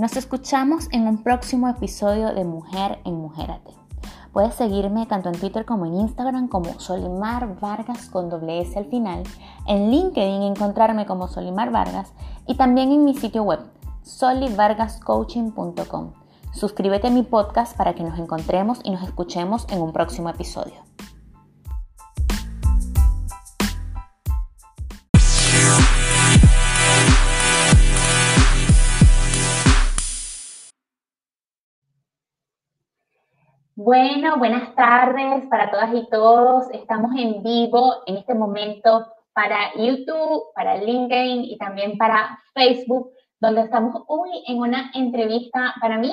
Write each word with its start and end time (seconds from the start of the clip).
Nos 0.00 0.16
escuchamos 0.16 0.88
en 0.92 1.06
un 1.06 1.22
próximo 1.22 1.68
episodio 1.68 2.32
de 2.32 2.42
Mujer 2.42 3.00
en 3.04 3.16
Mujerate. 3.16 3.72
Puedes 4.32 4.54
seguirme 4.54 5.04
tanto 5.04 5.28
en 5.28 5.38
Twitter 5.38 5.66
como 5.66 5.84
en 5.84 5.94
Instagram 5.94 6.48
como 6.48 6.80
Solimar 6.80 7.60
Vargas 7.60 8.06
con 8.06 8.30
doble 8.30 8.62
S 8.62 8.78
al 8.78 8.86
final, 8.86 9.24
en 9.66 9.90
LinkedIn 9.90 10.42
encontrarme 10.42 11.04
como 11.04 11.28
Solimar 11.28 11.70
Vargas 11.70 12.14
y 12.46 12.54
también 12.54 12.92
en 12.92 13.04
mi 13.04 13.14
sitio 13.14 13.42
web 13.42 13.60
solivargascoaching.com. 14.02 16.12
Suscríbete 16.54 17.08
a 17.08 17.10
mi 17.10 17.22
podcast 17.22 17.76
para 17.76 17.94
que 17.94 18.02
nos 18.02 18.18
encontremos 18.18 18.80
y 18.82 18.92
nos 18.92 19.02
escuchemos 19.02 19.66
en 19.68 19.82
un 19.82 19.92
próximo 19.92 20.30
episodio. 20.30 20.89
Bueno, 33.82 34.36
buenas 34.36 34.74
tardes 34.74 35.46
para 35.46 35.70
todas 35.70 35.94
y 35.94 36.06
todos. 36.10 36.70
Estamos 36.70 37.12
en 37.16 37.42
vivo 37.42 38.02
en 38.04 38.18
este 38.18 38.34
momento 38.34 39.06
para 39.32 39.74
YouTube, 39.74 40.52
para 40.54 40.76
LinkedIn 40.76 41.44
y 41.44 41.56
también 41.56 41.96
para 41.96 42.38
Facebook, 42.52 43.10
donde 43.40 43.62
estamos 43.62 44.02
hoy 44.06 44.44
en 44.48 44.58
una 44.58 44.90
entrevista 44.92 45.74
para 45.80 45.96
mí 45.96 46.12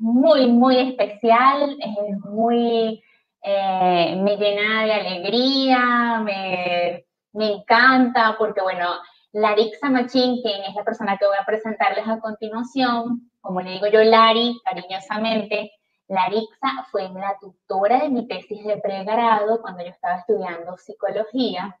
muy, 0.00 0.48
muy 0.48 0.78
especial, 0.78 1.76
es 1.78 2.18
muy, 2.24 3.00
eh, 3.40 4.20
me 4.20 4.36
llena 4.36 4.84
de 4.86 4.92
alegría, 4.92 6.20
me, 6.24 7.04
me 7.34 7.52
encanta, 7.52 8.34
porque 8.36 8.62
bueno, 8.62 8.88
Larixa 9.30 9.90
Machín, 9.90 10.42
quien 10.42 10.64
es 10.64 10.74
la 10.74 10.82
persona 10.82 11.16
que 11.16 11.26
voy 11.26 11.36
a 11.40 11.46
presentarles 11.46 12.08
a 12.08 12.18
continuación, 12.18 13.30
como 13.40 13.60
le 13.60 13.74
digo 13.74 13.86
yo, 13.86 14.02
Lari, 14.02 14.60
cariñosamente, 14.64 15.70
Larixa 16.08 16.86
fue 16.90 17.08
la 17.08 17.36
tutora 17.40 18.00
de 18.00 18.08
mi 18.08 18.28
tesis 18.28 18.64
de 18.64 18.76
pregrado 18.76 19.60
cuando 19.60 19.82
yo 19.82 19.90
estaba 19.90 20.16
estudiando 20.16 20.76
psicología. 20.76 21.78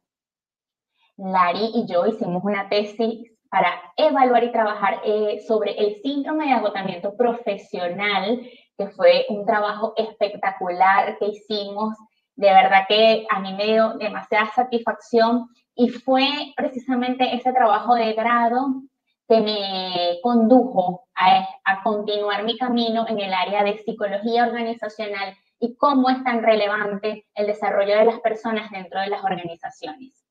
Lari 1.16 1.70
y 1.74 1.86
yo 1.86 2.06
hicimos 2.06 2.42
una 2.44 2.68
tesis 2.68 3.32
para 3.48 3.92
evaluar 3.96 4.44
y 4.44 4.52
trabajar 4.52 5.00
eh, 5.04 5.42
sobre 5.46 5.72
el 5.78 6.02
síndrome 6.02 6.46
de 6.46 6.52
agotamiento 6.52 7.16
profesional, 7.16 8.42
que 8.76 8.88
fue 8.88 9.26
un 9.28 9.46
trabajo 9.46 9.94
espectacular 9.96 11.16
que 11.18 11.26
hicimos. 11.26 11.96
De 12.34 12.48
verdad 12.48 12.84
que 12.88 13.26
a 13.30 13.40
mí 13.40 13.54
me 13.54 13.66
dio 13.66 13.94
demasiada 13.94 14.50
satisfacción 14.52 15.48
y 15.74 15.88
fue 15.88 16.26
precisamente 16.56 17.34
ese 17.34 17.52
trabajo 17.52 17.94
de 17.94 18.12
grado 18.12 18.82
que 19.28 19.40
me 19.40 20.18
condujo 20.22 21.08
a, 21.14 21.46
a, 21.64 21.82
continuar 21.82 22.44
mi 22.44 22.56
camino 22.56 23.06
en 23.08 23.20
el 23.20 23.34
área 23.34 23.64
de 23.64 23.78
psicología 23.78 24.46
organizacional 24.46 25.34
y 25.58 25.76
cómo 25.76 26.08
es 26.10 26.22
tan 26.22 26.42
relevante 26.42 27.26
el 27.34 27.46
desarrollo 27.46 27.96
de 27.96 28.04
las 28.04 28.20
personas 28.20 28.70
dentro 28.70 29.00
de 29.00 29.08
las 29.08 29.24
organizaciones. 29.24 30.24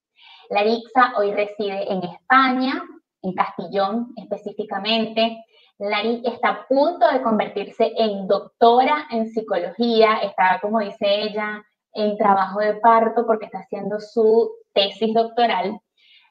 Larixa 0.49 1.13
hoy 1.17 1.33
reside 1.33 1.91
en 1.91 2.03
España, 2.03 2.83
en 3.21 3.33
Castillón 3.33 4.13
específicamente. 4.15 5.43
Lari 5.77 6.21
está 6.25 6.49
a 6.49 6.67
punto 6.67 7.07
de 7.11 7.21
convertirse 7.21 7.91
en 7.97 8.27
doctora 8.27 9.07
en 9.11 9.27
psicología, 9.27 10.19
está, 10.19 10.59
como 10.61 10.79
dice 10.79 11.23
ella, 11.23 11.63
en 11.93 12.17
trabajo 12.17 12.59
de 12.59 12.75
parto 12.75 13.25
porque 13.25 13.45
está 13.45 13.59
haciendo 13.59 13.99
su 13.99 14.51
tesis 14.73 15.13
doctoral. 15.13 15.79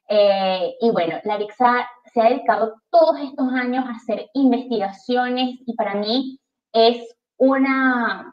Eh, 0.09 0.77
y 0.81 0.91
bueno, 0.91 1.19
Larixa 1.25 1.89
se 2.15 2.20
ha 2.20 2.31
dedicado 2.31 2.77
todos 2.91 3.19
estos 3.19 3.53
años 3.53 3.84
a 3.84 3.97
hacer 3.97 4.31
investigaciones 4.34 5.59
y 5.67 5.75
para 5.75 5.97
mí 5.97 6.39
es 6.73 7.17
una, 7.36 8.33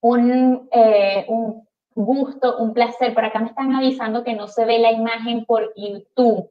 un, 0.00 0.68
eh, 0.70 1.24
un 1.26 1.66
gusto, 1.94 2.58
un 2.58 2.74
placer. 2.74 3.14
Por 3.14 3.24
acá 3.24 3.38
me 3.38 3.48
están 3.48 3.74
avisando 3.74 4.22
que 4.22 4.34
no 4.34 4.46
se 4.46 4.66
ve 4.66 4.78
la 4.78 4.92
imagen 4.92 5.46
por 5.46 5.72
YouTube. 5.74 6.50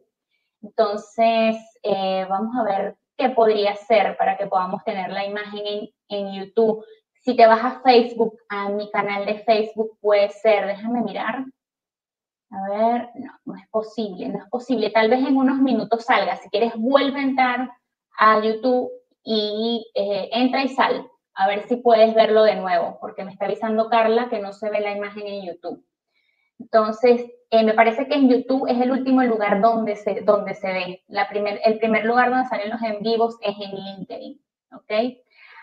Entonces, 0.63 1.57
eh, 1.83 2.25
vamos 2.27 2.55
a 2.57 2.63
ver 2.63 2.97
qué 3.15 3.29
podría 3.29 3.75
ser 3.75 4.17
para 4.17 4.35
que 4.35 4.47
podamos 4.47 4.83
tener 4.83 5.11
la 5.11 5.23
imagen 5.23 5.61
en, 5.65 5.89
en, 6.09 6.33
YouTube. 6.33 6.83
Si 7.21 7.35
te 7.35 7.45
vas 7.45 7.63
a 7.63 7.81
Facebook, 7.81 8.35
a 8.49 8.69
mi 8.69 8.89
canal 8.89 9.27
de 9.27 9.39
Facebook, 9.39 9.95
puede 10.01 10.29
ser, 10.29 10.65
déjame 10.65 11.01
mirar. 11.01 11.45
A 12.51 12.69
ver, 12.69 13.09
no, 13.15 13.31
no 13.45 13.55
es 13.55 13.67
posible, 13.69 14.27
no 14.27 14.39
es 14.39 14.49
posible. 14.49 14.89
Tal 14.89 15.09
vez 15.09 15.25
en 15.25 15.37
unos 15.37 15.59
minutos 15.59 16.03
salga. 16.03 16.35
Si 16.37 16.49
quieres, 16.49 16.73
vuelve 16.75 17.19
a 17.19 17.23
entrar 17.23 17.71
a 18.17 18.39
YouTube 18.41 18.91
y 19.23 19.85
eh, 19.95 20.29
entra 20.33 20.63
y 20.63 20.69
sal. 20.69 21.07
A 21.33 21.47
ver 21.47 21.67
si 21.67 21.77
puedes 21.77 22.13
verlo 22.13 22.43
de 22.43 22.55
nuevo, 22.55 22.97
porque 22.99 23.23
me 23.23 23.31
está 23.31 23.45
avisando 23.45 23.89
Carla 23.89 24.29
que 24.29 24.39
no 24.39 24.51
se 24.51 24.69
ve 24.69 24.81
la 24.81 24.95
imagen 24.95 25.25
en 25.25 25.45
YouTube. 25.45 25.85
Entonces, 26.59 27.25
eh, 27.49 27.63
me 27.63 27.73
parece 27.73 28.07
que 28.07 28.15
en 28.15 28.29
YouTube 28.29 28.67
es 28.69 28.79
el 28.79 28.91
último 28.91 29.23
lugar 29.23 29.61
donde 29.61 29.95
se, 29.95 30.21
donde 30.21 30.53
se 30.53 30.67
ve. 30.67 31.03
La 31.07 31.29
primer, 31.29 31.59
el 31.63 31.79
primer 31.79 32.05
lugar 32.05 32.29
donde 32.29 32.49
salen 32.49 32.69
los 32.69 32.81
en 32.81 33.01
vivos 33.01 33.37
es 33.41 33.55
en 33.55 33.71
LinkedIn, 33.71 34.41
¿ok? 34.73 35.17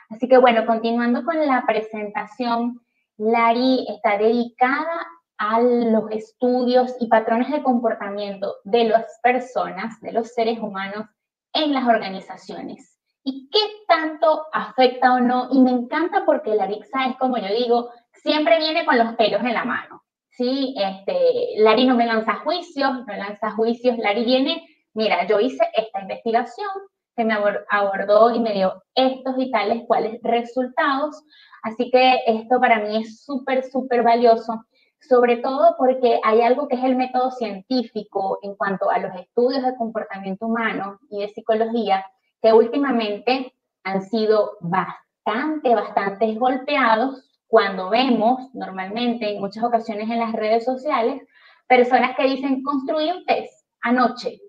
Así 0.09 0.26
que 0.26 0.38
bueno, 0.38 0.65
continuando 0.66 1.22
con 1.22 1.47
la 1.47 1.65
presentación, 1.66 2.81
Lari 3.19 3.87
está 3.88 4.16
dedicada 4.16 5.06
a 5.38 5.60
los 5.60 6.10
estudios 6.10 6.94
y 7.00 7.06
patrones 7.06 7.50
de 7.50 7.62
comportamiento 7.62 8.56
de 8.65 8.84
las 8.84 9.19
personas, 9.22 10.00
de 10.00 10.12
los 10.12 10.34
seres 10.34 10.59
humanos 10.59 11.06
en 11.53 11.72
las 11.72 11.87
organizaciones. 11.87 12.99
¿Y 13.25 13.49
qué 13.50 13.59
tanto 13.87 14.47
afecta 14.53 15.15
o 15.15 15.21
no? 15.21 15.49
Y 15.53 15.60
me 15.60 15.71
encanta 15.71 16.25
porque 16.25 16.54
Larixa 16.54 17.06
es, 17.06 17.16
como 17.16 17.37
yo 17.38 17.49
digo, 17.54 17.91
siempre 18.12 18.59
viene 18.59 18.84
con 18.84 18.99
los 18.99 19.15
pelos 19.15 19.43
en 19.43 19.54
la 19.54 19.65
mano. 19.65 20.03
¿sí? 20.38 20.75
Este, 20.78 21.55
Lari 21.56 21.84
no 21.84 21.97
me 21.97 22.06
lanza 22.06 22.37
juicios, 22.37 23.05
no 23.06 23.16
lanza 23.16 23.50
juicios, 23.50 23.99
Lari 23.99 24.25
viene, 24.25 24.66
mira, 24.94 25.26
yo 25.26 25.41
hice 25.41 25.65
esta 25.75 26.00
investigación 26.00 26.69
que 27.16 27.25
me 27.25 27.34
abordó 27.69 28.32
y 28.32 28.38
me 28.38 28.53
dio 28.53 28.81
estos 28.94 29.34
y 29.38 29.50
tales 29.50 29.82
cuáles 29.88 30.22
resultados, 30.22 31.20
así 31.65 31.91
que 31.91 32.20
esto 32.28 32.60
para 32.60 32.78
mí 32.78 33.03
es 33.03 33.25
súper, 33.25 33.65
súper 33.65 34.05
valioso, 34.05 34.65
sobre 35.00 35.36
todo 35.36 35.76
porque 35.78 36.20
hay 36.25 36.41
algo 36.42 36.69
que 36.69 36.76
es 36.76 36.84
el 36.84 36.97
método 36.97 37.31
científico 37.31 38.38
en 38.42 38.54
cuanto 38.56 38.91
a 38.91 38.98
los 38.98 39.14
estudios 39.14 39.62
de 39.64 39.76
comportamiento 39.76 40.47
humano 40.47 40.98
y 41.10 41.20
de 41.20 41.28
psicología, 41.28 42.04
que 42.42 42.53
últimamente 42.53 43.54
han 43.84 44.03
sido 44.03 44.58
bastante, 44.60 45.75
bastante 45.75 46.34
golpeados 46.34 47.25
cuando 47.47 47.91
vemos 47.91 48.54
normalmente 48.54 49.34
en 49.34 49.41
muchas 49.41 49.64
ocasiones 49.64 50.10
en 50.10 50.19
las 50.19 50.32
redes 50.32 50.64
sociales 50.64 51.22
personas 51.66 52.16
que 52.16 52.25
dicen, 52.25 52.62
construí 52.62 53.10
un 53.10 53.25
test 53.25 53.53
anoche, 53.82 54.41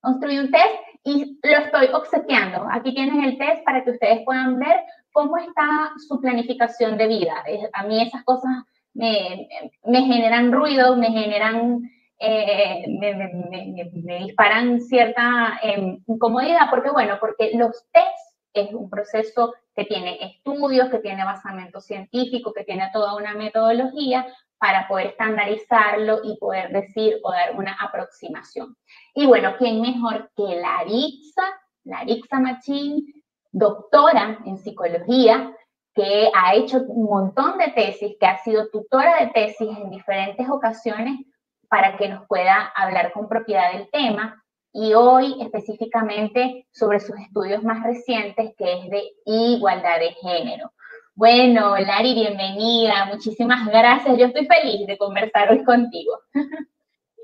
construí 0.00 0.38
un 0.38 0.50
test 0.50 0.74
y 1.04 1.38
lo 1.42 1.58
estoy 1.58 1.88
obsequiando. 1.92 2.66
Aquí 2.70 2.94
tienen 2.94 3.24
el 3.24 3.38
test 3.38 3.64
para 3.64 3.82
que 3.82 3.92
ustedes 3.92 4.22
puedan 4.24 4.58
ver 4.58 4.80
cómo 5.12 5.36
está 5.36 5.92
su 6.06 6.20
planificación 6.20 6.96
de 6.96 7.08
vida. 7.08 7.42
A 7.72 7.82
mí 7.84 8.02
esas 8.02 8.22
cosas 8.24 8.64
me, 8.94 9.48
generan 9.84 10.52
ruido, 10.52 10.96
me 10.96 11.10
generan, 11.10 11.90
eh, 12.18 12.84
me, 12.88 14.18
disparan 14.24 14.80
cierta 14.80 15.58
eh, 15.62 15.98
incomodidad, 16.06 16.70
porque 16.70 16.90
bueno, 16.90 17.16
porque 17.20 17.52
los 17.54 17.84
tests 17.92 18.36
es 18.54 18.72
un 18.74 18.90
proceso 18.90 19.54
que 19.74 19.84
tiene 19.84 20.18
estudios, 20.20 20.90
que 20.90 20.98
tiene 20.98 21.24
basamento 21.24 21.80
científico, 21.80 22.52
que 22.52 22.64
tiene 22.64 22.90
toda 22.92 23.16
una 23.16 23.34
metodología 23.34 24.26
para 24.58 24.86
poder 24.86 25.08
estandarizarlo 25.08 26.20
y 26.22 26.36
poder 26.36 26.70
decir 26.70 27.18
o 27.24 27.32
dar 27.32 27.56
una 27.56 27.76
aproximación. 27.80 28.76
Y 29.14 29.26
bueno, 29.26 29.54
¿quién 29.58 29.80
mejor 29.80 30.30
que 30.36 30.60
Larixa, 30.60 31.42
Larixa 31.84 32.38
Machín, 32.38 33.24
doctora 33.50 34.38
en 34.46 34.58
psicología, 34.58 35.52
que 35.94 36.30
ha 36.34 36.54
hecho 36.54 36.78
un 36.88 37.04
montón 37.04 37.58
de 37.58 37.68
tesis, 37.72 38.16
que 38.18 38.26
ha 38.26 38.38
sido 38.38 38.68
tutora 38.68 39.24
de 39.24 39.30
tesis 39.32 39.68
en 39.76 39.90
diferentes 39.90 40.48
ocasiones 40.48 41.20
para 41.68 41.96
que 41.96 42.08
nos 42.08 42.26
pueda 42.26 42.72
hablar 42.74 43.12
con 43.12 43.28
propiedad 43.28 43.72
del 43.72 43.90
tema 43.90 44.42
y 44.72 44.94
hoy 44.94 45.36
específicamente 45.40 46.66
sobre 46.72 47.00
sus 47.00 47.18
estudios 47.18 47.62
más 47.62 47.82
recientes, 47.84 48.54
que 48.56 48.72
es 48.72 48.90
de 48.90 49.12
igualdad 49.26 49.98
de 49.98 50.12
género. 50.12 50.72
Bueno, 51.14 51.76
Lari, 51.76 52.14
bienvenida, 52.14 53.04
muchísimas 53.04 53.66
gracias. 53.68 54.16
Yo 54.16 54.26
estoy 54.26 54.46
feliz 54.46 54.86
de 54.86 54.96
conversar 54.96 55.50
hoy 55.50 55.62
contigo. 55.62 56.18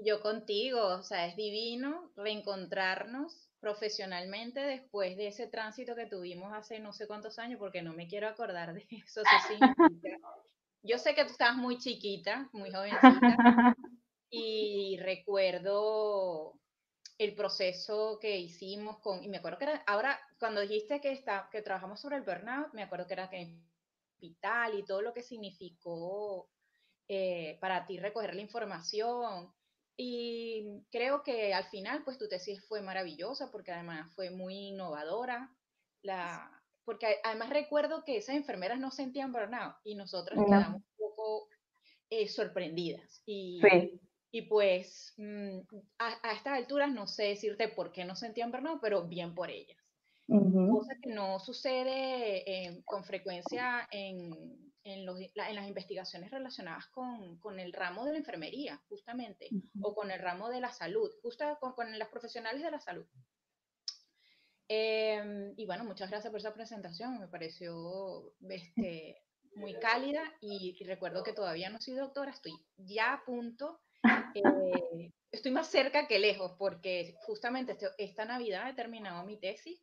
Yo 0.05 0.21
contigo, 0.21 0.81
o 0.95 1.03
sea, 1.03 1.27
es 1.27 1.37
divino 1.37 2.11
reencontrarnos 2.17 3.48
profesionalmente 3.61 4.61
después 4.61 5.17
de 5.17 5.29
ese 5.29 5.47
tránsito 5.49 5.95
que 5.95 6.07
tuvimos 6.07 6.53
hace 6.53 6.79
no 6.79 6.93
sé 6.93 7.07
cuántos 7.07 7.39
años, 7.39 7.59
porque 7.59 7.83
no 7.83 7.93
me 7.93 8.07
quiero 8.07 8.29
acordar 8.29 8.75
de 8.75 8.87
eso. 9.07 9.23
Yo 10.83 10.99
sé 10.99 11.15
que 11.15 11.25
tú 11.25 11.33
estabas 11.33 11.57
muy 11.57 11.79
chiquita, 11.79 12.49
muy 12.53 12.71
jovencita, 12.71 13.75
y 14.31 14.97
recuerdo 15.01 16.55
el 17.19 17.35
proceso 17.35 18.19
que 18.21 18.39
hicimos 18.39 18.99
con, 19.01 19.25
y 19.25 19.29
me 19.29 19.39
acuerdo 19.39 19.59
que 19.59 19.65
era, 19.65 19.83
ahora 19.87 20.21
cuando 20.39 20.61
dijiste 20.61 21.01
que, 21.01 21.11
está, 21.11 21.49
que 21.51 21.63
trabajamos 21.63 22.01
sobre 22.01 22.17
el 22.17 22.23
burnout, 22.23 22.73
me 22.75 22.85
acuerdo 22.85 23.09
que 23.09 23.15
era 23.15 23.29
que 23.29 23.59
hospital 24.19 24.79
y 24.79 24.85
todo 24.85 25.03
lo 25.03 25.13
que 25.13 25.23
significó 25.23 26.49
eh, 27.07 27.57
para 27.61 27.87
ti 27.87 27.99
recoger 27.99 28.35
la 28.35 28.43
información. 28.43 29.53
Y 30.01 30.85
creo 30.93 31.25
que 31.25 31.53
al 31.53 31.65
final, 31.65 32.05
pues 32.05 32.19
tu 32.19 32.29
tesis 32.29 32.65
fue 32.69 32.81
maravillosa 32.83 33.51
porque 33.51 33.73
además 33.73 34.09
fue 34.15 34.31
muy 34.31 34.69
innovadora. 34.69 35.53
La, 36.03 36.49
porque 36.85 37.17
además 37.25 37.51
recuerdo 37.51 38.05
que 38.05 38.17
esas 38.17 38.37
enfermeras 38.37 38.79
no 38.79 38.93
sentían 38.93 39.33
burnout 39.33 39.75
y 39.83 39.97
nosotras 39.97 40.39
quedamos 40.47 40.83
un 40.83 40.97
poco 40.97 41.49
eh, 42.11 42.29
sorprendidas. 42.29 43.23
Y, 43.27 43.61
sí. 43.61 44.01
Y 44.31 44.43
pues 44.43 45.15
mm, 45.17 45.59
a, 45.99 46.33
estas 46.33 46.59
alturas 46.59 46.93
no 46.93 47.09
sé 47.09 47.25
decirte 47.25 47.69
por 47.69 47.91
qué 47.91 48.05
no 48.05 48.15
sentían 48.15 48.53
burnout, 48.53 48.81
pero 48.81 49.09
bien 49.09 49.35
por 49.35 49.51
ellas. 49.51 49.79
Cosa 50.29 50.95
que 51.03 51.11
no 51.11 51.41
sucede 51.41 52.45
eh, 52.47 52.83
con 52.85 53.03
frecuencia 53.03 53.89
en, 53.91 54.68
en, 54.85 55.05
los, 55.07 55.21
en, 55.21 55.55
las 55.55 55.67
investigaciones 55.67 56.31
relacionadas 56.31 56.87
con, 56.89 57.39
con, 57.39 57.59
el 57.61 57.73
ramo 57.73 58.05
de 58.05 58.13
la 58.13 58.19
enfermería, 58.19 58.81
justamente, 58.89 59.49
o 59.81 59.95
con 59.95 60.11
el 60.11 60.19
ramo 60.19 60.49
de 60.49 60.61
la 60.61 60.73
salud, 60.73 61.11
justo 61.23 61.45
con, 61.61 61.73
con 61.73 61.99
las 61.99 62.09
profesionales 62.09 62.63
de 62.63 62.71
la 62.71 62.81
salud. 62.81 63.07
Em, 64.69 65.55
y 65.57 65.65
bueno, 65.67 65.85
muchas 65.85 66.11
gracias 66.11 66.31
por 66.31 66.41
esa 66.41 66.53
presentación, 66.53 67.19
me 67.19 67.29
pareció 67.29 68.35
este, 68.51 69.23
muy 69.55 69.75
cálida 69.75 70.23
y, 70.41 70.77
y, 70.79 70.85
recuerdo 70.85 71.23
que 71.23 71.33
todavía 71.33 71.71
no 71.71 71.81
soy 71.81 71.95
doctora, 71.95 72.33
estoy 72.33 72.53
ya 72.77 73.15
a 73.15 73.25
punto 73.25 73.81
eh, 74.35 75.13
estoy 75.31 75.53
más 75.53 75.69
cerca 75.69 76.07
que 76.07 76.19
lejos 76.19 76.53
porque 76.59 77.17
justamente 77.21 77.73
este, 77.73 77.89
esta 77.99 78.25
Navidad 78.25 78.69
he 78.71 78.75
terminado 78.75 79.25
mi 79.25 79.39
tesis 79.39 79.81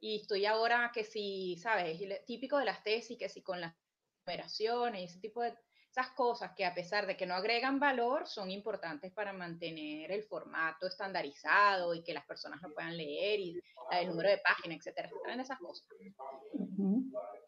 y 0.00 0.20
estoy 0.20 0.46
ahora 0.46 0.90
que 0.94 1.04
si, 1.04 1.58
¿sabes? 1.58 2.00
Típico 2.26 2.58
de 2.58 2.64
las 2.64 2.82
tesis, 2.82 3.18
que 3.18 3.28
si 3.28 3.42
con 3.42 3.60
las 3.60 3.74
operaciones 4.22 5.00
y 5.00 5.04
ese 5.04 5.20
tipo 5.20 5.42
de 5.42 5.54
esas 5.90 6.10
cosas 6.10 6.52
que 6.56 6.64
a 6.64 6.72
pesar 6.72 7.06
de 7.06 7.16
que 7.16 7.26
no 7.26 7.34
agregan 7.34 7.80
valor, 7.80 8.26
son 8.28 8.50
importantes 8.50 9.12
para 9.12 9.32
mantener 9.32 10.12
el 10.12 10.22
formato 10.22 10.86
estandarizado 10.86 11.94
y 11.94 12.02
que 12.02 12.14
las 12.14 12.24
personas 12.24 12.62
lo 12.62 12.72
puedan 12.72 12.96
leer 12.96 13.40
y 13.40 13.60
el 13.90 14.08
número 14.08 14.28
de 14.30 14.38
páginas, 14.38 14.78
etcétera, 14.78 15.08
etcétera, 15.08 15.42
esas 15.42 15.58
cosas. 15.58 15.88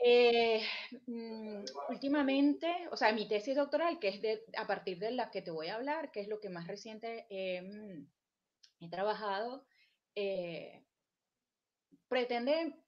Eh, 0.05 0.61
mm, 1.07 1.65
últimamente, 1.91 2.89
o 2.91 2.97
sea, 2.97 3.13
mi 3.13 3.29
tesis 3.29 3.55
doctoral, 3.55 4.01
que 4.01 4.09
es 4.09 4.21
de, 4.21 4.45
a 4.57 4.67
partir 4.67 4.99
de 4.99 5.13
la 5.13 5.31
que 5.31 5.43
te 5.43 5.53
voy 5.53 5.69
a 5.69 5.77
hablar, 5.77 6.11
que 6.11 6.21
es 6.21 6.27
lo 6.27 6.41
que 6.41 6.49
más 6.49 6.67
reciente 6.67 7.27
he 7.31 8.91
trabajado, 8.91 9.65
eh, 10.17 10.83
pretende 12.09 12.82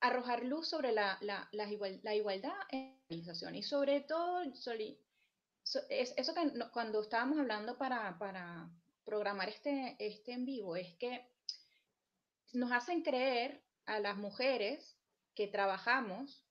arrojar 0.00 0.44
luz 0.44 0.68
sobre 0.68 0.92
la, 0.92 1.18
la, 1.20 1.48
la, 1.52 2.14
igualdad 2.14 2.52
en 2.70 2.88
la 2.88 2.96
organización 3.04 3.54
y 3.54 3.62
sobre 3.62 4.00
todo, 4.00 4.42
es, 4.42 6.14
eso 6.16 6.34
que 6.34 6.52
cuando 6.72 7.02
estábamos 7.02 7.38
hablando 7.38 7.76
para, 7.76 8.18
para 8.18 8.70
programar 9.04 9.48
este, 9.48 9.96
este 9.98 10.32
en 10.32 10.44
vivo, 10.44 10.76
es 10.76 10.94
que 10.94 11.26
nos 12.52 12.72
hacen 12.72 13.02
creer 13.02 13.62
a 13.86 14.00
las 14.00 14.16
mujeres 14.16 14.96
que 15.34 15.48
trabajamos 15.48 16.44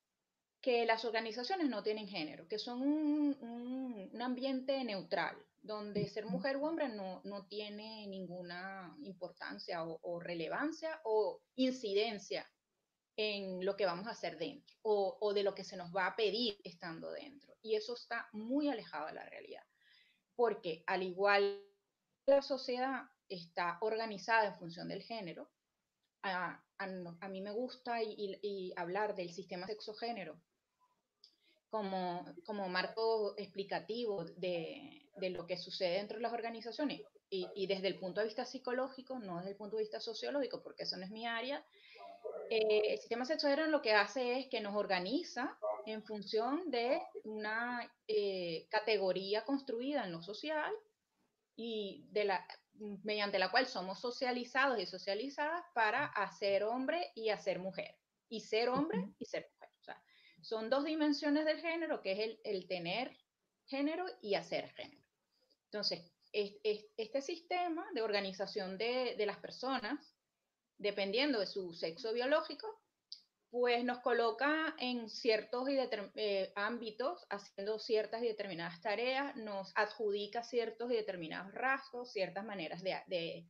que 0.60 0.84
las 0.86 1.04
organizaciones 1.04 1.68
no 1.68 1.82
tienen 1.82 2.08
género, 2.08 2.48
que 2.48 2.58
son 2.58 2.82
un, 2.82 4.08
un, 4.12 4.22
ambiente 4.22 4.82
neutral, 4.82 5.36
donde 5.62 6.08
ser 6.08 6.26
mujer 6.26 6.56
u 6.56 6.66
hombre 6.66 6.88
no, 6.88 7.20
no 7.24 7.46
tiene 7.46 8.06
ninguna 8.08 8.96
importancia 9.02 9.84
o, 9.84 10.00
o, 10.02 10.18
relevancia 10.18 11.00
o 11.04 11.40
incidencia 11.54 12.50
en 13.18 13.64
lo 13.64 13.76
que 13.76 13.84
vamos 13.84 14.06
a 14.06 14.12
hacer 14.12 14.38
dentro 14.38 14.76
o, 14.82 15.18
o, 15.20 15.34
de 15.34 15.42
lo 15.42 15.52
que 15.52 15.64
se 15.64 15.76
nos 15.76 15.94
va 15.94 16.06
a 16.06 16.16
pedir 16.16 16.60
estando 16.62 17.10
dentro. 17.10 17.52
Y 17.62 17.74
eso 17.74 17.94
está 17.94 18.28
muy 18.32 18.68
alejado 18.68 19.08
de 19.08 19.14
la 19.14 19.24
realidad, 19.24 19.64
porque 20.36 20.84
al 20.86 21.02
igual 21.02 21.60
la 22.26 22.42
sociedad 22.42 23.02
está 23.28 23.78
organizada 23.80 24.46
en 24.46 24.54
función 24.54 24.88
del 24.88 25.02
género, 25.02 25.50
a, 26.22 26.62
a, 26.78 27.28
mí 27.28 27.40
me 27.40 27.50
gusta 27.50 28.02
y, 28.02 28.72
hablar 28.76 29.14
del 29.16 29.32
sistema 29.32 29.66
sexogénero 29.66 30.40
como, 31.70 32.24
como 32.44 32.68
marco 32.68 33.34
explicativo 33.36 34.24
de, 34.24 35.10
de, 35.16 35.30
lo 35.30 35.46
que 35.46 35.56
sucede 35.56 35.96
dentro 35.96 36.16
de 36.16 36.22
las 36.22 36.32
organizaciones 36.32 37.02
y, 37.30 37.48
y, 37.54 37.66
desde 37.66 37.88
el 37.88 37.98
punto 37.98 38.20
de 38.20 38.26
vista 38.26 38.44
psicológico, 38.44 39.18
no 39.18 39.38
desde 39.38 39.50
el 39.50 39.56
punto 39.56 39.76
de 39.76 39.82
vista 39.82 40.00
sociológico, 40.00 40.62
porque 40.62 40.84
eso 40.84 40.96
no 40.96 41.04
es 41.04 41.10
mi 41.10 41.26
área. 41.26 41.64
Eh, 42.50 42.92
el 42.92 42.98
sistema 42.98 43.24
sexogénero 43.24 43.68
lo 43.68 43.82
que 43.82 43.92
hace 43.92 44.38
es 44.38 44.46
que 44.46 44.60
nos 44.60 44.74
organiza 44.74 45.58
en 45.86 46.02
función 46.02 46.70
de 46.70 47.00
una 47.24 47.90
eh, 48.06 48.66
categoría 48.70 49.44
construida 49.44 50.04
en 50.04 50.12
lo 50.12 50.22
social 50.22 50.72
y 51.56 52.06
de 52.10 52.24
la, 52.24 52.46
mediante 53.02 53.38
la 53.38 53.50
cual 53.50 53.66
somos 53.66 54.00
socializados 54.00 54.80
y 54.80 54.86
socializadas 54.86 55.64
para 55.74 56.06
hacer 56.06 56.62
hombre 56.64 57.12
y 57.14 57.30
hacer 57.30 57.58
mujer, 57.58 57.96
y 58.28 58.40
ser 58.40 58.68
hombre 58.68 59.04
y 59.18 59.24
ser 59.24 59.50
mujer. 59.52 59.70
O 59.80 59.84
sea, 59.84 60.02
son 60.40 60.70
dos 60.70 60.84
dimensiones 60.84 61.44
del 61.44 61.60
género, 61.60 62.00
que 62.00 62.12
es 62.12 62.18
el, 62.20 62.40
el 62.44 62.66
tener 62.66 63.16
género 63.66 64.06
y 64.22 64.34
hacer 64.34 64.70
género. 64.70 65.02
Entonces, 65.64 66.12
es, 66.32 66.56
es, 66.62 66.86
este 66.96 67.20
sistema 67.20 67.86
de 67.94 68.02
organización 68.02 68.78
de, 68.78 69.16
de 69.16 69.26
las 69.26 69.38
personas, 69.38 70.17
dependiendo 70.78 71.40
de 71.40 71.46
su 71.46 71.72
sexo 71.72 72.12
biológico, 72.12 72.80
pues 73.50 73.82
nos 73.84 74.00
coloca 74.00 74.74
en 74.78 75.08
ciertos 75.08 75.68
y 75.70 75.78
eh, 76.16 76.52
ámbitos 76.54 77.26
haciendo 77.30 77.78
ciertas 77.78 78.22
y 78.22 78.26
determinadas 78.26 78.80
tareas, 78.80 79.34
nos 79.36 79.72
adjudica 79.74 80.42
ciertos 80.42 80.90
y 80.90 80.94
determinados 80.94 81.52
rasgos, 81.54 82.12
ciertas 82.12 82.44
maneras 82.44 82.82
de, 82.82 83.46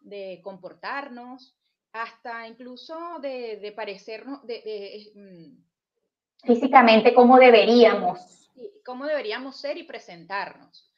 de, 0.00 0.40
comportarnos, 0.42 1.56
hasta 1.92 2.46
incluso 2.46 3.18
de, 3.20 3.56
de 3.56 3.72
parecernos, 3.72 4.46
de, 4.46 5.12
mm, 5.14 6.46
físicamente 6.46 7.12
cómo 7.12 7.38
deberíamos. 7.38 8.50
Cómo 8.84 9.06
deberíamos 9.06 9.60
ser 9.60 9.76
y 9.78 9.82
presentarnos. 9.82 10.92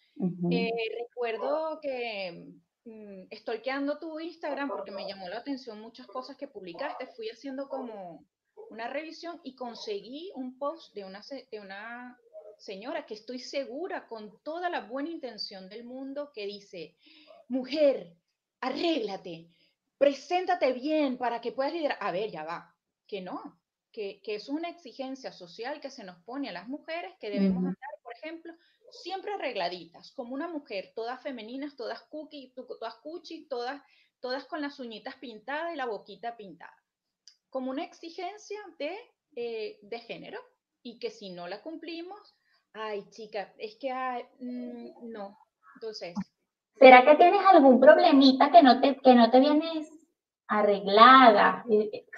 Eh, 0.50 0.72
recuerdo 0.98 1.78
que 1.80 2.52
estoy 3.30 3.60
quedando 3.60 3.98
tu 3.98 4.18
Instagram 4.20 4.68
porque 4.68 4.90
me 4.90 5.06
llamó 5.06 5.28
la 5.28 5.38
atención 5.38 5.80
muchas 5.80 6.06
cosas 6.06 6.36
que 6.36 6.48
publicaste. 6.48 7.06
Fui 7.08 7.28
haciendo 7.28 7.68
como 7.68 8.24
una 8.70 8.88
revisión 8.88 9.40
y 9.42 9.54
conseguí 9.54 10.32
un 10.34 10.58
post 10.58 10.94
de 10.94 11.04
una, 11.04 11.22
de 11.50 11.60
una 11.60 12.18
señora 12.58 13.06
que 13.06 13.14
estoy 13.14 13.38
segura 13.38 14.06
con 14.08 14.42
toda 14.42 14.70
la 14.70 14.80
buena 14.80 15.10
intención 15.10 15.68
del 15.68 15.84
mundo 15.84 16.30
que 16.32 16.46
dice, 16.46 16.96
mujer, 17.48 18.16
arréglate, 18.60 19.48
preséntate 19.98 20.72
bien 20.72 21.18
para 21.18 21.40
que 21.40 21.52
puedas 21.52 21.72
liderar. 21.72 21.98
A 22.00 22.10
ver, 22.10 22.30
ya 22.30 22.44
va, 22.44 22.74
que 23.06 23.20
no, 23.20 23.58
que, 23.92 24.20
que 24.22 24.36
es 24.36 24.48
una 24.48 24.68
exigencia 24.68 25.32
social 25.32 25.80
que 25.80 25.90
se 25.90 26.04
nos 26.04 26.22
pone 26.24 26.48
a 26.48 26.52
las 26.52 26.68
mujeres 26.68 27.14
que 27.20 27.30
debemos 27.30 27.58
andar, 27.58 27.90
por 28.02 28.14
ejemplo, 28.14 28.54
siempre 28.90 29.32
arregladitas, 29.34 30.12
como 30.12 30.34
una 30.34 30.48
mujer, 30.48 30.92
todas 30.94 31.22
femeninas, 31.22 31.76
todas 31.76 32.02
cookie, 32.02 32.52
todas 32.54 32.94
cuchi, 32.96 33.46
todas, 33.48 33.82
todas 34.20 34.44
con 34.44 34.60
las 34.60 34.78
uñitas 34.80 35.16
pintadas 35.16 35.72
y 35.72 35.76
la 35.76 35.86
boquita 35.86 36.36
pintada, 36.36 36.76
como 37.50 37.70
una 37.70 37.84
exigencia 37.84 38.60
de, 38.78 38.96
eh, 39.36 39.78
de 39.82 39.98
género 40.00 40.40
y 40.82 40.98
que 40.98 41.10
si 41.10 41.30
no 41.30 41.48
la 41.48 41.62
cumplimos, 41.62 42.36
ay 42.72 43.08
chica, 43.10 43.52
es 43.58 43.76
que 43.76 43.92
mm, 44.38 45.10
no, 45.10 45.38
entonces... 45.74 46.14
¿Será 46.78 47.04
que 47.04 47.16
tienes 47.16 47.40
algún 47.46 47.80
problemita 47.80 48.50
que 48.50 48.62
no 48.62 48.80
te, 48.80 48.96
que 48.98 49.14
no 49.14 49.30
te 49.30 49.40
vienes 49.40 49.90
arreglada? 50.46 51.64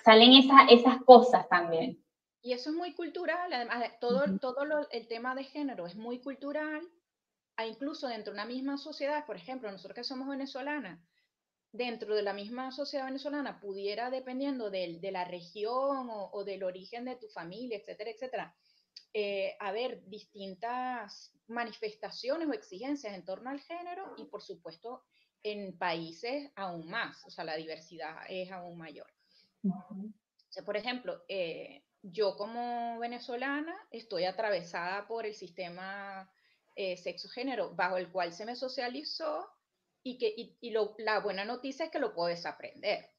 Salen 0.05 0.33
esas, 0.33 0.63
esas 0.71 1.03
cosas 1.05 1.49
también. 1.49 2.03
Y 2.41 2.53
eso 2.53 2.71
es 2.71 2.77
muy 2.77 2.95
cultural, 2.95 3.53
además, 3.53 3.99
todo, 4.01 4.39
todo 4.39 4.89
el 4.91 5.09
tema 5.09 5.35
de 5.35 5.45
género 5.45 5.87
es 5.87 5.97
muy 5.97 6.21
cultural, 6.21 6.89
incluso 7.67 8.07
dentro 8.07 8.33
de 8.33 8.39
una 8.39 8.47
misma 8.47 8.79
sociedad, 8.79 9.27
por 9.27 9.37
ejemplo, 9.37 9.71
nosotros 9.71 9.97
que 9.97 10.05
somos 10.05 10.29
venezolanas, 10.29 11.01
dentro 11.73 12.15
de 12.15 12.23
la 12.23 12.33
misma 12.33 12.71
sociedad 12.71 13.07
venezolana 13.07 13.61
pudiera, 13.61 14.11
dependiendo 14.11 14.71
de, 14.71 14.99
de 15.01 15.13
la 15.13 15.25
región 15.25 16.09
o, 16.11 16.45
del 16.45 16.63
origen 16.63 17.05
de 17.05 17.17
tu 17.17 17.29
familia, 17.29 17.79
etcétera, 17.79 18.11
etcétera, 18.11 18.57
eh, 19.13 19.57
haber 19.61 20.05
distintas 20.09 21.33
manifestaciones 21.47 22.49
o 22.49 22.53
exigencias 22.53 23.15
en 23.15 23.25
torno 23.25 23.51
al 23.51 23.61
género 23.61 24.15
y, 24.17 24.25
por 24.27 24.43
supuesto, 24.43 25.05
en 25.43 25.77
países 25.79 26.51
aún 26.57 26.89
más, 26.89 27.25
o 27.27 27.31
sea, 27.31 27.45
la 27.45 27.57
diversidad 27.57 28.17
es 28.29 28.51
aún 28.51 28.77
mayor. 28.77 29.07
por 30.65 30.77
ejemplo, 30.77 31.23
eh, 31.29 31.85
yo 32.03 32.37
como 32.37 32.99
venezolana 32.99 33.77
estoy 33.91 34.25
atravesada 34.25 35.07
por 35.07 35.27
el 35.27 35.35
sistema 35.35 36.31
eh, 36.77 36.97
sexo-género 36.97 37.75
bajo 37.75 37.97
el 37.97 38.11
cual 38.11 38.33
se 38.33 38.47
me 38.47 38.57
socializó 38.57 39.49
y, 40.03 40.17
que, 40.19 40.33
y, 40.37 40.71
la 40.99 41.21
buena 41.21 41.45
noticia 41.45 41.87
es 41.87 41.91
que 41.91 41.99
lo 41.99 42.15
puedes 42.15 42.47
aprender. 42.47 43.11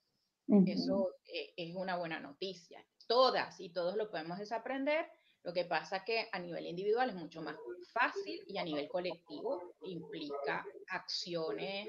Eso 0.66 1.14
eh, 1.28 1.54
es 1.58 1.76
una 1.76 1.98
buena 1.98 2.20
noticia. 2.20 2.84
Todas 3.06 3.60
y 3.60 3.70
todos 3.70 3.96
lo 3.96 4.10
podemos 4.10 4.40
desaprender. 4.40 5.06
Lo 5.44 5.54
que 5.54 5.66
pasa 5.66 6.04
que 6.04 6.28
a 6.32 6.40
nivel 6.40 6.66
individual 6.66 7.10
es 7.10 7.16
mucho 7.16 7.42
más 7.42 7.56
fácil 7.92 8.42
y 8.48 8.58
a 8.58 8.64
nivel 8.64 8.88
colectivo 8.88 9.76
implica 9.84 10.66
acciones 10.88 11.88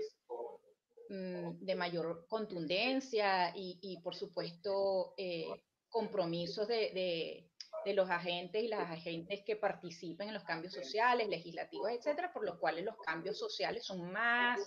mm, 1.09 1.65
de 1.65 1.75
mayor 1.75 2.27
contundencia 2.29 3.53
y, 3.57 3.99
por 4.03 4.15
supuesto, 4.15 5.15
eh, 5.17 5.47
compromisos 5.91 6.67
de, 6.69 7.47
de 7.85 7.95
los 7.95 8.11
agentes 8.11 8.63
y 8.63 8.69
las 8.69 8.91
agentes 8.91 9.43
que 9.45 9.57
participen 9.57 10.29
en 10.29 10.35
los 10.35 10.45
cambios 10.45 10.73
sociales, 10.73 11.29
legislativos, 11.29 11.91
etcétera, 11.91 12.33
por 12.33 12.45
lo 12.45 12.59
cuales 12.59 12.85
los 12.85 12.97
cambios 12.99 13.39
sociales 13.39 13.85
son 13.85 14.13
más 14.13 14.61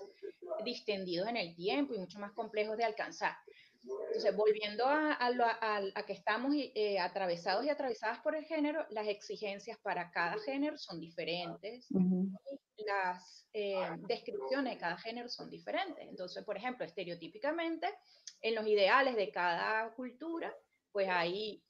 distendidos 0.63 1.27
en 1.27 1.37
el 1.37 1.55
tiempo 1.55 1.93
y 1.93 1.99
mucho 1.99 2.19
más 2.19 2.31
complejos 2.31 2.77
de 2.77 2.83
alcanzar. 2.83 3.35
Entonces, 3.83 4.35
volviendo 4.35 4.85
a, 4.85 5.17
a, 5.19 6.05
que 6.05 6.13
estamos 6.13 6.53
eh, 6.55 6.99
atravesados 6.99 7.65
y 7.65 7.69
atravesadas 7.69 8.19
por 8.19 8.35
el 8.35 8.45
género, 8.45 8.85
las 8.89 9.07
exigencias 9.07 9.77
para 9.79 10.09
cada 10.09 10.37
género 10.39 10.77
son 10.77 10.99
diferentes. 11.01 11.87
Las 12.77 13.47
eh, 13.53 13.75
descripciones 14.07 14.73
de 14.73 14.79
cada 14.79 14.97
género 14.97 15.27
son 15.27 15.49
diferentes. 15.49 16.07
Entonces, 16.07 16.45
por 16.45 16.55
ejemplo, 16.55 16.85
estereotípicamente, 16.85 17.87
en 18.41 18.55
los 18.55 18.65
ideales 18.67 19.15
de 19.17 19.29
cada 19.31 19.93
cultura, 19.95 20.55
pues 20.93 21.09
hay 21.09 21.61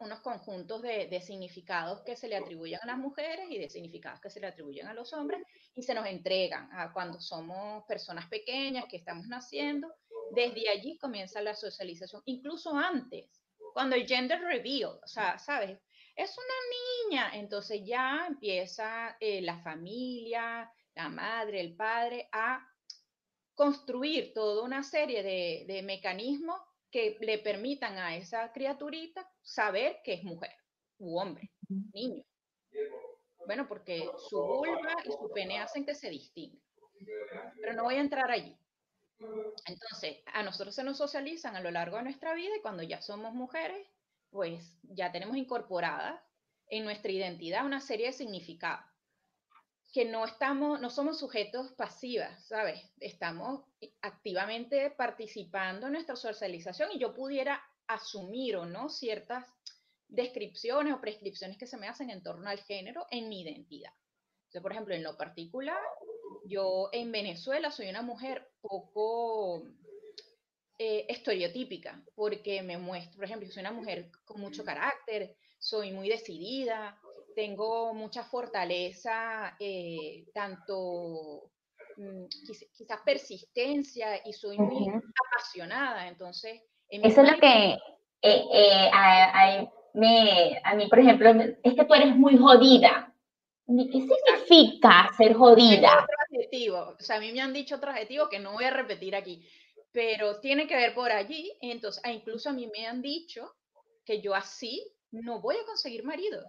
unos 0.00 0.20
conjuntos 0.20 0.82
de, 0.82 1.20
significados 1.22 2.02
que 2.02 2.16
se 2.16 2.28
le 2.28 2.36
atribuyen 2.36 2.78
a 2.82 2.86
las 2.86 2.98
mujeres 2.98 3.46
y 3.50 3.58
de 3.58 3.70
significados 3.70 4.20
que 4.20 4.28
se 4.28 4.40
le 4.40 4.46
atribuyen 4.46 4.86
a 4.86 4.94
los 4.94 5.12
hombres 5.14 5.42
y 5.74 5.82
se 5.82 5.94
nos 5.94 6.06
entregan 6.06 6.68
a 6.70 6.92
cuando 6.92 7.18
somos 7.18 7.82
personas 7.84 8.28
pequeñas 8.28 8.84
que 8.90 8.98
estamos 8.98 9.26
naciendo. 9.26 9.88
Desde 10.32 10.68
allí 10.68 10.98
comienza 10.98 11.40
la 11.40 11.54
socialización, 11.54 12.22
incluso 12.26 12.76
antes, 12.76 13.42
cuando 13.72 13.96
el 13.96 14.06
gender 14.06 14.40
reveal, 14.40 15.00
o 15.02 15.06
sea, 15.06 15.38
¿sabes? 15.38 15.78
Es 16.14 16.36
una 16.36 17.16
niña, 17.16 17.30
entonces 17.40 17.80
ya 17.86 18.26
empieza 18.28 19.16
eh, 19.18 19.40
la 19.40 19.58
familia, 19.62 20.70
la 20.94 21.08
madre, 21.08 21.60
el 21.60 21.74
padre 21.74 22.28
a 22.32 22.66
construir 23.54 24.34
toda 24.34 24.62
una 24.62 24.82
serie 24.82 25.22
de, 25.22 25.64
de 25.66 25.82
mecanismos 25.82 26.60
que 26.92 27.16
le 27.20 27.38
permitan 27.38 27.98
a 27.98 28.14
esa 28.16 28.52
criaturita 28.52 29.28
saber 29.40 30.00
que 30.04 30.12
es 30.12 30.22
mujer 30.22 30.52
u 30.98 31.18
hombre, 31.18 31.50
niño. 31.68 32.22
Bueno, 33.46 33.66
porque 33.66 34.08
su 34.28 34.40
vulva 34.40 34.94
y 35.04 35.10
su 35.10 35.30
pene 35.34 35.58
hacen 35.58 35.84
que 35.84 35.94
se 35.94 36.10
distinga. 36.10 36.62
Pero 37.60 37.72
no 37.72 37.84
voy 37.84 37.96
a 37.96 38.00
entrar 38.00 38.30
allí. 38.30 38.56
Entonces, 39.66 40.18
a 40.26 40.42
nosotros 40.42 40.74
se 40.74 40.84
nos 40.84 40.98
socializan 40.98 41.56
a 41.56 41.60
lo 41.60 41.70
largo 41.70 41.96
de 41.96 42.04
nuestra 42.04 42.34
vida 42.34 42.56
y 42.56 42.60
cuando 42.60 42.82
ya 42.82 43.00
somos 43.00 43.34
mujeres, 43.34 43.86
pues 44.30 44.78
ya 44.82 45.10
tenemos 45.10 45.36
incorporada 45.36 46.24
en 46.68 46.84
nuestra 46.84 47.10
identidad 47.10 47.66
una 47.66 47.80
serie 47.80 48.06
de 48.06 48.12
significados 48.12 48.91
que 49.92 50.06
no 50.06 50.24
estamos, 50.24 50.80
no 50.80 50.88
somos 50.88 51.18
sujetos 51.18 51.72
pasivas, 51.72 52.46
¿sabes? 52.46 52.80
Estamos 52.98 53.62
activamente 54.00 54.90
participando 54.90 55.86
en 55.86 55.92
nuestra 55.92 56.16
socialización 56.16 56.90
y 56.92 56.98
yo 56.98 57.14
pudiera 57.14 57.62
asumir 57.86 58.56
o 58.56 58.64
no 58.64 58.88
ciertas 58.88 59.44
descripciones 60.08 60.94
o 60.94 61.00
prescripciones 61.00 61.58
que 61.58 61.66
se 61.66 61.76
me 61.76 61.88
hacen 61.88 62.08
en 62.08 62.22
torno 62.22 62.48
al 62.48 62.58
género 62.60 63.06
en 63.10 63.28
mi 63.28 63.42
identidad. 63.42 63.92
Por 64.62 64.72
ejemplo, 64.72 64.94
en 64.94 65.02
lo 65.02 65.16
particular, 65.16 65.80
yo 66.46 66.88
en 66.92 67.12
Venezuela 67.12 67.70
soy 67.70 67.88
una 67.88 68.02
mujer 68.02 68.50
poco 68.62 69.62
eh, 70.78 71.06
estereotípica, 71.08 72.02
porque 72.14 72.62
me 72.62 72.78
muestro, 72.78 73.16
por 73.16 73.24
ejemplo, 73.24 73.50
soy 73.50 73.60
una 73.60 73.72
mujer 73.72 74.10
con 74.24 74.40
mucho 74.40 74.64
carácter, 74.64 75.36
soy 75.58 75.92
muy 75.92 76.08
decidida, 76.08 76.98
tengo 77.34 77.94
mucha 77.94 78.24
fortaleza, 78.24 79.56
eh, 79.58 80.26
tanto 80.32 81.50
mm, 81.96 82.24
quizás 82.76 83.00
persistencia 83.04 84.20
y 84.26 84.32
soy 84.32 84.58
muy 84.58 84.88
apasionada. 84.88 86.08
Entonces, 86.08 86.62
eso 86.88 87.22
es 87.22 87.32
lo 87.32 87.38
que 87.38 87.78
eh, 88.22 88.44
eh, 88.52 88.90
a, 88.92 89.66
me, 89.94 90.60
a, 90.62 90.74
mí, 90.74 90.86
por 90.88 90.98
ejemplo, 91.00 91.30
es 91.62 91.74
que 91.74 91.84
tú 91.84 91.94
eres 91.94 92.14
muy 92.16 92.36
jodida. 92.36 93.14
¿Qué 93.66 94.00
significa 94.00 95.10
ser 95.16 95.34
jodida? 95.34 96.06
Adjetivo. 96.30 96.96
O 96.98 97.02
sea, 97.02 97.16
a 97.16 97.20
mí 97.20 97.32
me 97.32 97.40
han 97.40 97.52
dicho 97.52 97.76
otro 97.76 97.90
adjetivo 97.90 98.28
que 98.28 98.38
no 98.38 98.52
voy 98.52 98.64
a 98.64 98.70
repetir 98.70 99.16
aquí, 99.16 99.46
pero 99.92 100.40
tiene 100.40 100.66
que 100.66 100.76
ver 100.76 100.94
por 100.94 101.10
allí. 101.10 101.52
Entonces, 101.60 102.02
incluso 102.06 102.50
a 102.50 102.52
mí 102.52 102.70
me 102.76 102.86
han 102.86 103.00
dicho 103.00 103.54
que 104.04 104.20
yo 104.20 104.34
así 104.34 104.86
no 105.10 105.40
voy 105.40 105.56
a 105.56 105.64
conseguir 105.64 106.04
marido. 106.04 106.42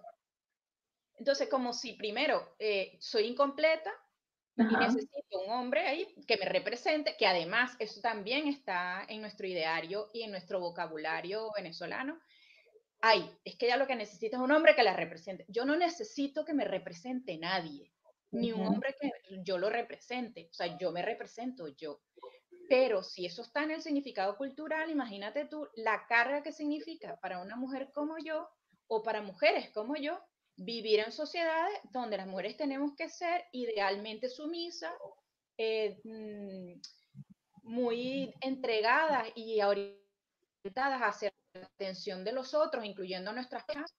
Entonces, 1.17 1.47
como 1.49 1.73
si 1.73 1.93
primero 1.93 2.55
eh, 2.59 2.97
soy 2.99 3.25
incompleta 3.25 3.91
y 4.55 4.63
necesito 4.63 5.41
un 5.45 5.51
hombre 5.51 5.81
ahí 5.81 6.15
que 6.27 6.37
me 6.37 6.45
represente, 6.45 7.15
que 7.17 7.25
además 7.25 7.75
eso 7.79 8.01
también 8.01 8.47
está 8.47 9.03
en 9.07 9.21
nuestro 9.21 9.47
ideario 9.47 10.09
y 10.13 10.23
en 10.23 10.31
nuestro 10.31 10.59
vocabulario 10.59 11.51
venezolano. 11.55 12.19
Ay, 13.01 13.29
es 13.43 13.55
que 13.55 13.67
ya 13.67 13.77
lo 13.77 13.87
que 13.87 13.95
necesito 13.95 14.37
es 14.37 14.41
un 14.41 14.51
hombre 14.51 14.75
que 14.75 14.83
la 14.83 14.95
represente. 14.95 15.45
Yo 15.49 15.65
no 15.65 15.75
necesito 15.75 16.45
que 16.45 16.53
me 16.53 16.65
represente 16.65 17.37
nadie, 17.37 17.91
ni 18.31 18.51
un 18.51 18.65
hombre 18.65 18.95
que 18.99 19.11
yo 19.43 19.57
lo 19.57 19.69
represente. 19.69 20.47
O 20.51 20.53
sea, 20.53 20.77
yo 20.77 20.91
me 20.91 21.01
represento 21.01 21.67
yo. 21.67 22.01
Pero 22.69 23.03
si 23.03 23.25
eso 23.25 23.41
está 23.41 23.63
en 23.63 23.71
el 23.71 23.81
significado 23.81 24.37
cultural, 24.37 24.89
imagínate 24.89 25.45
tú 25.45 25.67
la 25.75 26.05
carga 26.07 26.43
que 26.43 26.51
significa 26.51 27.19
para 27.19 27.41
una 27.41 27.55
mujer 27.55 27.91
como 27.93 28.17
yo 28.19 28.49
o 28.87 29.03
para 29.03 29.21
mujeres 29.21 29.69
como 29.71 29.95
yo 29.95 30.19
vivir 30.55 30.99
en 30.99 31.11
sociedades 31.11 31.79
donde 31.91 32.17
las 32.17 32.27
mujeres 32.27 32.57
tenemos 32.57 32.95
que 32.95 33.09
ser 33.09 33.45
idealmente 33.51 34.29
sumisas, 34.29 34.93
eh, 35.57 35.99
mm, 36.03 36.81
muy 37.63 38.33
entregadas 38.41 39.29
y 39.35 39.61
orientadas 39.61 41.01
hacia 41.01 41.33
la 41.53 41.65
atención 41.65 42.23
de 42.23 42.33
los 42.33 42.53
otros, 42.53 42.85
incluyendo 42.85 43.31
nuestras 43.33 43.63
hijas. 43.69 43.93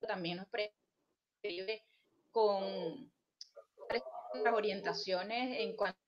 También 0.00 0.38
nos 0.38 0.48
previene 0.48 1.82
con 2.30 3.12
las 4.42 4.54
orientaciones 4.54 5.60
en 5.60 5.76
cuanto 5.76 5.98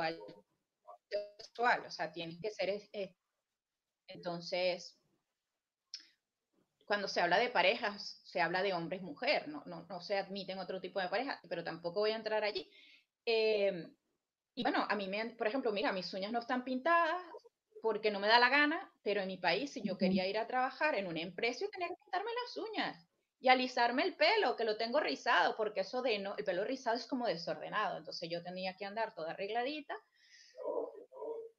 al 0.00 0.18
sexual, 1.38 1.84
o 1.86 1.90
sea, 1.90 2.12
tienes 2.12 2.38
que 2.40 2.50
ser, 2.50 2.80
entonces, 4.06 4.99
cuando 6.90 7.06
se 7.06 7.20
habla 7.20 7.38
de 7.38 7.50
parejas, 7.50 8.20
se 8.24 8.40
habla 8.40 8.64
de 8.64 8.72
hombres-mujer, 8.72 9.46
no, 9.46 9.62
no, 9.64 9.86
no, 9.88 10.00
se 10.00 10.18
admiten 10.18 10.58
otro 10.58 10.80
tipo 10.80 10.98
de 10.98 11.08
parejas, 11.08 11.38
pero 11.48 11.62
tampoco 11.62 12.00
voy 12.00 12.10
a 12.10 12.16
entrar 12.16 12.42
allí. 12.42 12.68
Em, 13.24 13.94
y 14.56 14.62
bueno, 14.64 14.84
a 14.90 14.96
mí, 14.96 15.06
me, 15.06 15.24
por 15.36 15.46
ejemplo, 15.46 15.70
mira, 15.70 15.92
mis 15.92 16.12
uñas 16.12 16.32
no 16.32 16.40
están 16.40 16.64
pintadas 16.64 17.22
porque 17.80 18.10
no 18.10 18.18
me 18.18 18.26
da 18.26 18.40
la 18.40 18.48
gana, 18.48 18.92
pero 19.04 19.20
en 19.20 19.28
mi 19.28 19.36
país, 19.36 19.72
si 19.72 19.82
yo 19.82 19.96
quería 19.96 20.26
ir 20.26 20.36
a 20.36 20.48
trabajar 20.48 20.96
en 20.96 21.06
una 21.06 21.20
empresa, 21.20 21.60
yo 21.60 21.70
tenía 21.70 21.86
que 21.86 21.94
pintarme 21.94 22.32
las 22.42 22.56
uñas 22.56 23.08
y 23.38 23.46
alisarme 23.46 24.02
el 24.02 24.16
pelo, 24.16 24.56
que 24.56 24.64
lo 24.64 24.76
tengo 24.76 24.98
rizado, 24.98 25.54
porque 25.56 25.82
eso 25.82 26.02
de 26.02 26.18
no, 26.18 26.34
el 26.38 26.44
pelo 26.44 26.64
rizado 26.64 26.96
es 26.96 27.06
como 27.06 27.28
desordenado, 27.28 27.98
entonces 27.98 28.28
yo 28.28 28.42
tenía 28.42 28.76
que 28.76 28.84
andar 28.84 29.14
toda 29.14 29.30
arregladita 29.30 29.96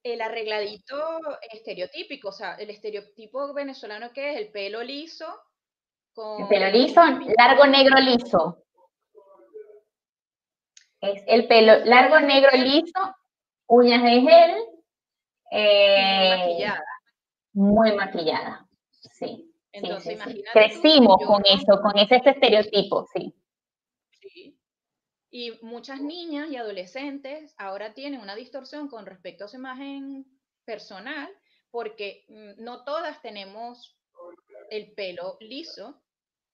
el 0.02 0.20
arregladito 0.20 1.20
estereotípico, 1.50 2.28
o 2.28 2.32
sea, 2.32 2.54
el 2.54 2.70
estereotipo 2.70 3.52
venezolano 3.54 4.12
que 4.12 4.32
es 4.32 4.38
el 4.38 4.50
pelo 4.50 4.82
liso. 4.82 5.26
Con... 6.12 6.42
El 6.42 6.48
pelo 6.48 6.70
liso, 6.70 7.00
largo, 7.38 7.66
negro, 7.66 7.98
liso. 8.00 8.64
Es 11.00 11.22
el 11.26 11.46
pelo 11.48 11.84
largo, 11.84 12.20
negro, 12.20 12.50
liso, 12.56 13.00
uñas 13.66 14.02
de 14.02 14.20
gel. 14.20 14.54
muy 15.50 16.38
maquillada. 16.38 16.84
Muy 17.54 17.92
maquillada, 17.92 18.68
sí. 18.90 19.52
Entonces, 19.72 20.14
imagínate. 20.14 20.50
Crecimos 20.52 21.16
con 21.26 21.42
eso, 21.46 21.80
con 21.80 21.98
ese 21.98 22.16
estereotipo, 22.16 23.06
sí. 23.12 23.34
Y 25.34 25.58
muchas 25.62 26.02
niñas 26.02 26.50
y 26.50 26.56
adolescentes 26.56 27.54
ahora 27.56 27.94
tienen 27.94 28.20
una 28.20 28.36
distorsión 28.36 28.88
con 28.88 29.06
respecto 29.06 29.46
a 29.46 29.48
su 29.48 29.56
imagen 29.56 30.26
personal 30.66 31.28
porque 31.70 32.26
mm, 32.28 32.62
no 32.62 32.84
todas 32.84 33.22
tenemos 33.22 33.98
el 34.70 34.92
pelo 34.92 35.38
liso. 35.40 36.02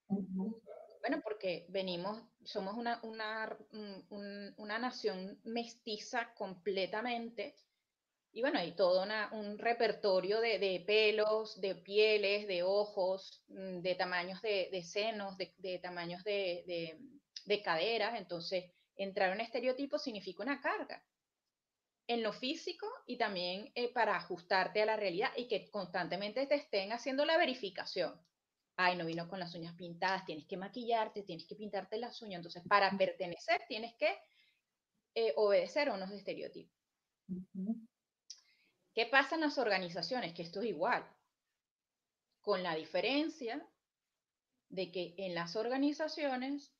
Bueno, 0.08 1.20
porque 1.24 1.66
venimos, 1.70 2.22
somos 2.44 2.76
una, 2.76 3.00
una, 3.02 3.58
una 4.56 4.78
nación 4.78 5.40
mestiza 5.42 6.32
completamente. 6.34 7.56
Y 8.30 8.42
bueno, 8.42 8.60
hay 8.60 8.76
todo 8.76 9.04
un 9.32 9.58
repertorio 9.58 10.40
de, 10.40 10.84
pelos, 10.86 11.60
de 11.60 11.74
pieles, 11.74 12.46
de 12.46 12.62
ojos, 12.62 13.42
mm, 13.48 13.80
de 13.80 13.94
tamaños 13.96 14.40
de, 14.40 14.82
senos, 14.84 15.36
de, 15.36 15.80
tamaños 15.82 16.22
de, 16.22 16.96
de 17.48 17.62
caderas, 17.62 18.18
entonces 18.18 18.70
entrar 18.94 19.28
en 19.28 19.36
un 19.36 19.40
estereotipo 19.40 19.98
significa 19.98 20.42
una 20.42 20.60
carga 20.60 21.02
en 22.06 22.22
lo 22.22 22.32
físico 22.32 22.86
y 23.06 23.18
también 23.18 23.70
eh, 23.74 23.92
para 23.92 24.16
ajustarte 24.16 24.82
a 24.82 24.86
la 24.86 24.96
realidad 24.96 25.30
y 25.36 25.46
que 25.46 25.70
constantemente 25.70 26.46
te 26.46 26.54
estén 26.54 26.92
haciendo 26.92 27.24
la 27.24 27.36
verificación. 27.36 28.18
Ay, 28.76 28.96
no 28.96 29.04
vino 29.04 29.28
con 29.28 29.40
las 29.40 29.54
uñas 29.54 29.74
pintadas, 29.74 30.24
tienes 30.24 30.46
que 30.46 30.56
maquillarte, 30.56 31.22
tienes 31.22 31.46
que 31.46 31.56
pintarte 31.56 31.98
las 31.98 32.22
uñas. 32.22 32.38
Entonces, 32.38 32.62
para 32.68 32.96
pertenecer, 32.96 33.62
tienes 33.68 33.94
que 33.96 34.16
eh, 35.14 35.34
obedecer 35.36 35.88
a 35.88 35.94
unos 35.94 36.10
estereotipos. 36.10 36.74
¿Qué 38.94 39.06
pasa 39.06 39.34
en 39.34 39.42
las 39.42 39.58
organizaciones? 39.58 40.32
Que 40.32 40.42
esto 40.42 40.60
es 40.60 40.66
igual, 40.66 41.04
con 42.40 42.62
la 42.62 42.74
diferencia 42.74 43.68
de 44.70 44.90
que 44.92 45.14
en 45.18 45.34
las 45.34 45.56
organizaciones 45.56 46.77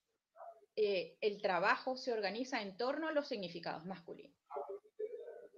eh, 0.80 1.18
el 1.20 1.42
trabajo 1.42 1.97
se 1.97 2.12
organiza 2.12 2.62
en 2.62 2.76
torno 2.76 3.08
a 3.08 3.12
los 3.12 3.26
significados 3.26 3.85
masculinos 3.85 4.38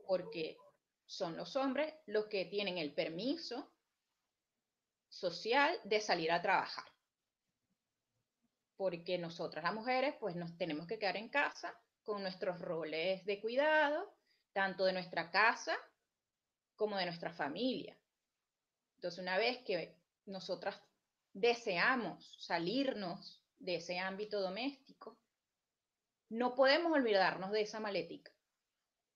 porque 0.06 0.56
son 1.04 1.36
los 1.36 1.56
hombres 1.56 1.92
los 2.06 2.24
que 2.26 2.46
tienen 2.46 2.78
el 2.78 2.94
permiso 2.94 3.70
social 5.10 5.78
de 5.84 6.00
salir 6.00 6.32
a 6.32 6.40
trabajar. 6.40 6.86
Porque 8.78 9.18
nosotras 9.18 9.62
las 9.62 9.74
mujeres 9.74 10.14
pues 10.18 10.36
nos 10.36 10.56
tenemos 10.56 10.86
que 10.86 10.98
quedar 10.98 11.18
en 11.18 11.28
casa 11.28 11.78
con 12.02 12.22
nuestros 12.22 12.58
roles 12.58 13.22
de 13.26 13.42
cuidado, 13.42 14.16
tanto 14.54 14.86
de 14.86 14.94
nuestra 14.94 15.30
casa 15.30 15.76
como 16.76 16.96
de 16.96 17.04
nuestra 17.04 17.34
familia. 17.34 17.94
Entonces 18.94 19.20
una 19.20 19.36
vez 19.36 19.58
que 19.66 19.96
nosotras 20.24 20.82
deseamos 21.34 22.34
salirnos 22.40 23.39
de 23.60 23.76
ese 23.76 23.98
ámbito 23.98 24.40
doméstico, 24.40 25.16
no 26.28 26.54
podemos 26.54 26.92
olvidarnos 26.92 27.52
de 27.52 27.62
esa 27.62 27.80
malética 27.80 28.32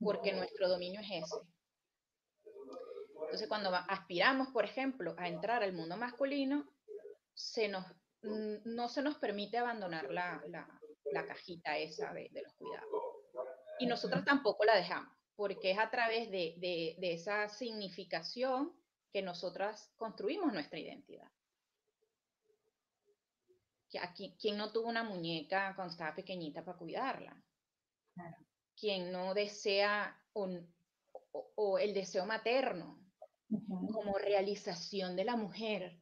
porque 0.04 0.32
nuestro 0.32 0.68
dominio 0.68 1.00
es 1.00 1.24
ese. 1.24 1.36
Entonces, 3.22 3.48
cuando 3.48 3.74
aspiramos, 3.74 4.48
por 4.48 4.64
ejemplo, 4.64 5.14
a 5.18 5.28
entrar 5.28 5.62
al 5.62 5.72
mundo 5.72 5.96
masculino, 5.96 6.68
se 7.32 7.68
nos, 7.68 7.84
no 8.22 8.88
se 8.88 9.02
nos 9.02 9.16
permite 9.16 9.58
abandonar 9.58 10.10
la, 10.10 10.42
cajita 11.26 11.78
esa 11.78 12.12
de, 12.12 12.30
los 12.32 12.52
cuidados. 12.54 12.88
Y 13.80 13.86
nosotros 13.86 14.24
tampoco 14.24 14.64
la 14.64 14.76
dejamos, 14.76 15.12
porque 15.34 15.72
es 15.72 15.78
a 15.78 15.90
través 15.90 16.30
de, 16.30 16.96
esa 17.00 17.48
significación 17.48 18.72
que 19.12 19.22
nosotras 19.22 19.90
construimos 19.96 20.52
nuestra 20.52 20.78
identidad. 20.78 21.28
¿Quién 24.38 24.56
no 24.56 24.72
tuvo 24.72 24.88
una 24.88 25.02
muñeca 25.02 25.74
cuando 25.74 25.92
estaba 25.92 26.14
pequeñita 26.14 26.64
para 26.64 26.78
cuidarla? 26.78 27.36
Claro 28.14 28.36
quien 28.76 29.12
no 29.12 29.34
desea 29.34 30.16
o, 30.32 31.78
el 31.78 31.94
deseo 31.94 32.26
materno 32.26 33.00
como 33.48 34.18
realización 34.18 35.16
de 35.16 35.24
la 35.24 35.36
mujer. 35.36 35.98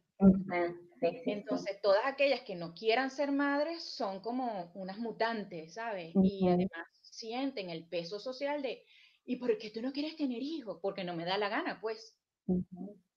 Entonces, 1.01 1.81
todas 1.83 2.05
aquellas 2.07 2.43
que 2.43 2.55
no 2.55 2.75
quieran 2.75 3.11
ser 3.11 3.33
madres 3.33 3.83
son 3.83 4.21
como 4.21 4.71
unas 4.75 4.99
mutantes, 4.99 5.75
¿sabes? 5.75 6.15
Y 6.23 6.49
además 6.49 6.87
sienten 7.03 7.71
el 7.71 7.87
peso 7.87 8.19
social 8.19 8.63
de, 8.63 8.85
¿y 9.25 9.37
por 9.37 9.57
qué 9.59 9.71
tú 9.71 9.83
no 9.83 9.93
quieres 9.93 10.17
tener 10.17 10.43
hijos? 10.43 10.79
Porque 10.81 11.05
no 11.05 11.15
me 11.15 11.25
da 11.25 11.39
la 11.39 11.49
gana, 11.49 11.81
pues. 11.81 12.17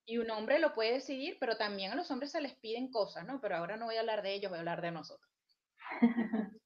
Y 0.05 0.17
un 0.19 0.29
hombre 0.29 0.59
lo 0.59 0.73
puede 0.73 0.93
decidir, 0.93 1.37
pero 1.39 1.57
también 1.57 1.91
a 1.91 1.95
los 1.95 2.11
hombres 2.11 2.31
se 2.31 2.41
les 2.41 2.55
piden 2.55 2.91
cosas, 2.91 3.25
¿no? 3.25 3.41
Pero 3.41 3.57
ahora 3.57 3.75
no 3.77 3.85
voy 3.85 3.95
a 3.95 4.01
hablar 4.01 4.21
de 4.21 4.33
ellos, 4.33 4.49
voy 4.49 4.57
a 4.57 4.61
hablar 4.61 4.81
de 4.81 4.91
nosotros. 4.91 5.31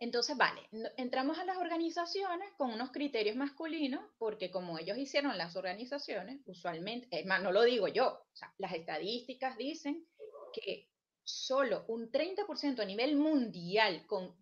Entonces, 0.00 0.36
vale, 0.36 0.68
entramos 0.96 1.38
a 1.38 1.44
las 1.44 1.56
organizaciones 1.56 2.52
con 2.56 2.72
unos 2.72 2.92
criterios 2.92 3.34
masculinos, 3.34 4.04
porque 4.18 4.50
como 4.50 4.78
ellos 4.78 4.96
hicieron 4.96 5.36
las 5.36 5.56
organizaciones, 5.56 6.40
usualmente, 6.46 7.08
es 7.18 7.26
más, 7.26 7.42
no 7.42 7.50
lo 7.50 7.62
digo 7.62 7.88
yo, 7.88 8.06
o 8.06 8.36
sea, 8.36 8.54
las 8.58 8.74
estadísticas 8.74 9.56
dicen 9.56 10.06
que 10.52 10.88
solo 11.24 11.84
un 11.88 12.12
30% 12.12 12.80
a 12.80 12.84
nivel 12.84 13.16
mundial, 13.16 14.06
con 14.06 14.36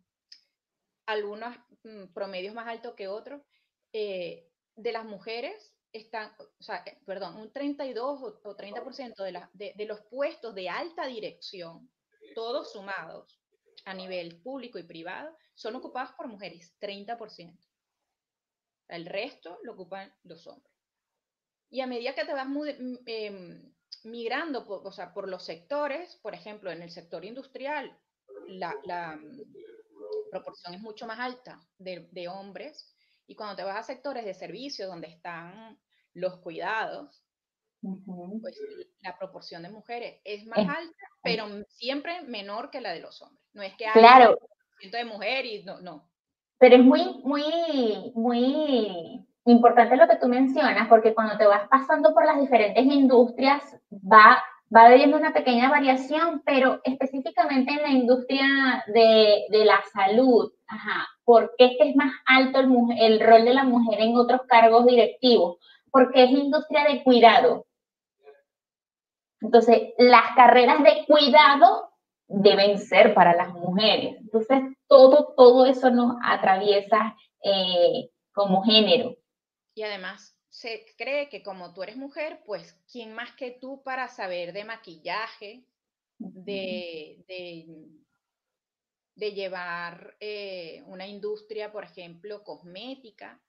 algunos 1.07 1.57
mm, 1.85 2.13
promedios 2.13 2.55
más 2.55 2.69
altos 2.69 2.95
que 2.95 3.09
otros, 3.09 3.41
eh, 3.95 4.51
de 4.75 4.93
las 4.93 5.07
mujeres 5.07 5.75
están, 5.97 6.33
o 6.39 6.63
sea, 6.63 6.83
eh, 6.87 6.99
perdón, 7.05 7.37
un 7.37 7.53
32 7.53 8.23
o, 8.23 8.57
30% 8.57 9.49
de, 9.53 9.73
de 9.75 9.85
los 9.87 10.01
puestos 10.03 10.55
de 10.55 10.69
alta 10.69 11.07
dirección, 11.07 11.91
todos 12.35 12.73
sumados 12.73 13.41
a 13.85 13.95
nivel 13.95 14.41
público 14.43 14.79
y 14.79 14.83
privado, 14.83 15.37
son 15.55 15.77
ocupadas 15.77 16.13
por 16.13 16.29
mujeres, 16.29 16.75
30%. 16.81 17.59
El 18.89 19.07
resto 19.07 19.59
lo 19.63 19.73
ocupan 19.73 20.13
los 20.25 20.47
hombres. 20.47 20.73
Y 21.71 21.81
a 21.81 21.87
medida 21.87 22.15
que 22.15 22.25
te 22.25 22.33
vas 22.33 22.47
em, 23.07 23.75
migrando 24.05 24.65
por, 24.65 24.87
o 24.87 24.93
sea, 24.93 25.13
por 25.13 25.29
los 25.29 25.45
sectores, 25.45 26.17
por 26.23 26.35
ejemplo, 26.35 26.71
en 26.71 26.83
el 26.83 26.91
sector 26.91 27.25
industrial, 27.25 27.99
la, 28.47 29.17
mm, 29.17 29.43
proporción 30.31 30.75
es 30.75 30.81
mucho 30.81 31.07
más 31.07 31.19
alta 31.19 31.61
de, 31.79 32.29
hombres. 32.29 32.95
Y 33.27 33.35
cuando 33.35 33.57
te 33.57 33.65
vas 33.65 33.79
a 33.79 33.83
sectores 33.83 34.25
de 34.25 34.35
servicio 34.35 34.87
donde 34.87 35.09
están 35.09 35.79
los 36.17 36.39
cuidados, 36.39 37.23
pues 37.81 38.59
la 39.01 39.17
proporción 39.17 39.63
de 39.63 39.71
mujeres 39.71 40.21
es 40.25 40.45
más 40.47 40.59
alta, 40.59 41.07
pero 41.23 41.47
siempre 41.69 42.23
menor 42.23 42.71
que 42.71 42.81
la 42.81 42.93
de 42.93 43.01
los 43.01 43.23
hombres. 43.23 43.45
No 43.53 43.63
es 43.63 43.75
que 43.77 43.87
claro 43.93 44.37
de 44.93 45.05
mujer 45.05 45.45
y 45.47 45.65
no, 45.65 45.81
no. 45.81 46.09
Pero 46.59 46.77
es 46.77 46.83
muy, 46.83 47.21
muy, 47.25 48.13
muy 48.15 49.27
importante 49.45 49.97
lo 49.97 50.09
que 50.09 50.17
tú 50.17 50.29
mencionas, 50.29 50.89
porque 50.89 51.15
cuando 51.15 51.37
te 51.37 51.47
vas 51.47 51.69
pasando 51.69 52.15
por 52.15 52.25
las 52.25 52.41
diferentes 52.41 52.85
industrias, 52.85 53.63
va, 53.93 54.43
va 54.75 54.87
habiendo 54.87 55.17
una 55.17 55.33
pequeña 55.33 55.71
variación, 55.71 56.43
pero 56.45 56.81
específicamente 56.85 57.73
en 57.73 57.83
la 57.83 57.91
industria 57.91 58.85
de, 58.87 59.45
de 59.51 59.65
la 59.65 59.83
salud, 59.93 60.53
ajá, 60.67 61.07
¿por 61.25 61.55
qué 61.59 61.67
es 61.67 61.73
que 61.79 61.91
es 61.91 61.97
más 61.97 62.13
alto 62.27 62.61
el, 62.61 62.71
el 62.99 63.21
rol 63.21 63.45
de 63.45 63.55
la 63.55 63.65
mujer 63.65 64.01
en 64.01 64.17
otros 64.17 64.43
cargos 64.49 64.87
directivos? 64.87 65.59
Porque 65.97 66.25
es 66.25 66.31
industria 66.31 66.85
de 66.85 67.03
cuidado. 67.03 67.67
Entonces, 69.41 69.95
las 69.97 70.35
carreras 70.37 70.83
de 70.83 71.07
cuidado 71.07 71.91
deben 72.29 72.79
ser 72.79 73.15
para 73.15 73.35
las 73.35 73.55
mujeres. 73.55 74.17
Entonces, 74.21 74.59
todo, 74.87 75.33
todo 75.37 75.65
eso 75.65 75.89
nos 75.91 76.17
atraviesa 76.23 77.17
eh, 77.43 78.11
como 78.33 78.63
género. 78.63 79.17
Y 79.75 79.85
además, 79.85 80.37
se 80.51 80.85
cree 80.99 81.31
que 81.31 81.43
como 81.43 81.73
tú 81.73 81.83
eres 81.83 81.97
mujer, 81.97 82.43
pues, 82.45 82.79
¿quién 82.93 83.15
más 83.15 83.33
que 83.33 83.53
tú 83.53 83.83
para 83.83 84.09
saber 84.09 84.53
de 84.53 84.65
maquillaje, 84.65 85.65
de, 86.19 87.25
de, 89.15 89.33
llevar 89.33 90.15
eh, 90.21 90.83
una 90.89 91.07
industria, 91.07 91.73
por 91.73 91.85
ejemplo, 91.85 92.45
cosmética? 92.45 93.41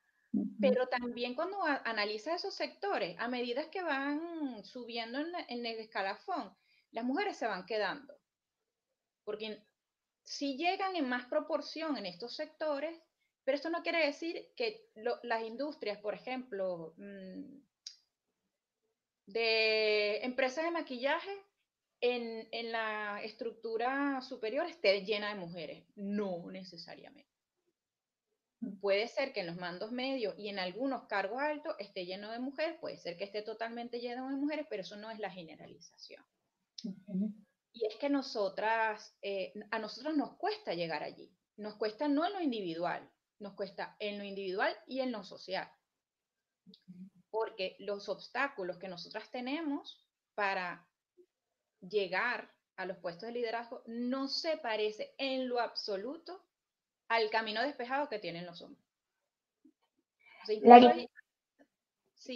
Pero 0.60 0.88
también 0.88 1.36
cuando 1.36 1.62
analiza 1.64 2.36
esos 2.36 2.56
sectores, 2.56 3.16
a 3.20 3.28
medida 3.28 3.70
que 3.70 3.84
van 3.84 4.64
subiendo 4.64 5.20
en 5.20 5.66
el 5.66 5.80
escalafón, 5.80 6.56
las 6.92 7.04
mujeres 7.04 7.38
se 7.38 7.48
van 7.48 7.66
quedando 7.66 8.18
porque 9.28 9.62
si 10.24 10.56
llegan 10.56 10.96
en 10.96 11.10
más 11.10 11.26
proporción 11.26 11.98
en 11.98 12.06
estos 12.06 12.34
sectores, 12.34 12.98
pero 13.44 13.58
esto 13.58 13.70
no 13.70 13.84
quiere 13.84 14.06
decir 14.06 14.54
que 14.56 14.90
las 14.96 15.44
industrias, 15.44 16.00
por 16.00 16.14
ejemplo, 16.14 16.94
mm, 16.96 17.60
de 19.26 20.24
empresas 20.24 20.64
de 20.64 20.72
maquillaje 20.72 21.46
en, 22.00 22.48
en, 22.54 22.72
la 22.72 23.22
estructura 23.22 24.22
superior 24.22 24.66
esté 24.66 25.04
llena 25.04 25.28
de 25.34 25.42
mujeres. 25.42 25.84
No 25.98 26.50
necesariamente. 26.50 27.37
Puede 28.82 29.08
ser 29.08 29.34
que 29.34 29.42
en 29.42 29.48
los 29.48 29.58
mandos 29.58 29.92
medios 29.92 30.34
y 30.38 30.50
en 30.50 30.58
algunos 30.58 31.04
cargos 31.08 31.40
altos 31.40 31.76
esté 31.80 32.06
lleno 32.06 32.32
de 32.32 32.40
mujeres, 32.40 32.80
puede 32.80 32.98
ser 32.98 33.16
que 33.16 33.24
esté 33.24 33.44
totalmente 33.44 34.00
lleno 34.00 34.28
de 34.28 34.36
mujeres, 34.36 34.66
pero 34.70 34.82
eso 34.82 34.96
no 34.96 35.12
es 35.12 35.20
la 35.20 35.30
generalización. 35.30 36.26
Y 37.72 37.86
es 37.86 37.96
que 37.98 38.10
nosotras, 38.10 39.16
eh, 39.22 39.54
a 39.70 39.78
nosotros 39.78 40.18
nos 40.18 40.38
cuesta 40.38 40.74
llegar 40.74 41.04
allí. 41.04 41.32
Nos 41.58 41.76
cuesta 41.76 42.08
no 42.08 42.26
en 42.26 42.34
lo 42.34 42.42
individual, 42.42 43.08
nos 43.40 43.54
cuesta 43.54 43.96
en 44.00 44.18
lo 44.18 44.24
individual 44.24 44.76
y 44.88 45.02
en 45.02 45.12
lo 45.12 45.24
social. 45.24 45.70
Porque 47.30 47.76
los 47.80 48.10
obstáculos 48.10 48.78
que 48.78 48.88
nosotras 48.88 49.30
tenemos 49.30 50.08
para 50.34 50.88
llegar 51.82 52.52
a 52.76 52.86
los 52.86 52.98
puestos 52.98 53.28
de 53.28 53.34
liderazgo 53.34 53.84
no 53.86 54.28
se 54.28 54.58
parece 54.58 55.14
en 55.18 55.48
lo 55.48 55.60
absoluto 55.60 56.47
al 57.10 57.30
camino 57.30 57.62
despejado 57.62 58.10
que 58.10 58.20
tienen 58.20 58.46
los 58.46 58.62
hombres. 58.62 58.84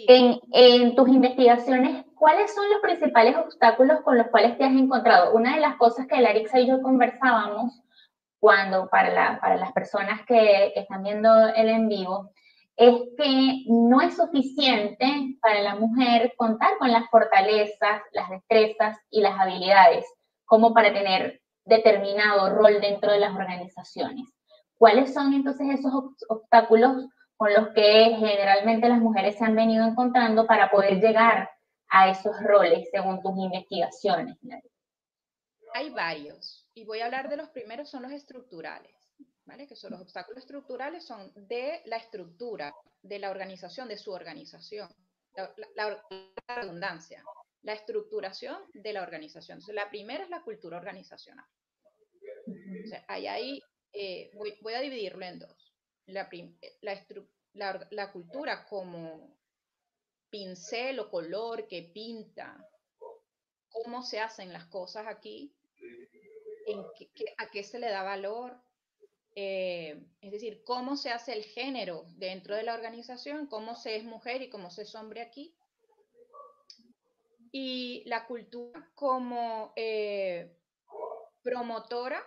en, 0.07 0.95
tus 0.95 1.09
investigaciones, 1.09 2.05
¿cuáles 2.15 2.53
son 2.53 2.69
los 2.69 2.81
principales 2.81 3.35
obstáculos 3.37 4.01
con 4.01 4.17
los 4.17 4.27
cuales 4.27 4.57
te 4.57 4.63
has 4.63 4.73
encontrado? 4.73 5.33
Una 5.33 5.55
de 5.55 5.61
las 5.61 5.75
cosas 5.77 6.07
que 6.07 6.21
Larixa 6.21 6.59
y 6.59 6.67
yo 6.67 6.81
conversábamos 6.81 7.81
cuando 8.39 8.89
para, 8.89 9.39
para 9.39 9.57
las 9.57 9.71
personas 9.71 10.21
que, 10.25 10.71
que 10.73 10.79
están 10.81 11.03
viendo 11.03 11.29
el 11.49 11.69
en 11.69 11.87
vivo, 11.87 12.31
es 12.75 12.95
que 13.17 13.63
no 13.67 14.01
es 14.01 14.15
suficiente 14.15 15.37
para 15.41 15.61
la 15.61 15.75
mujer 15.75 16.33
contar 16.35 16.77
con 16.79 16.91
las 16.91 17.07
fortalezas, 17.09 18.01
las 18.13 18.29
destrezas 18.29 18.97
y 19.09 19.21
las 19.21 19.39
habilidades 19.39 20.05
como 20.45 20.73
para 20.73 20.91
tener 20.91 21.41
determinado 21.65 22.49
rol 22.55 22.81
dentro 22.81 23.11
de 23.11 23.19
las 23.19 23.35
organizaciones. 23.35 24.27
¿Cuáles 24.81 25.13
son 25.13 25.31
entonces 25.35 25.67
esos 25.77 25.93
obstáculos 26.27 27.05
con 27.37 27.53
los 27.53 27.67
que 27.75 28.15
generalmente 28.17 28.89
las 28.89 28.97
mujeres 28.97 29.37
se 29.37 29.45
han 29.45 29.55
venido 29.55 29.85
encontrando 29.85 30.47
para 30.47 30.71
poder 30.71 30.99
llegar 30.99 31.51
a 31.87 32.09
esos 32.09 32.35
roles 32.41 32.89
según 32.89 33.21
tus 33.21 33.37
investigaciones? 33.37 34.39
Hay 35.75 35.91
varios 35.91 36.67
y 36.73 36.83
voy 36.85 37.01
a 37.01 37.05
hablar 37.05 37.29
de 37.29 37.37
los 37.37 37.49
primeros, 37.49 37.91
son 37.91 38.01
los 38.01 38.11
estructurales. 38.11 38.91
Que 39.67 39.75
son 39.75 39.91
los 39.91 40.01
obstáculos 40.01 40.39
estructurales, 40.39 41.05
son 41.05 41.31
de 41.35 41.83
la 41.85 41.97
estructura, 41.97 42.73
de 43.03 43.19
la 43.19 43.29
organización, 43.29 43.87
de 43.87 43.97
su 43.97 44.11
organización. 44.11 44.89
La, 45.75 46.01
redundancia, 46.47 47.23
la 47.61 47.73
estructuración 47.73 48.57
de 48.73 48.93
la 48.93 49.03
organización. 49.03 49.57
Entonces, 49.57 49.75
la 49.75 49.89
primera 49.91 50.23
es 50.23 50.29
la 50.31 50.41
cultura 50.41 50.77
organizacional. 50.77 51.45
ahí, 53.07 53.61
eh, 53.93 54.31
voy, 54.33 54.73
a 54.73 54.81
dividirlo 54.81 55.25
en 55.25 55.39
dos. 55.39 55.73
La, 56.07 56.29
la, 57.53 58.11
cultura 58.11 58.65
como 58.65 59.37
pincel 60.29 60.99
o 60.99 61.09
color 61.09 61.67
que 61.67 61.83
pinta 61.83 62.67
cómo 63.69 64.03
se 64.03 64.19
hacen 64.19 64.51
las 64.51 64.65
cosas 64.65 65.07
aquí, 65.07 65.53
en 66.67 66.79
a 67.37 67.49
qué 67.49 67.63
se 67.63 67.79
le 67.79 67.89
da 67.89 68.03
valor, 68.03 68.61
eh, 69.35 70.03
es 70.19 70.31
decir, 70.31 70.63
cómo 70.63 70.97
se 70.97 71.09
hace 71.09 71.33
el 71.33 71.43
género 71.43 72.05
dentro 72.15 72.55
de 72.55 72.63
la 72.63 72.73
organización, 72.73 73.47
cómo 73.47 73.75
se 73.75 73.95
es 73.95 74.03
mujer 74.03 74.41
y 74.41 74.49
cómo 74.49 74.69
se 74.69 74.83
es 74.83 74.95
hombre 74.95 75.21
aquí. 75.21 75.55
Y 77.51 78.03
la 78.05 78.27
cultura 78.27 78.89
como 78.95 79.73
eh, 79.75 80.57
promotora 81.43 82.25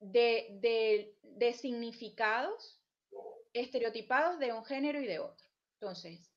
de, 0.00 1.14
de, 1.22 1.52
significados 1.52 2.80
estereotipados 3.52 4.38
de 4.38 4.52
un 4.52 4.64
género 4.64 5.00
y 5.00 5.06
de 5.06 5.18
otro. 5.18 5.46
Entonces, 5.80 6.30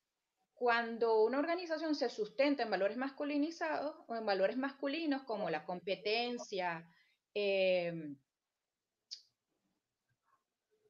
cuando 0.54 1.24
una 1.24 1.40
organización 1.40 1.96
se 1.96 2.10
sustenta 2.10 2.64
en 2.64 2.72
valores 2.72 2.98
masculinizados 2.98 3.96
o 4.08 4.16
en 4.16 4.26
valores 4.26 4.58
masculinos 4.58 5.24
como 5.24 5.50
la 5.50 5.66
competencia, 5.66 6.88
eh, 7.34 8.16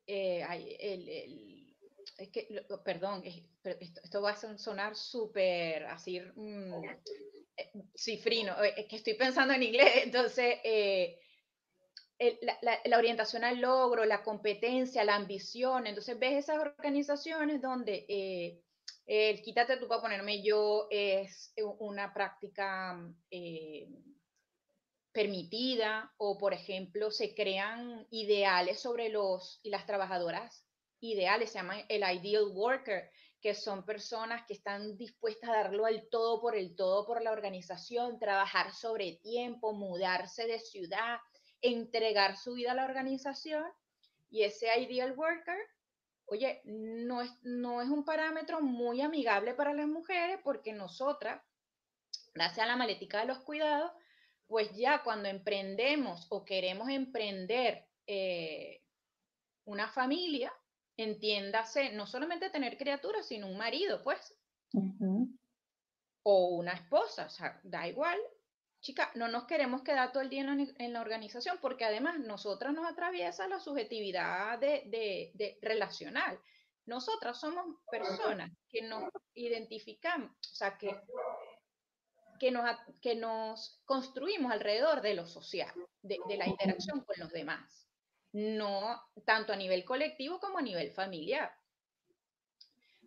eh, 0.05 0.77
el, 0.79 1.63
es 2.17 2.29
que, 2.29 2.65
perdón, 2.83 3.23
esto, 3.25 4.21
va 4.21 4.31
a 4.31 4.57
sonar 4.57 4.95
súper 4.95 5.86
así 5.86 6.19
mm, 6.19 6.83
eh, 7.57 7.71
cifrino, 7.95 8.62
eh, 8.63 8.73
es 8.77 8.86
que 8.88 8.97
estoy 8.97 9.13
pensando 9.15 9.53
en 9.53 9.63
inglés, 9.63 9.91
entonces 10.03 10.57
la, 12.86 12.97
orientación 12.97 13.43
al 13.43 13.59
logro, 13.59 14.05
la 14.05 14.23
competencia, 14.23 15.03
la 15.03 15.15
ambición, 15.15 15.88
entonces 15.88 16.17
ves 16.19 16.43
esas 16.45 16.59
organizaciones 16.59 17.62
donde 17.62 18.62
el 19.05 19.41
quítate 19.41 19.77
tú 19.77 19.88
para 19.88 20.01
ponerme 20.01 20.43
yo 20.43 20.88
es 20.89 21.53
una 21.79 22.13
práctica 22.13 22.97
permitida 25.13 26.12
o, 26.17 26.38
por 26.38 26.53
ejemplo, 26.53 27.12
se 27.12 27.33
crean 27.36 28.05
ideales 28.09 28.79
sobre 28.81 29.09
los 29.09 29.59
y 29.63 29.69
las 29.69 29.86
trabajadoras 29.86 30.67
ideales, 30.99 31.51
se 31.51 31.59
llaman 31.59 31.86
el 31.88 32.01
ideal 32.01 32.47
worker, 32.53 33.09
que 33.39 33.53
son 33.53 33.86
personas 33.86 34.45
que 34.47 34.53
están 34.53 34.97
dispuestas 34.97 35.49
a 35.49 35.57
darlo 35.57 35.86
al 35.86 36.07
todo 36.09 36.41
por 36.41 36.55
el 36.55 36.75
todo 36.75 37.05
por 37.05 37.21
la 37.21 37.31
organización, 37.31 38.17
trabajar 38.17 38.73
sobre 38.73 39.19
tiempo, 39.21 39.73
mudarse 39.73 40.47
de 40.47 40.59
ciudad, 40.59 41.17
entregar 41.63 42.38
su 42.38 42.54
vida 42.54 42.73
a 42.73 42.76
la 42.76 42.86
organización. 42.86 43.65
Y 44.30 44.43
ese 44.43 44.80
ideal 44.80 45.13
worker, 45.17 45.58
oye, 46.26 46.62
no 46.65 47.21
es, 47.21 47.32
no 47.41 47.82
es 47.82 47.89
un 47.89 48.06
parámetro 48.06 48.62
muy 48.62 49.02
amigable 49.02 49.54
para 49.54 49.73
las 49.73 49.88
mujeres 49.88 50.39
porque 50.43 50.73
nosotras, 50.73 51.41
gracias 52.34 52.65
a 52.65 52.69
la 52.69 52.76
maletica 52.76 53.19
de 53.19 53.26
los 53.26 53.39
cuidados, 53.39 53.91
pues 54.47 54.76
ya 54.76 55.04
cuando 55.04 55.30
emprendemos 55.30 56.28
o 56.30 56.45
queremos 56.45 56.89
emprender 56.89 57.88
eh, 58.06 58.84
una 59.65 59.88
familia, 59.88 60.54
entiéndase, 60.97 61.91
no 61.93 62.06
solamente 62.06 62.49
tener 62.49 62.78
criaturas, 62.78 63.28
sino 63.28 63.47
un 63.47 63.58
marido, 63.58 64.04
pues. 64.04 64.36
O 66.23 66.47
una 66.49 66.73
esposa, 66.73 67.26
o 67.26 67.30
sea, 67.30 67.60
da 67.63 67.88
igual. 67.88 68.19
Chica, 68.83 69.11
no 69.15 69.27
nos 69.27 69.45
queremos 69.45 69.81
quedar 69.81 70.11
todo 70.11 70.21
el 70.21 70.29
día 70.29 70.41
en 70.41 70.93
la, 70.93 71.01
organización 71.01 71.57
porque 71.59 71.85
además 71.85 72.19
nosotras 72.19 72.73
nos 72.73 72.85
atraviesa 72.85 73.47
la 73.47 73.59
subjetividad 73.59 74.59
de, 74.59 74.83
de 75.33 75.57
relacional. 75.61 76.39
Nosotras 76.85 77.39
somos 77.39 77.65
personas 77.89 78.51
que 78.69 78.83
nos 78.83 79.09
identificamos, 79.33 80.29
o 80.31 80.55
sea, 80.55 80.77
que 80.77 80.95
que 82.43 82.51
nos, 82.51 82.77
que 83.01 83.15
nos 83.15 83.79
construimos 83.85 84.51
alrededor 84.51 85.01
de 85.01 85.13
lo 85.13 85.25
social, 85.25 85.73
de, 86.01 86.19
la 86.37 86.45
interacción 86.45 86.99
con 87.05 87.15
los 87.17 87.31
demás, 87.31 87.87
no 88.33 89.01
tanto 89.25 89.53
a 89.53 89.55
nivel 89.55 89.85
colectivo 89.85 90.41
como 90.41 90.57
a 90.57 90.61
nivel 90.61 90.91
familiar. 90.91 91.55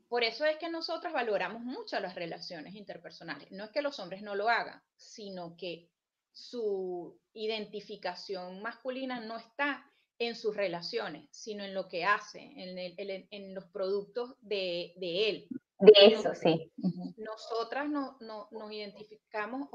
Por 0.08 0.22
eso 0.22 0.44
es 0.44 0.56
que 0.58 0.70
nosotros 0.70 1.12
valoramos 1.12 1.62
mucho 1.62 1.98
las 2.00 2.14
relaciones 2.14 2.74
interpersonales. 2.74 3.50
No 3.50 3.64
es 3.64 3.70
que 3.70 3.82
los 3.82 3.98
hombres 3.98 4.22
no 4.22 4.34
lo 4.34 4.48
hagan, 4.48 4.80
sino 4.96 5.56
que 5.56 5.90
su 6.32 7.18
identificación 7.32 8.62
masculina 8.62 9.20
no 9.20 9.36
está 9.36 9.90
en 10.18 10.34
sus 10.36 10.56
relaciones, 10.56 11.28
sino 11.30 11.64
en 11.64 11.74
lo 11.74 11.88
que 11.88 12.04
hace, 12.04 12.40
en, 12.40 13.26
en 13.30 13.54
los 13.54 13.64
productos 13.66 14.34
de, 14.40 14.94
de 14.96 15.28
él, 15.30 15.48
de 15.78 15.92
eso, 16.06 16.34
sí. 16.34 16.72
Nosotras 17.16 17.88
no, 17.88 18.16
nos 18.20 18.72
identificamos 18.72 19.68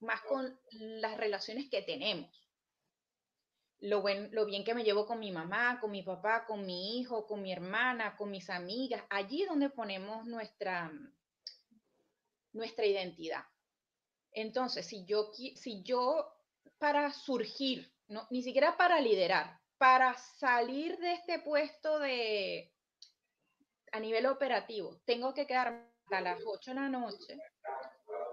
más 0.00 0.20
con 0.22 0.58
las 0.70 1.16
relaciones 1.16 1.68
que 1.68 1.82
tenemos. 1.82 2.30
Lo, 3.80 4.04
lo 4.30 4.44
bien 4.44 4.62
que 4.62 4.74
me 4.74 4.84
llevo 4.84 5.06
con 5.06 5.18
mi 5.18 5.32
mamá, 5.32 5.80
con 5.80 5.90
mi 5.90 6.02
papá, 6.02 6.44
con 6.46 6.66
mi 6.66 6.98
hijo, 6.98 7.26
con 7.26 7.40
mi 7.42 7.52
hermana, 7.52 8.16
con 8.16 8.30
mis 8.30 8.50
amigas, 8.50 9.02
allí 9.08 9.44
donde 9.46 9.70
ponemos 9.70 10.26
nuestra, 10.26 10.92
nuestra 12.52 12.84
identidad. 12.84 13.44
Entonces, 14.32 14.86
si 14.86 15.06
yo, 15.06 15.32
si 15.32 15.82
yo 15.82 16.30
para 16.78 17.12
surgir, 17.12 17.90
no, 18.08 18.26
ni 18.30 18.42
siquiera 18.42 18.76
para 18.76 19.00
liderar, 19.00 19.58
para 19.78 20.16
salir 20.18 20.98
de 20.98 21.14
este 21.14 21.38
puesto 21.38 21.98
de, 22.00 22.70
a 23.92 24.00
nivel 24.00 24.26
operativo 24.26 25.00
tengo 25.04 25.34
que 25.34 25.46
quedarme 25.46 25.88
a 26.10 26.20
las 26.20 26.40
8 26.44 26.70
de 26.70 26.74
la 26.74 26.88
noche 26.88 27.38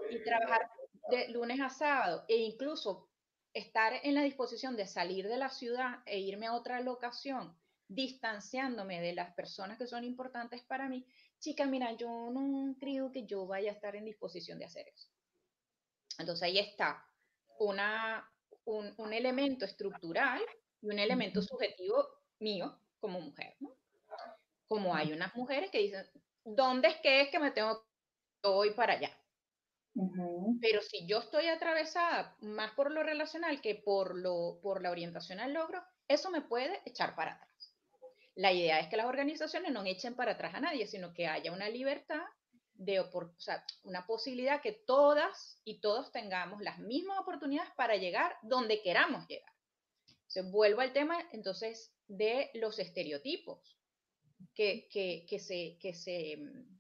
y 0.09 0.23
trabajar 0.23 0.69
de 1.09 1.29
lunes 1.29 1.59
a 1.61 1.69
sábado 1.69 2.25
e 2.27 2.37
incluso 2.37 3.09
estar 3.57 3.93
en 4.03 4.15
la 4.15 4.23
disposición 4.23 4.75
de 4.75 4.87
salir 4.87 5.27
de 5.27 5.37
la 5.37 5.49
ciudad 5.49 6.01
e 6.05 6.19
irme 6.19 6.47
a 6.47 6.53
otra 6.53 6.79
locación, 6.81 7.57
distanciándome 7.87 9.01
de 9.01 9.13
las 9.13 9.33
personas 9.33 9.77
que 9.77 9.87
son 9.87 10.03
importantes 10.03 10.63
para 10.63 10.89
mí, 10.89 11.05
chica, 11.39 11.65
mira, 11.65 11.91
yo 11.93 12.07
no 12.31 12.75
creo 12.79 13.11
que 13.11 13.25
yo 13.25 13.47
vaya 13.47 13.71
a 13.71 13.73
estar 13.73 13.95
en 13.95 14.05
disposición 14.05 14.59
de 14.59 14.65
hacer 14.65 14.87
eso. 14.87 15.09
Entonces 16.19 16.43
ahí 16.43 16.59
está 16.59 17.05
una, 17.59 18.29
un, 18.65 18.93
un 18.97 19.13
elemento 19.13 19.65
estructural 19.65 20.41
y 20.81 20.87
un 20.87 20.99
elemento 20.99 21.41
subjetivo 21.41 22.07
mío 22.39 22.79
como 22.99 23.21
mujer, 23.21 23.55
¿no? 23.59 23.75
como 24.67 24.93
hay 24.93 25.13
unas 25.13 25.35
mujeres 25.35 25.71
que 25.71 25.79
dicen, 25.79 26.05
¿dónde 26.43 26.89
es 26.89 26.97
que 26.97 27.21
es 27.21 27.29
que 27.29 27.39
me 27.39 27.51
tengo 27.51 27.85
que 28.41 28.49
voy 28.49 28.71
para 28.71 28.93
allá? 28.93 29.17
Pero 30.61 30.81
si 30.81 31.07
yo 31.07 31.19
estoy 31.19 31.47
atravesada 31.47 32.35
más 32.41 32.71
por 32.73 32.91
lo 32.91 33.01
relacional 33.01 33.61
que 33.61 33.75
por, 33.75 34.15
lo, 34.15 34.59
por 34.61 34.83
la 34.83 34.91
orientación 34.91 35.39
al 35.39 35.53
logro, 35.53 35.81
eso 36.07 36.29
me 36.29 36.41
puede 36.41 36.81
echar 36.85 37.15
para 37.15 37.33
atrás. 37.33 37.73
La 38.35 38.53
idea 38.53 38.79
es 38.79 38.87
que 38.89 38.97
las 38.97 39.07
organizaciones 39.07 39.71
no 39.71 39.83
echen 39.85 40.15
para 40.15 40.33
atrás 40.33 40.53
a 40.53 40.59
nadie, 40.59 40.85
sino 40.85 41.13
que 41.13 41.27
haya 41.27 41.51
una 41.51 41.69
libertad 41.69 42.21
de 42.75 42.99
o 42.99 43.09
sea, 43.37 43.65
una 43.83 44.05
posibilidad 44.05 44.61
que 44.61 44.71
todas 44.71 45.59
y 45.63 45.81
todos 45.81 46.11
tengamos 46.11 46.61
las 46.61 46.77
mismas 46.77 47.17
oportunidades 47.17 47.71
para 47.75 47.95
llegar 47.95 48.37
donde 48.43 48.83
queramos 48.83 49.27
llegar. 49.27 49.51
Entonces, 50.05 50.51
vuelvo 50.51 50.81
al 50.81 50.93
tema 50.93 51.17
entonces 51.31 51.91
de 52.07 52.51
los 52.53 52.77
estereotipos 52.77 53.79
que, 54.53 54.87
se, 55.39 55.77
que 55.79 55.93
se 55.95 56.37
mm, 56.37 56.79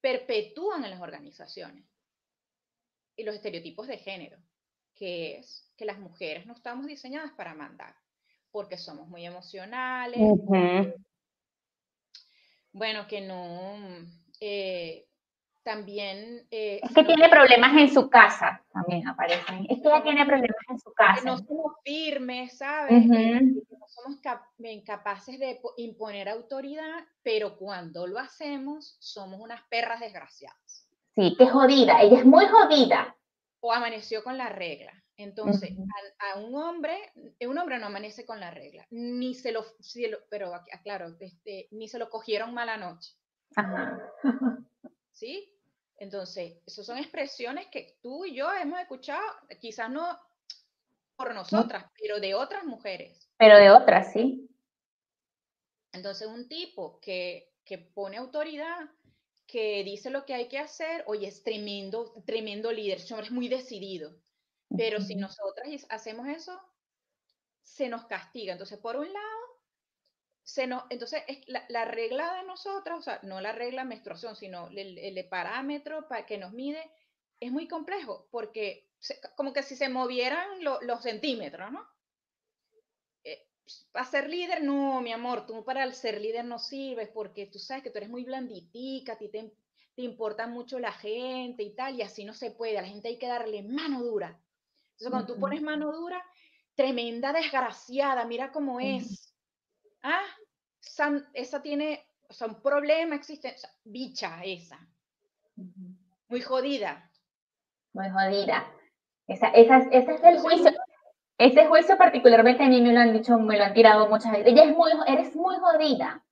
perpetúan 0.00 0.84
en 0.84 0.90
las 0.90 1.00
organizaciones 1.00 1.84
y 3.16 3.24
los 3.24 3.34
estereotipos 3.34 3.86
de 3.86 3.98
género, 3.98 4.38
que 4.94 5.38
es 5.38 5.72
que 5.76 5.84
las 5.84 5.98
mujeres 5.98 6.46
no 6.46 6.54
estamos 6.54 6.86
diseñadas 6.86 7.32
para 7.32 7.54
mandar, 7.54 7.94
porque 8.50 8.78
somos 8.78 9.08
muy 9.08 9.26
emocionales. 9.26 10.20
Bueno, 12.72 13.06
que 13.06 13.22
no, 13.22 13.78
eh, 14.40 15.06
también... 15.62 16.46
Eh, 16.50 16.80
es 16.82 16.94
que 16.94 17.04
tiene 17.04 17.28
problemas 17.28 17.74
en 17.76 17.92
su 17.92 18.08
casa, 18.08 18.62
también 18.72 19.08
aparecen. 19.08 19.66
Es 19.68 19.80
que 19.80 19.88
ella 19.88 20.02
tiene 20.02 20.26
problemas 20.26 20.64
en 20.68 20.78
su 20.78 20.92
casa. 20.92 21.24
no 21.24 21.38
somos 21.38 21.72
firmes, 21.82 22.58
¿sabes? 22.58 23.06
No 23.06 23.88
somos 23.88 24.20
capaces 24.84 25.38
de 25.38 25.58
imponer 25.78 26.28
autoridad, 26.28 27.04
pero 27.22 27.56
cuando 27.56 28.06
lo 28.06 28.18
hacemos, 28.18 28.96
somos 29.00 29.40
unas 29.40 29.62
perras 29.70 30.00
desgraciadas. 30.00 30.85
Sí, 31.16 31.34
qué 31.38 31.48
jodida. 31.48 32.00
Ella 32.02 32.18
es 32.18 32.24
muy 32.24 32.46
jodida. 32.46 33.16
O 33.60 33.72
amaneció 33.72 34.22
con 34.22 34.38
la 34.38 34.50
regla. 34.50 34.92
Entonces, 35.16 35.70
a, 36.18 36.38
un 36.38 36.54
hombre, 36.54 37.12
un 37.40 37.56
hombre 37.56 37.78
no 37.78 37.86
amanece 37.86 38.26
con 38.26 38.38
la 38.38 38.50
regla, 38.50 38.86
ni 38.90 39.34
se 39.34 39.50
lo, 39.50 39.64
pero 40.28 40.54
aclaro, 40.54 41.16
este, 41.20 41.68
ni 41.70 41.88
se 41.88 41.98
lo 41.98 42.10
cogieron 42.10 42.52
mala 42.52 42.76
noche. 42.76 43.14
Ajá. 43.56 43.98
¿Sí? 45.12 45.50
Entonces, 45.96 46.58
esas 46.66 46.84
son 46.84 46.98
expresiones 46.98 47.66
que 47.68 47.96
tú 48.02 48.26
y 48.26 48.34
yo 48.34 48.52
hemos 48.52 48.78
escuchado, 48.78 49.24
quizás 49.58 49.90
no 49.90 50.20
por 51.16 51.34
nosotras, 51.34 51.86
pero 51.98 52.20
de 52.20 52.34
otras 52.34 52.64
mujeres. 52.64 53.30
Pero 53.38 53.56
de 53.56 53.70
otras, 53.70 54.12
sí. 54.12 54.50
Entonces, 55.92 56.28
un 56.28 56.46
tipo 56.46 57.00
que, 57.00 57.54
pone 57.94 58.18
autoridad, 58.18 58.90
que 59.46 59.84
dice 59.84 60.10
lo 60.10 60.24
que 60.24 60.34
hay 60.34 60.48
que 60.48 60.58
hacer, 60.58 61.04
oye, 61.06 61.28
es 61.28 61.42
tremendo, 61.42 62.12
tremendo 62.26 62.72
líder, 62.72 62.98
es 62.98 63.30
muy 63.30 63.48
decidido. 63.48 64.16
Pero 64.76 65.00
si 65.00 65.14
nosotras 65.14 65.68
hacemos 65.88 66.26
eso, 66.28 66.60
se 67.62 67.88
nos 67.88 68.06
castiga. 68.06 68.52
Entonces, 68.52 68.78
por 68.78 68.96
un 68.96 69.12
lado, 69.12 69.46
entonces, 70.90 71.22
es 71.26 71.40
la, 71.68 71.84
regla 71.84 72.34
de 72.34 72.44
nosotros, 72.44 73.00
o 73.00 73.02
sea, 73.02 73.20
no 73.22 73.40
la 73.40 73.52
regla 73.52 73.82
de 73.82 73.88
menstruación, 73.88 74.36
sino 74.36 74.68
el, 74.68 75.26
parámetro 75.28 76.06
para 76.08 76.24
que 76.24 76.38
nos 76.38 76.52
mide, 76.52 76.90
es 77.40 77.50
muy 77.50 77.66
complejo, 77.66 78.28
porque 78.30 78.88
como 79.36 79.52
que 79.52 79.62
si 79.62 79.76
se 79.76 79.88
movieran 79.88 80.48
los 80.62 81.02
centímetros, 81.02 81.72
¿no? 81.72 81.86
Para 83.92 84.06
ser 84.06 84.28
líder, 84.28 84.62
no, 84.62 85.00
mi 85.00 85.12
amor, 85.12 85.46
tú 85.46 85.64
para 85.64 85.90
ser 85.92 86.20
líder 86.20 86.44
no 86.44 86.58
sirves 86.58 87.08
porque 87.08 87.46
tú 87.46 87.58
sabes 87.58 87.82
que 87.82 87.90
tú 87.90 87.98
eres 87.98 88.10
muy 88.10 88.24
blanditica, 88.24 89.14
a 89.14 89.18
ti 89.18 89.28
te, 89.28 89.52
te 89.94 90.02
importa 90.02 90.46
mucho 90.46 90.78
la 90.78 90.92
gente 90.92 91.62
y 91.62 91.74
tal, 91.74 91.96
y 91.96 92.02
así 92.02 92.24
no 92.24 92.32
se 92.32 92.50
puede, 92.50 92.78
a 92.78 92.82
la 92.82 92.88
gente 92.88 93.08
hay 93.08 93.18
que 93.18 93.26
darle 93.26 93.62
mano 93.62 94.02
dura. 94.02 94.38
Entonces, 94.92 95.10
cuando 95.10 95.34
tú 95.34 95.40
pones 95.40 95.60
mano 95.62 95.92
dura, 95.92 96.22
tremenda 96.74 97.32
desgraciada, 97.32 98.24
mira 98.24 98.52
cómo 98.52 98.80
es 98.80 99.26
ah, 100.06 100.24
esa 101.34 101.62
tiene, 101.62 102.06
o 102.28 102.32
sea, 102.32 102.46
un 102.46 102.62
problema 102.62 103.16
existe, 103.16 103.56
bicha 103.84 104.42
esa, 104.44 104.78
muy 106.28 106.40
jodida. 106.40 107.10
Muy 107.92 108.08
jodida. 108.10 108.72
Esa, 109.26 109.48
esa, 109.48 109.78
ese 109.90 110.14
es 110.14 110.22
el 110.22 110.38
juicio. 110.38 110.72
Ese 111.38 111.66
juicio 111.66 111.98
particularmente 111.98 112.64
a 112.64 112.68
mí 112.68 112.80
me 112.80 112.92
lo 112.92 113.00
han 113.00 113.12
dicho, 113.12 113.38
me 113.38 113.58
lo 113.58 113.64
han 113.64 113.74
tirado 113.74 114.08
muchas 114.08 114.32
veces. 114.32 114.46
Ella 114.46 114.64
es 114.64 114.76
muy, 114.76 114.90
eres 115.06 115.34
muy 115.36 115.56
jodida. 115.56 116.24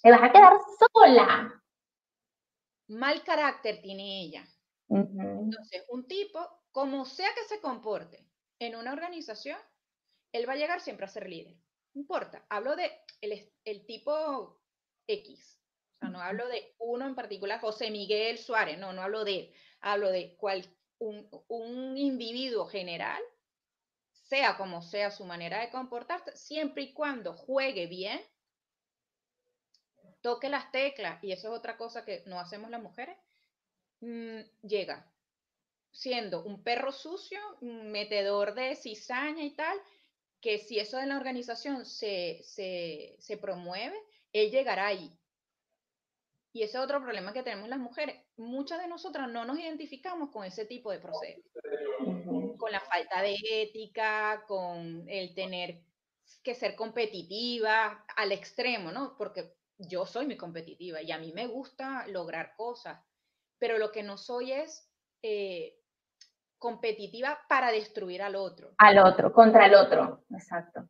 Te 0.00 0.10
vas 0.10 0.22
a 0.22 0.30
quedar 0.30 0.52
sola. 0.92 1.62
Mal 2.88 3.22
carácter 3.24 3.80
tiene 3.82 4.22
ella. 4.22 4.46
Entonces, 4.88 5.84
un 5.88 6.06
tipo, 6.06 6.38
como 6.70 7.04
sea 7.04 7.28
que 7.34 7.44
se 7.48 7.60
comporte 7.60 8.28
en 8.60 8.76
una 8.76 8.92
organización, 8.92 9.58
él 10.32 10.48
va 10.48 10.52
a 10.52 10.56
llegar 10.56 10.80
siempre 10.80 11.06
a 11.06 11.08
ser 11.08 11.28
líder. 11.28 11.56
No 11.94 12.02
importa. 12.02 12.44
Hablo 12.48 12.76
de 12.76 12.90
el, 13.22 13.86
tipo 13.86 14.60
X. 15.08 15.58
O 15.94 15.96
sea, 15.96 16.08
no 16.10 16.20
hablo 16.20 16.46
de 16.48 16.74
uno 16.78 17.06
en 17.06 17.14
particular, 17.14 17.60
José 17.60 17.90
Miguel 17.90 18.38
Suárez, 18.38 18.78
no, 18.78 18.92
no 18.92 19.02
hablo 19.02 19.24
de 19.24 19.38
él. 19.38 19.54
Hablo 19.80 20.10
de 20.10 20.36
cual, 20.36 20.64
un, 20.98 21.28
un 21.48 21.96
individuo 21.96 22.66
general, 22.66 23.22
sea 24.24 24.56
como 24.56 24.82
sea 24.82 25.10
su 25.10 25.24
manera 25.24 25.60
de 25.60 25.70
comportarse, 25.70 26.36
siempre 26.36 26.82
y 26.82 26.92
cuando 26.92 27.34
juegue 27.34 27.86
bien, 27.86 28.20
toque 30.20 30.48
las 30.48 30.72
teclas, 30.72 31.22
y 31.22 31.32
eso 31.32 31.52
es 31.52 31.58
otra 31.58 31.76
cosa 31.76 32.04
que 32.04 32.22
no 32.26 32.40
hacemos 32.40 32.70
las 32.70 32.82
mujeres, 32.82 33.16
mm, 34.00 34.40
llega 34.62 35.06
siendo 35.94 36.42
un 36.42 36.62
perro 36.62 36.92
sucio, 36.92 37.38
metedor 37.60 38.54
de 38.54 38.74
cizaña 38.74 39.44
y 39.44 39.50
tal, 39.50 39.78
que 40.40 40.58
si 40.58 40.78
eso 40.78 40.98
en 40.98 41.08
la 41.08 41.16
organización 41.16 41.86
se, 41.86 42.40
se, 42.42 43.36
promueve, 43.38 43.96
él 44.32 44.50
llegará 44.50 44.88
ahí. 44.88 45.10
Y 46.54 46.62
ese 46.62 46.78
es 46.78 46.84
otro 46.84 47.02
problema 47.02 47.32
que 47.32 47.42
tenemos 47.42 47.68
las 47.68 47.80
mujeres. 47.80 48.16
Muchas 48.36 48.80
de 48.80 48.86
nosotras 48.86 49.28
no 49.28 49.44
nos 49.44 49.58
identificamos 49.58 50.30
con 50.30 50.44
ese 50.44 50.64
tipo 50.64 50.92
de 50.92 51.00
proceso. 51.00 51.42
Con 52.56 52.70
la 52.70 52.80
falta 52.80 53.22
de 53.22 53.36
ética, 53.50 54.44
con 54.46 55.04
el 55.08 55.34
tener 55.34 55.80
que 56.44 56.54
ser 56.54 56.76
competitiva 56.76 58.04
al 58.16 58.30
extremo, 58.30 58.92
¿no? 58.92 59.16
Porque 59.18 59.52
yo 59.78 60.06
soy 60.06 60.26
muy 60.26 60.36
competitiva 60.36 61.02
y 61.02 61.10
a 61.10 61.18
mí 61.18 61.32
me 61.32 61.48
gusta 61.48 62.06
lograr 62.06 62.54
cosas, 62.56 63.04
pero 63.58 63.76
lo 63.76 63.90
que 63.90 64.04
no 64.04 64.16
soy 64.16 64.52
es 64.52 64.88
eh, 65.22 65.76
competitiva 66.58 67.40
para 67.48 67.72
destruir 67.72 68.22
al 68.22 68.36
otro. 68.36 68.74
Al 68.78 68.98
otro, 68.98 69.32
contra 69.32 69.66
el 69.66 69.74
otro, 69.74 70.24
exacto. 70.30 70.88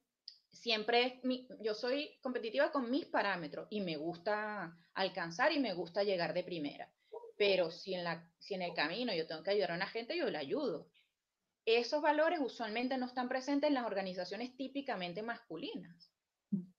Siempre 0.54 1.20
yo 1.60 1.74
soy 1.74 2.18
competitiva 2.22 2.70
con 2.70 2.90
mis 2.90 3.06
parámetros 3.06 3.66
y 3.70 3.80
me 3.80 3.96
gusta 3.96 4.76
alcanzar 4.94 5.52
y 5.52 5.58
me 5.58 5.74
gusta 5.74 6.02
llegar 6.04 6.32
de 6.32 6.44
primera. 6.44 6.90
Pero 7.36 7.70
si 7.70 7.94
en, 7.94 8.04
la, 8.04 8.30
si 8.38 8.54
en 8.54 8.62
el 8.62 8.74
camino 8.74 9.12
yo 9.12 9.26
tengo 9.26 9.42
que 9.42 9.50
ayudar 9.50 9.72
a 9.72 9.76
una 9.76 9.88
gente, 9.88 10.16
yo 10.16 10.30
le 10.30 10.38
ayudo. 10.38 10.88
Esos 11.66 12.00
valores 12.00 12.40
usualmente 12.40 12.96
no 12.96 13.06
están 13.06 13.28
presentes 13.28 13.68
en 13.68 13.74
las 13.74 13.86
organizaciones 13.86 14.56
típicamente 14.56 15.22
masculinas. 15.22 16.12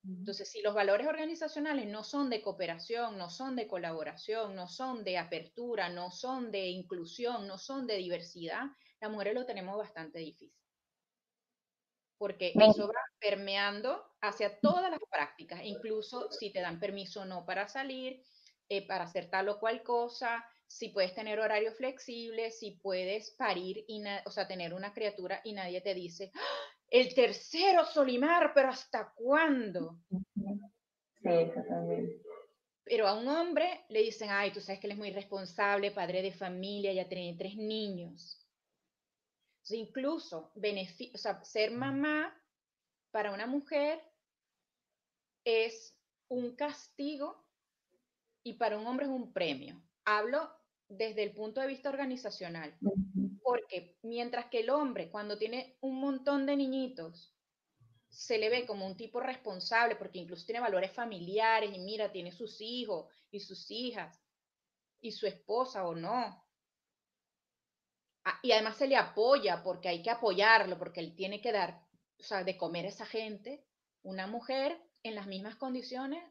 Entonces, 0.08 0.50
si 0.50 0.62
los 0.62 0.74
valores 0.74 1.08
organizacionales 1.08 1.88
no 1.88 2.04
son 2.04 2.30
de 2.30 2.42
cooperación, 2.42 3.18
no 3.18 3.30
son 3.30 3.56
de 3.56 3.68
colaboración, 3.68 4.56
no 4.56 4.68
son 4.68 5.04
de 5.04 5.18
apertura, 5.18 5.90
no 5.90 6.12
son 6.12 6.52
de 6.52 6.68
inclusión, 6.68 7.48
no 7.48 7.58
son 7.58 7.88
de 7.88 7.98
diversidad, 7.98 8.66
las 9.02 9.12
mujeres 9.12 9.34
lo 9.34 9.46
tenemos 9.46 9.78
bastante 9.78 10.20
difícil. 10.20 10.65
Porque 12.18 12.54
eso 12.56 12.88
va 12.88 13.02
permeando 13.20 14.02
hacia 14.22 14.60
todas 14.60 14.90
las 14.90 15.00
prácticas, 15.10 15.62
incluso 15.64 16.32
si 16.32 16.52
te 16.52 16.62
dan 16.62 16.80
permiso 16.80 17.22
o 17.22 17.26
no 17.26 17.46
para 17.46 17.68
salir, 17.68 18.22
eh, 18.70 18.88
para 18.88 19.04
hacer 19.04 19.30
tal 19.30 19.50
o 19.50 19.60
cual 19.60 19.84
cosa, 19.84 20.46
si 20.66 20.90
puedes 20.90 21.14
tener 21.14 21.40
horario 21.40 21.74
flexible, 21.74 22.52
si 22.52 22.72
puedes 22.72 23.32
parir, 23.32 23.84
y 23.88 24.02
o 24.26 24.32
sea, 24.32 24.48
tener 24.48 24.74
una 24.74 24.94
criatura 24.94 25.42
y 25.44 25.54
nadie 25.54 25.82
te 25.82 25.94
dice, 25.94 26.32
¡Ah! 26.34 26.40
el 26.90 27.14
tercero 27.14 27.86
Solimar, 27.86 28.52
pero 28.54 28.70
¿hasta 28.70 29.12
cuándo? 29.16 30.00
Sí. 31.22 31.52
Pero 32.84 33.08
a 33.08 33.18
un 33.18 33.28
hombre 33.28 33.86
le 33.90 34.02
dicen, 34.02 34.30
ay, 34.32 34.52
tú 34.52 34.62
sabes 34.62 34.80
que 34.80 34.88
él 34.88 34.94
es 34.94 34.98
muy 34.98 35.12
responsable, 35.12 35.92
padre 35.92 36.22
de 36.22 36.32
familia, 36.32 36.94
ya 36.94 37.10
tiene 37.10 37.36
tres 37.38 37.56
niños 37.56 38.45
incluso 39.72 40.52
o 40.54 41.18
sea, 41.18 41.44
ser 41.44 41.72
mamá 41.72 42.34
para 43.12 43.32
una 43.34 43.48
mujer 43.48 44.02
es 45.44 45.98
un 46.28 46.56
castigo 46.56 47.46
y 48.44 48.54
para 48.54 48.78
un 48.78 48.86
hombre 48.86 49.06
es 49.06 49.12
un 49.12 49.34
premio. 49.34 49.82
Hablo 50.06 50.52
desde 50.88 51.24
el 51.24 51.34
punto 51.34 51.62
de 51.62 51.68
vista 51.68 51.90
organizacional, 51.90 52.78
porque 53.42 53.98
mientras 54.04 54.48
que 54.48 54.60
el 54.60 54.70
hombre 54.70 55.10
cuando 55.10 55.38
tiene 55.38 55.78
un 55.82 56.00
montón 56.00 56.46
de 56.46 56.56
niñitos 56.56 57.36
se 58.10 58.38
le 58.38 58.50
ve 58.50 58.66
como 58.66 58.86
un 58.86 58.96
tipo 58.96 59.20
responsable, 59.20 59.96
porque 59.96 60.20
incluso 60.20 60.46
tiene 60.46 60.62
valores 60.62 60.92
familiares 60.92 61.72
y 61.74 61.80
mira, 61.80 62.12
tiene 62.12 62.32
sus 62.32 62.62
hijos 62.62 63.08
y 63.32 63.40
sus 63.40 63.70
hijas 63.72 64.24
y 65.02 65.12
su 65.12 65.28
esposa 65.28 65.86
o 65.88 65.96
no, 65.96 66.45
y 68.42 68.52
además 68.52 68.78
se 68.78 68.88
le 68.88 68.96
apoya 68.96 69.64
porque 69.64 69.90
hay 69.90 70.02
que 70.02 70.10
apoyarlo, 70.10 70.78
porque 70.78 71.00
él 71.00 71.16
tiene 71.16 71.42
que 71.42 71.52
dar, 71.52 71.82
o 72.20 72.24
sea, 72.24 72.44
de 72.44 72.58
comer 72.58 72.86
a 72.86 72.90
esa 72.90 73.06
gente. 73.06 73.66
Una 74.04 74.28
mujer 74.28 74.80
en 75.04 75.16
las 75.16 75.28
mismas 75.28 75.56
condiciones 75.56 76.24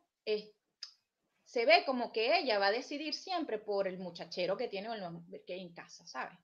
se 1.44 1.66
ve 1.66 1.84
como 1.86 2.12
que 2.12 2.38
ella 2.38 2.58
va 2.58 2.68
a 2.68 2.72
decidir 2.72 3.14
siempre 3.14 3.58
por 3.58 3.86
el 3.86 3.98
muchachero 3.98 4.56
que 4.56 4.68
tiene 4.68 4.88
que 5.46 5.56
en 5.56 5.72
casa, 5.72 6.06
¿sabes? 6.06 6.38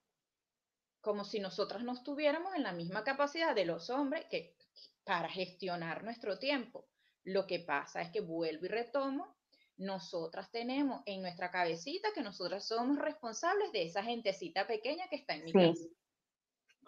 Como 1.01 1.25
si 1.25 1.41
nosotras 1.41 1.83
no 1.83 1.95
estuviéramos 1.95 2.55
en 2.55 2.63
la 2.63 2.73
misma 2.73 3.03
capacidad 3.03 3.55
de 3.55 3.65
los 3.65 3.91
hombres 3.91 4.27
que 4.31 4.55
para 5.03 5.29
gestionar 5.29 6.05
nuestro 6.05 6.39
tiempo. 6.39 6.87
Lo 7.25 7.47
que 7.47 7.61
pasa 7.61 8.03
es 8.03 8.11
que 8.11 8.21
vuelvo 8.21 8.67
y 8.67 8.69
retomo 8.69 9.37
nosotras 9.81 10.51
tenemos 10.51 11.03
en 11.07 11.23
nuestra 11.23 11.51
cabecita 11.51 12.09
que 12.15 12.23
nosotras 12.23 12.69
somos 12.69 12.99
responsables 12.99 13.73
de 13.73 13.85
esa 13.85 14.03
gentecita 14.03 14.67
pequeña 14.67 15.09
que 15.09 15.17
está 15.17 15.35
en 15.35 15.45
mi 15.45 15.53
casa. 15.53 15.89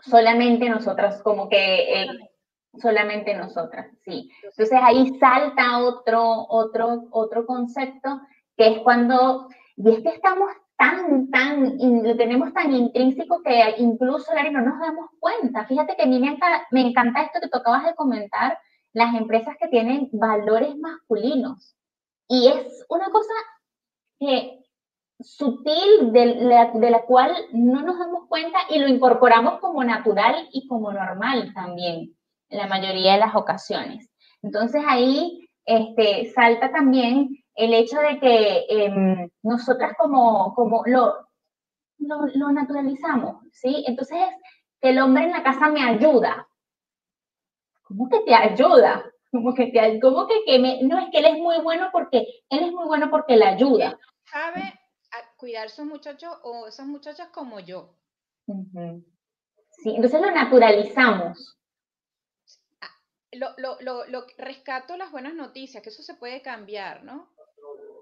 solamente 0.04 0.68
nosotras, 0.68 1.22
como 1.22 1.48
que 1.48 2.02
eh, 2.02 2.06
solamente 2.80 3.34
nosotras, 3.34 3.86
sí. 4.04 4.30
Entonces 4.42 4.78
ahí 4.82 5.10
salta 5.18 5.78
otro, 5.78 6.46
otro, 6.48 7.08
otro 7.10 7.46
concepto 7.46 8.20
que 8.58 8.68
es 8.68 8.78
cuando, 8.80 9.48
y 9.76 9.90
es 9.90 10.02
que 10.02 10.10
estamos 10.10 10.50
tan, 10.76 11.30
tan, 11.30 11.78
lo 11.78 12.16
tenemos 12.16 12.52
tan 12.52 12.74
intrínseco 12.74 13.42
que 13.42 13.74
incluso, 13.78 14.34
Larry, 14.34 14.50
no 14.50 14.60
nos 14.60 14.78
damos 14.78 15.06
cuenta. 15.18 15.64
Fíjate 15.64 15.96
que 15.96 16.02
a 16.02 16.06
mí 16.06 16.20
me 16.20 16.32
encanta, 16.32 16.66
me 16.70 16.82
encanta 16.82 17.22
esto 17.22 17.40
que 17.40 17.48
tú 17.48 17.56
acabas 17.56 17.86
de 17.86 17.94
comentar, 17.94 18.58
las 18.92 19.14
empresas 19.14 19.56
que 19.58 19.68
tienen 19.68 20.10
valores 20.12 20.76
masculinos. 20.76 21.74
Y 22.28 22.48
es 22.48 22.84
una 22.88 23.10
cosa 23.10 23.32
sutil 25.20 26.12
de 26.12 26.26
la, 26.36 26.70
de 26.72 26.90
la, 26.90 27.02
cual 27.02 27.34
no 27.52 27.82
nos 27.82 27.98
damos 27.98 28.28
cuenta 28.28 28.58
y 28.70 28.78
lo 28.78 28.88
incorporamos 28.88 29.60
como 29.60 29.84
natural 29.84 30.48
y 30.52 30.66
como 30.66 30.92
normal 30.92 31.52
también 31.54 32.16
en 32.48 32.58
la 32.58 32.66
mayoría 32.66 33.14
de 33.14 33.20
las 33.20 33.34
ocasiones. 33.34 34.10
Entonces 34.42 34.82
ahí 34.86 35.48
este, 35.64 36.32
salta 36.32 36.70
también 36.70 37.28
el 37.54 37.74
hecho 37.74 37.98
de 38.00 38.18
que 38.18 38.66
em, 38.68 39.30
nosotras 39.42 39.92
como, 39.98 40.54
como 40.54 40.82
lo, 40.86 41.28
lo, 41.98 42.52
naturalizamos, 42.52 43.44
¿sí? 43.52 43.84
Entonces 43.86 44.18
el 44.80 44.98
hombre 44.98 45.24
en 45.24 45.32
la 45.32 45.42
casa 45.42 45.68
me 45.68 45.82
ayuda. 45.82 46.46
¿Cómo 47.82 48.08
que 48.08 48.20
te 48.20 48.34
ayuda? 48.34 49.11
Como 49.32 49.54
que, 49.54 49.72
como 50.00 50.26
que, 50.28 50.44
que 50.46 50.58
me, 50.60 50.82
no 50.82 50.98
es 50.98 51.10
que 51.10 51.18
él 51.18 51.24
es 51.24 51.38
muy 51.38 51.58
bueno 51.60 51.88
porque 51.90 52.18
él 52.50 52.64
es 52.64 52.70
muy 52.70 52.86
bueno 52.86 53.10
porque 53.10 53.36
le 53.36 53.46
ayuda. 53.46 53.98
¿Sabe 54.30 54.78
cuidar 55.36 55.66
esos 55.66 55.86
muchachos 55.86 56.30
o 56.44 56.68
esas 56.68 56.86
muchachas 56.86 57.28
como 57.28 57.58
yo? 57.58 57.96
Sí, 58.46 59.94
entonces 59.96 60.20
lo 60.20 60.30
naturalizamos 60.30 61.58
lo, 63.32 63.54
lo, 63.56 63.78
lo, 63.80 64.06
lo, 64.06 64.26
rescato 64.38 64.96
las 64.96 65.10
buenas 65.10 65.34
noticias, 65.34 65.82
que 65.82 65.88
eso 65.88 66.02
se 66.02 66.14
puede 66.14 66.42
cambiar, 66.42 67.02
¿no? 67.02 67.30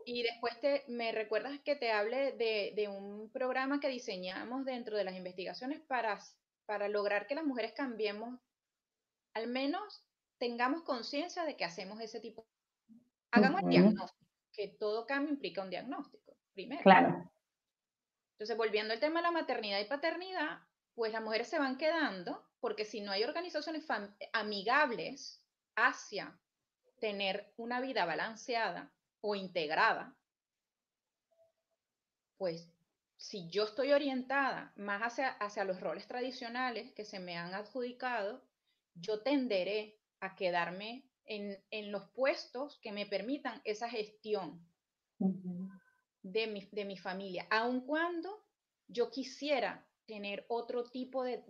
Y 0.04 0.22
después 0.22 0.58
te, 0.60 0.84
me 0.88 1.12
recuerdas 1.12 1.60
que 1.64 1.76
te 1.76 1.92
hable 1.92 2.32
de, 2.32 2.72
de, 2.74 2.88
un 2.88 3.30
programa 3.30 3.80
que 3.80 3.88
diseñamos 3.88 4.64
dentro 4.64 4.96
de 4.96 5.04
las 5.04 5.14
investigaciones 5.14 5.80
para, 5.82 6.18
para 6.66 6.88
lograr 6.88 7.26
que 7.26 7.36
las 7.36 7.44
mujeres 7.44 7.72
cambiemos, 7.72 8.40
al 9.34 9.46
menos 9.46 10.02
tengamos 10.40 10.82
conciencia 10.82 11.44
de 11.44 11.56
que 11.56 11.64
hacemos 11.64 12.00
ese 12.00 12.18
tipo. 12.18 12.48
Hagamos 13.30 13.62
el 13.62 13.68
diagnóstico, 13.68 14.32
que 14.52 14.68
todo 14.68 15.06
cambio 15.06 15.32
implica 15.34 15.62
un 15.62 15.70
diagnóstico, 15.70 16.36
primero. 16.52 16.82
Claro. 16.82 17.30
Entonces, 18.32 18.56
volviendo 18.56 18.92
al 18.94 19.00
tema 19.00 19.20
de 19.20 19.24
la 19.24 19.30
maternidad 19.30 19.78
y 19.78 19.84
paternidad, 19.84 20.58
pues 20.94 21.12
las 21.12 21.22
mujeres 21.22 21.46
se 21.46 21.58
van 21.58 21.76
quedando 21.76 22.42
porque 22.58 22.84
si 22.84 23.02
no 23.02 23.12
hay 23.12 23.22
organizaciones 23.22 23.86
amigables 24.32 25.46
hacia 25.76 26.40
tener 26.98 27.52
una 27.56 27.80
vida 27.80 28.04
balanceada 28.06 28.92
o 29.20 29.34
integrada, 29.34 30.16
pues 32.38 32.72
si 33.16 33.48
yo 33.50 33.64
estoy 33.64 33.92
orientada 33.92 34.72
más 34.76 35.02
hacia, 35.02 35.28
hacia 35.28 35.64
los 35.64 35.80
roles 35.80 36.06
tradicionales 36.06 36.92
que 36.92 37.04
se 37.04 37.20
me 37.20 37.36
han 37.36 37.54
adjudicado, 37.54 38.42
yo 38.94 39.22
tenderé 39.22 39.99
a 40.20 40.34
quedarme 40.34 41.04
en, 41.24 41.62
en 41.70 41.92
los 41.92 42.08
puestos 42.10 42.78
que 42.80 42.92
me 42.92 43.06
permitan 43.06 43.60
esa 43.64 43.88
gestión 43.88 44.66
de, 46.22 46.46
mi, 46.46 46.68
de 46.72 46.84
mi 46.84 46.96
familia, 46.96 47.46
aun 47.50 47.86
cuando 47.86 48.44
yo 48.88 49.10
quisiera 49.10 49.86
tener 50.06 50.44
otro 50.48 50.90
tipo 50.90 51.22
de, 51.22 51.44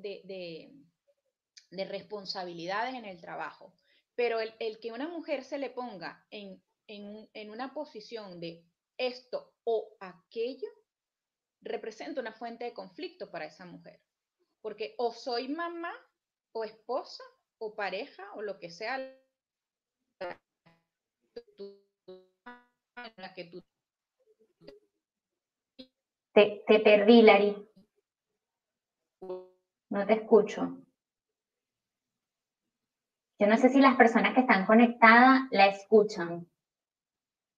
de 1.70 1.85
responsabilidades 1.85 2.94
en 2.94 3.04
el 3.04 3.20
trabajo. 3.20 3.74
Pero 4.14 4.38
el, 4.40 4.80
que 4.80 4.92
una 4.92 5.09
mujer 5.09 5.44
se 5.44 5.59
le 5.59 5.70
ponga 5.70 6.26
en, 6.30 6.62
en, 6.87 7.50
una 7.50 7.72
posición 7.72 8.40
de 8.40 8.66
esto 8.98 9.54
o 9.64 9.96
aquello, 10.00 10.68
representa 11.62 12.20
una 12.20 12.33
fuente 12.33 12.64
de 12.64 12.74
conflicto 12.74 13.30
para 13.30 13.46
esa 13.46 13.64
mujer. 13.64 14.02
Porque 14.61 14.94
o 14.98 15.12
soy 15.12 15.48
mamá 15.48 15.92
o 16.52 16.64
esposa 16.64 17.22
o 17.61 17.75
pareja 17.75 18.25
o 18.35 18.42
lo 18.42 18.59
que 18.59 18.70
sea 18.70 18.99
la 23.16 23.35
que 23.35 23.44
tú... 23.44 23.62
Te, 26.33 26.81
perdí, 26.81 27.23
Lari. 27.23 27.68
No 29.20 30.07
te 30.07 30.14
escucho. 30.14 30.79
Yo 33.38 33.46
no 33.46 33.57
sé 33.57 33.68
si 33.68 33.81
las 33.81 33.96
personas 33.96 34.35
que 34.35 34.40
están 34.40 34.64
conectadas 34.64 35.42
la 35.51 35.66
escuchan. 35.66 36.49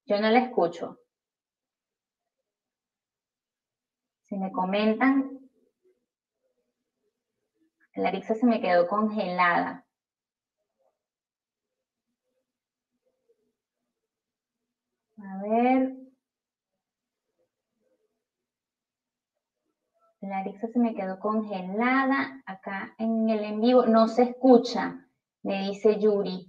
Yo 0.07 0.21
no 0.21 0.31
la 0.31 0.39
escucho. 0.39 0.99
Si 4.23 4.37
me 4.37 4.51
comentan, 4.51 5.51
la 7.95 8.09
Alexa 8.09 8.35
se 8.35 8.47
me 8.47 8.61
quedó 8.61 8.89
congelada. 8.89 9.87
A 15.19 15.32
ver. 15.43 15.97
La 20.21 20.39
Alexa 20.39 20.69
se 20.69 20.79
me 20.79 20.95
quedó 20.95 21.19
congelada 21.19 22.43
acá 22.47 22.95
en 22.99 23.29
el 23.29 23.45
en 23.45 23.61
vivo. 23.61 23.87
No 23.87 24.09
se 24.09 24.23
escucha 24.23 25.03
me 25.43 25.69
dice 25.69 25.99
Yuri. 25.99 26.47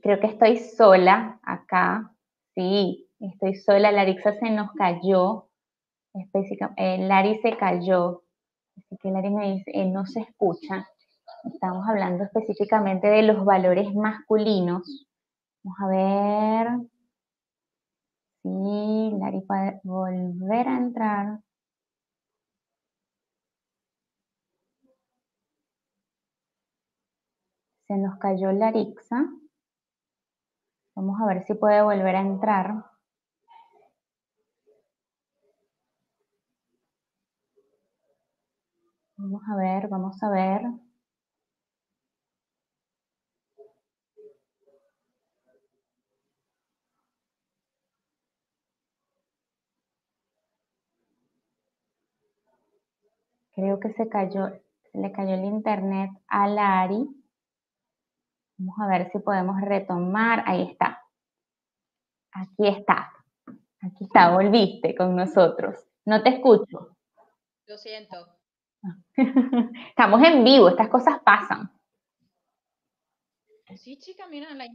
Creo 0.00 0.20
que 0.20 0.26
estoy 0.26 0.58
sola 0.58 1.40
acá. 1.42 2.14
Sí, 2.54 3.08
estoy 3.20 3.54
sola. 3.54 3.92
La 3.92 4.02
Arixa 4.02 4.32
se 4.34 4.50
nos 4.50 4.72
cayó 4.72 5.48
eh, 6.76 6.98
Lari 6.98 7.38
se 7.40 7.56
cayó, 7.56 8.22
así 8.76 8.96
que 8.98 9.10
Lari 9.10 9.30
me 9.30 9.52
dice, 9.52 9.70
eh, 9.74 9.86
no 9.86 10.04
se 10.06 10.20
escucha. 10.20 10.86
Estamos 11.44 11.88
hablando 11.88 12.24
específicamente 12.24 13.08
de 13.08 13.22
los 13.22 13.44
valores 13.44 13.94
masculinos. 13.94 15.06
Vamos 15.62 15.78
a 15.80 15.88
ver. 15.88 16.68
Sí, 18.42 19.12
Lari 19.18 19.40
puede 19.42 19.80
volver 19.84 20.68
a 20.68 20.76
entrar. 20.76 21.40
Se 27.92 27.98
nos 27.98 28.16
cayó 28.16 28.50
Larixa. 28.52 29.28
Vamos 30.94 31.20
a 31.20 31.26
ver 31.26 31.42
si 31.42 31.52
puede 31.52 31.82
volver 31.82 32.16
a 32.16 32.22
entrar. 32.22 32.86
Vamos 39.18 39.42
a 39.46 39.56
ver, 39.56 39.88
vamos 39.88 40.22
a 40.22 40.30
ver. 40.30 40.62
Creo 53.54 53.78
que 53.80 53.92
se 53.92 54.08
cayó, 54.08 54.50
le 54.94 55.12
cayó 55.12 55.34
el 55.34 55.44
internet 55.44 56.10
a 56.26 56.48
Lari. 56.48 57.21
Vamos 58.62 58.78
a 58.78 58.86
ver 58.86 59.10
si 59.10 59.18
podemos 59.18 59.60
retomar. 59.60 60.44
Ahí 60.46 60.70
está. 60.70 61.02
Aquí 62.32 62.68
está. 62.68 63.12
Aquí 63.80 64.04
está, 64.04 64.30
volviste 64.30 64.94
con 64.94 65.16
nosotros. 65.16 65.84
No 66.04 66.22
te 66.22 66.28
escucho. 66.28 66.96
Lo 67.66 67.76
siento. 67.76 68.38
Estamos 69.88 70.22
en 70.22 70.44
vivo, 70.44 70.68
estas 70.68 70.88
cosas 70.88 71.18
pasan. 71.24 71.72
Sí, 73.76 73.98
chica, 73.98 74.28
mira, 74.28 74.54
la 74.54 74.66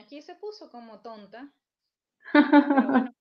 aquí 0.00 0.22
se 0.22 0.34
puso 0.34 0.68
como 0.68 1.00
tonta. 1.00 1.48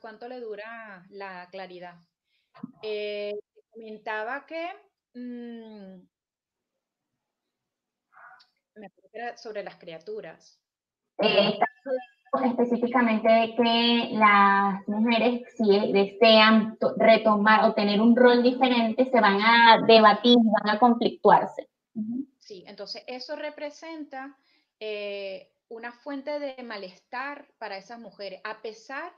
¿cuánto 0.00 0.28
le 0.28 0.40
dura 0.40 1.06
la 1.08 1.48
claridad? 1.50 1.94
Eh, 2.82 3.32
comentaba 3.70 4.44
que 4.44 4.68
mm, 5.14 6.06
me 8.76 8.90
era 9.12 9.36
sobre 9.36 9.62
las 9.62 9.76
criaturas. 9.76 10.60
Eh, 11.18 11.58
específicamente 12.44 13.54
que 13.56 14.10
las 14.12 14.86
mujeres, 14.88 15.42
si 15.56 15.92
desean 15.92 16.76
retomar 16.96 17.64
o 17.64 17.74
tener 17.74 18.00
un 18.00 18.14
rol 18.14 18.42
diferente, 18.42 19.08
se 19.10 19.20
van 19.20 19.40
a 19.40 19.78
debatir, 19.86 20.36
van 20.62 20.76
a 20.76 20.78
conflictuarse. 20.78 21.68
Sí, 22.38 22.64
entonces 22.66 23.02
eso 23.06 23.36
representa 23.36 24.36
eh, 24.78 25.50
una 25.68 25.92
fuente 25.92 26.38
de 26.38 26.62
malestar 26.62 27.48
para 27.58 27.78
esas 27.78 27.98
mujeres, 27.98 28.40
a 28.44 28.60
pesar 28.60 29.12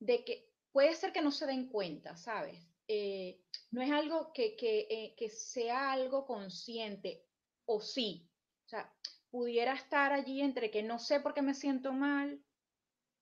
de 0.00 0.24
que 0.24 0.48
puede 0.72 0.94
ser 0.94 1.12
que 1.12 1.22
no 1.22 1.30
se 1.30 1.46
den 1.46 1.68
cuenta, 1.68 2.16
¿sabes? 2.16 2.58
Eh, 2.88 3.40
no 3.70 3.80
es 3.80 3.90
algo 3.90 4.32
que, 4.32 4.56
eh, 4.60 5.14
que, 5.16 5.28
sea 5.30 5.92
algo 5.92 6.26
consciente, 6.26 7.24
o 7.64 7.80
sí. 7.80 8.28
Sea, 8.72 8.90
pudiera 9.30 9.74
estar 9.74 10.14
allí 10.14 10.40
entre 10.40 10.70
que 10.70 10.82
no 10.82 10.98
sé 10.98 11.20
por 11.20 11.34
qué 11.34 11.42
me 11.42 11.52
siento 11.52 11.92
mal, 11.92 12.42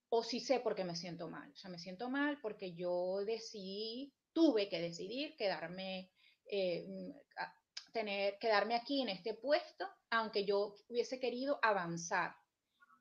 o 0.09 0.23
sí 0.23 0.39
sé 0.39 0.61
por 0.61 0.77
qué 0.77 0.85
me 0.85 0.95
siento 0.95 1.29
mal. 1.29 1.51
O 1.51 1.57
sea, 1.57 1.71
me 1.71 1.81
siento 1.81 2.09
mal 2.09 2.39
porque 2.41 2.77
yo 2.77 3.25
decidí, 3.27 4.15
tuve 4.33 4.69
que 4.69 4.81
decidir 4.81 5.35
quedarme, 5.37 6.13
eh, 6.47 6.87
mm, 6.87 7.11
tener, 7.93 8.39
quedarme 8.39 8.77
aquí 8.77 9.03
en 9.03 9.09
este 9.09 9.35
puesto, 9.35 9.89
aunque 10.11 10.45
yo 10.45 10.77
hubiese 10.89 11.19
querido 11.19 11.59
avanzar. 11.63 12.37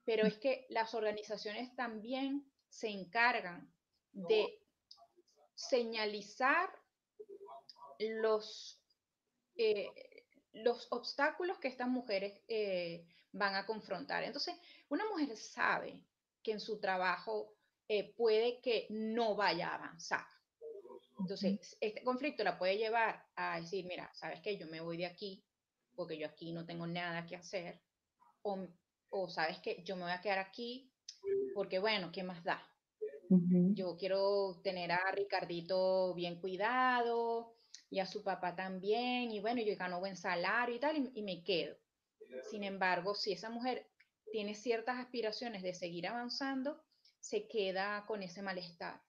Pero 0.03 0.25
es 0.25 0.39
que 0.39 0.65
las 0.69 0.95
organizaciones 0.95 1.75
también 1.75 2.51
se 2.67 2.89
encargan 2.89 3.71
de 4.11 4.59
señalizar 5.53 6.67
los, 7.99 8.81
eh, 9.55 9.85
los 10.53 10.87
obstáculos 10.91 11.57
que 11.59 11.67
estas 11.67 11.87
mujeres 11.87 12.41
eh, 12.47 13.05
van 13.31 13.55
a 13.55 13.65
confrontar. 13.65 14.23
Entonces, 14.23 14.55
una 14.89 15.05
mujer 15.09 15.35
sabe 15.37 16.03
que 16.43 16.51
en 16.51 16.59
su 16.59 16.79
trabajo 16.79 17.55
eh, 17.87 18.13
puede 18.15 18.59
que 18.61 18.87
no 18.89 19.35
vaya 19.35 19.69
a 19.69 19.75
avanzar. 19.75 20.25
Entonces, 21.19 21.77
este 21.81 22.03
conflicto 22.03 22.43
la 22.43 22.57
puede 22.57 22.77
llevar 22.77 23.25
a 23.35 23.59
decir, 23.59 23.85
mira, 23.85 24.09
sabes 24.13 24.39
que 24.41 24.57
yo 24.57 24.67
me 24.67 24.79
voy 24.81 24.97
de 24.97 25.05
aquí 25.05 25.43
porque 25.95 26.17
yo 26.17 26.27
aquí 26.27 26.53
no 26.53 26.65
tengo 26.65 26.87
nada 26.87 27.25
que 27.25 27.35
hacer. 27.35 27.81
O, 28.41 28.67
o 29.09 29.27
sabes 29.27 29.59
que 29.59 29.83
yo 29.83 29.95
me 29.97 30.03
voy 30.03 30.11
a 30.11 30.21
quedar 30.21 30.39
aquí 30.39 30.93
porque, 31.53 31.79
bueno, 31.79 32.09
¿qué 32.11 32.23
más 32.23 32.43
da? 32.43 32.65
Yo 33.75 33.95
quiero 33.97 34.59
tener 34.63 34.91
a 34.91 35.11
Ricardito 35.11 36.13
bien 36.15 36.39
cuidado 36.39 37.58
y 37.89 37.99
a 37.99 38.05
su 38.05 38.23
papá 38.23 38.55
también, 38.55 39.31
y 39.31 39.39
bueno, 39.39 39.61
yo 39.61 39.75
gano 39.75 39.99
buen 39.99 40.15
salario 40.15 40.75
y 40.75 40.79
tal, 40.79 41.11
y, 41.13 41.21
me 41.23 41.43
quedo. 41.43 41.75
Sin 42.51 42.63
embargo, 42.63 43.15
si 43.15 43.31
esa 43.31 43.49
mujer 43.49 43.89
tiene 44.31 44.53
ciertas 44.53 44.99
aspiraciones 44.99 45.63
de 45.63 45.73
seguir 45.73 46.07
avanzando, 46.07 46.83
se 47.19 47.47
queda 47.47 48.05
con 48.05 48.21
ese 48.21 48.41
malestar. 48.41 49.01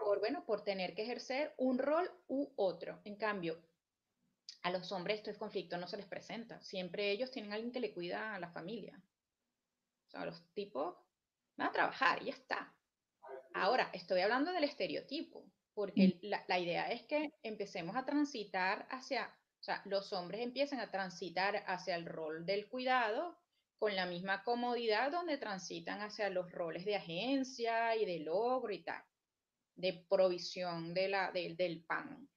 Por, 0.00 0.18
bueno, 0.18 0.44
por 0.46 0.64
tener 0.64 0.94
que 0.94 1.02
ejercer 1.02 1.54
un 1.58 1.78
rol 1.78 2.10
u 2.28 2.50
otro. 2.56 3.00
En 3.04 3.16
cambio, 3.16 3.62
a 4.62 4.70
los 4.70 4.90
hombres 4.92 5.18
este 5.18 5.34
conflicto 5.34 5.76
no 5.76 5.86
se 5.86 5.98
les 5.98 6.06
presenta. 6.06 6.60
Siempre 6.62 7.10
ellos 7.10 7.30
tienen 7.30 7.52
alguien 7.52 7.72
que 7.72 7.80
le 7.80 7.92
cuida 7.92 8.34
a 8.34 8.40
la 8.40 8.50
familia. 8.50 9.00
O 10.06 10.10
sea, 10.10 10.24
los 10.24 10.42
tipos 10.54 10.96
van 11.56 11.68
a 11.68 11.72
trabajar 11.72 12.22
y 12.22 12.26
ya 12.26 12.32
está. 12.32 12.74
Ahora, 13.54 13.90
estoy 13.92 14.20
hablando 14.20 14.52
del 14.52 14.64
estereotipo, 14.64 15.44
porque 15.74 16.18
mm. 16.22 16.26
la, 16.48 16.58
idea 16.58 16.90
es 16.90 17.02
que 17.02 17.32
empecemos 17.42 17.96
a 17.96 18.04
transitar 18.04 18.86
hacia, 18.90 19.26
o 19.60 19.62
sea, 19.62 19.82
los 19.84 20.12
hombres 20.12 20.42
empiecen 20.42 20.80
a 20.80 20.90
transitar 20.90 21.64
hacia 21.66 21.96
el 21.96 22.06
rol 22.06 22.44
del 22.44 22.68
cuidado 22.68 23.38
con 23.78 23.96
la 23.96 24.06
misma 24.06 24.44
comodidad 24.44 25.10
donde 25.10 25.38
transitan 25.38 26.00
hacia 26.02 26.30
los 26.30 26.50
roles 26.52 26.84
de 26.84 26.96
agencia 26.96 27.96
y 27.96 28.04
de 28.04 28.20
logro 28.20 28.72
y 28.72 28.82
tal, 28.84 29.02
de 29.74 30.04
provisión 30.08 30.94
de 30.94 31.08
la, 31.08 31.32
del 31.32 31.84
pan. 31.84 32.28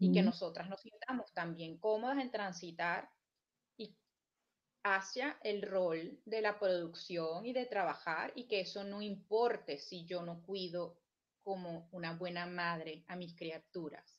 Y 0.00 0.10
que 0.10 0.22
nosotras 0.22 0.70
nos 0.70 0.80
sintamos 0.80 1.34
también 1.34 1.76
cómodas 1.78 2.18
en 2.22 2.30
transitar 2.30 3.10
hacia 4.86 5.36
el 5.42 5.62
rol 5.62 6.20
de 6.24 6.40
la 6.40 6.58
producción 6.58 7.44
y 7.44 7.52
de 7.52 7.66
trabajar 7.66 8.32
y 8.36 8.44
que 8.44 8.60
eso 8.60 8.84
no 8.84 9.02
importe 9.02 9.78
si 9.78 10.04
yo 10.04 10.22
no 10.22 10.42
cuido 10.42 10.96
como 11.46 11.86
una 11.92 12.12
buena 12.14 12.44
madre 12.44 13.04
a 13.06 13.14
mis 13.14 13.36
criaturas. 13.36 14.18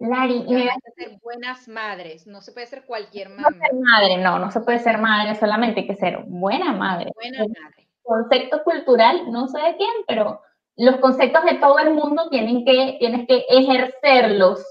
Lari, 0.00 0.44
hay 0.48 0.66
que 0.66 1.04
ser 1.04 1.20
buenas 1.22 1.68
madres, 1.68 2.26
no 2.26 2.40
se 2.40 2.50
puede 2.50 2.66
ser 2.66 2.84
cualquier 2.84 3.28
mamá. 3.28 3.48
No 3.48 3.56
ser 3.60 3.74
madre, 3.74 4.16
no, 4.18 4.40
no 4.40 4.50
se 4.50 4.60
puede 4.60 4.80
ser 4.80 4.98
madre, 4.98 5.36
solamente 5.36 5.82
hay 5.82 5.86
que 5.86 5.94
ser 5.94 6.24
buena 6.26 6.72
madre. 6.72 7.12
Buena 7.14 7.44
madre. 7.44 7.88
Concepto 8.02 8.64
cultural, 8.64 9.30
no 9.30 9.46
sé 9.46 9.60
de 9.60 9.76
quién, 9.76 9.90
pero 10.08 10.40
los 10.74 10.96
conceptos 10.96 11.44
de 11.44 11.54
todo 11.58 11.78
el 11.78 11.94
mundo 11.94 12.28
tienen 12.28 12.64
que, 12.64 12.96
tienes 12.98 13.28
que 13.28 13.44
ejercerlos 13.48 14.66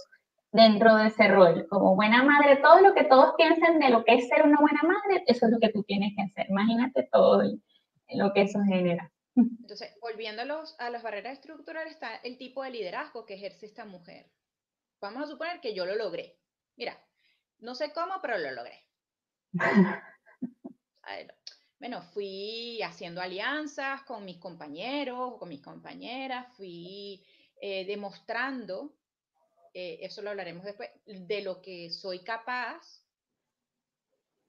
dentro 0.52 0.98
de 0.98 1.08
ese 1.08 1.30
rol. 1.30 1.68
Como 1.70 1.96
buena 1.96 2.22
madre, 2.22 2.58
todo 2.58 2.82
lo 2.82 2.94
que 2.94 3.06
todos 3.06 3.34
piensen 3.38 3.80
de 3.80 3.92
lo 3.92 4.04
que 4.04 4.16
es 4.16 4.28
ser 4.28 4.46
una 4.46 4.60
buena 4.60 4.82
madre, 4.84 5.24
eso 5.26 5.46
es 5.46 5.54
lo 5.54 5.60
que 5.60 5.70
tú 5.70 5.84
tienes 5.84 6.12
que 6.18 6.24
hacer. 6.24 6.48
Imagínate 6.50 7.08
todo 7.10 7.44
lo 8.10 8.34
que 8.34 8.42
eso 8.42 8.60
genera. 8.68 9.10
Entonces, 9.62 9.94
volviendo 10.02 10.42
a, 10.42 10.46
los, 10.46 10.76
a 10.80 10.90
las 10.90 11.04
barreras 11.04 11.34
estructurales, 11.34 11.94
está 11.94 12.16
el 12.18 12.38
tipo 12.38 12.64
de 12.64 12.72
liderazgo 12.72 13.26
que 13.26 13.36
ejerce 13.36 13.66
esta 13.66 13.86
mujer. 13.86 14.30
Vamos 15.00 15.24
a 15.24 15.28
suponer 15.28 15.62
que 15.62 15.74
yo 15.74 15.86
lo 15.86 15.96
logré. 15.96 16.38
Mira, 16.76 17.00
no 17.60 17.76
sé 17.76 17.94
cómo, 17.94 18.16
pero 18.22 18.38
lo 18.38 18.52
logré. 18.52 18.86
Bueno, 21.80 22.02
fui 22.02 22.82
haciendo 22.82 23.22
alianzas 23.22 24.02
con 24.02 24.26
mis 24.26 24.40
compañeros, 24.40 25.38
con 25.38 25.48
mis 25.48 25.62
compañeras, 25.62 26.48
fui 26.58 27.24
eh, 27.62 27.86
demostrando 27.86 28.98
eh, 29.80 30.04
eso 30.04 30.24
lo 30.24 30.32
hablaremos 30.32 30.64
después, 30.64 30.90
de 31.06 31.42
lo 31.44 31.62
que 31.62 31.92
soy 31.92 32.24
capaz 32.24 33.06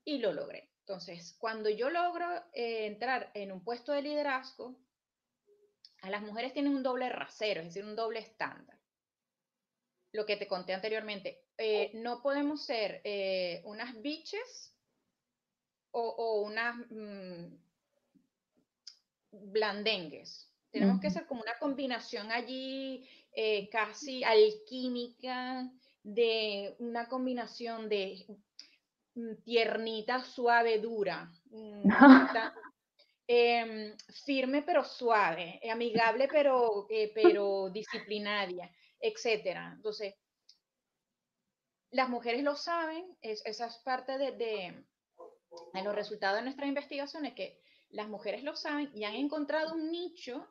y 0.03 0.16
lo 0.20 0.32
logré. 0.32 0.70
Entonces, 0.89 1.36
cuando 1.39 1.68
yo 1.68 1.91
logro 1.91 2.26
eh, 2.55 2.86
entrar 2.86 3.30
en 3.34 3.53
un 3.53 3.62
puesto 3.62 3.93
de 3.93 4.01
liderazgo, 4.01 4.74
a 6.01 6.09
las 6.09 6.22
mujeres 6.22 6.55
tienen 6.55 6.74
un 6.74 6.82
doble 6.82 7.11
rasero, 7.11 7.61
es 7.61 7.66
decir, 7.66 7.84
un 7.84 7.95
doble 7.95 8.20
estándar. 8.20 8.78
Lo 10.12 10.24
que 10.24 10.39
te 10.39 10.49
conté 10.49 10.72
anteriormente, 10.72 11.45
eh, 11.59 11.91
no 11.93 12.22
podemos 12.22 12.64
ser 12.64 13.03
unas 13.64 14.01
biches 14.01 14.74
o, 15.91 16.41
unas 16.41 16.74
mm, 16.89 17.55
blandengues. 19.30 20.51
Tenemos 20.70 21.03
que 21.03 21.11
ser 21.11 21.26
como 21.26 21.43
una 21.43 21.59
combinación 21.59 22.32
allí 22.32 23.07
eh, 23.32 23.68
casi 23.68 24.24
alquímica, 24.24 25.70
de 26.03 26.76
una 26.78 27.09
combinación 27.09 27.91
de 27.91 28.24
tiernita, 29.45 30.23
suave, 30.23 30.79
dura, 30.79 31.31
mm, 31.51 31.83
em, 33.27 33.97
firme 34.25 34.62
pero 34.62 34.85
suave, 34.85 35.61
amigable 35.71 36.29
pero, 36.29 36.87
eh, 36.89 37.11
pero 37.14 37.71
disciplinaria, 37.71 38.71
etc. 39.01 39.75
Entonces, 39.75 40.14
las 41.91 42.09
mujeres 42.09 42.43
lo 42.43 42.55
saben, 42.55 43.16
esa 43.23 43.66
es 43.66 43.77
parte 43.79 44.19
de, 44.19 44.33
de, 44.33 44.85
de 45.73 45.83
los 45.83 45.95
resultados 45.95 46.37
de 46.37 46.43
nuestras 46.43 46.69
investigaciones, 46.69 47.35
que 47.35 47.62
las 47.91 48.09
mujeres 48.09 48.43
lo 48.43 48.55
saben 48.55 48.91
y 48.95 49.05
han 49.05 49.14
encontrado 49.14 49.75
un 49.75 49.91
nicho 49.91 50.47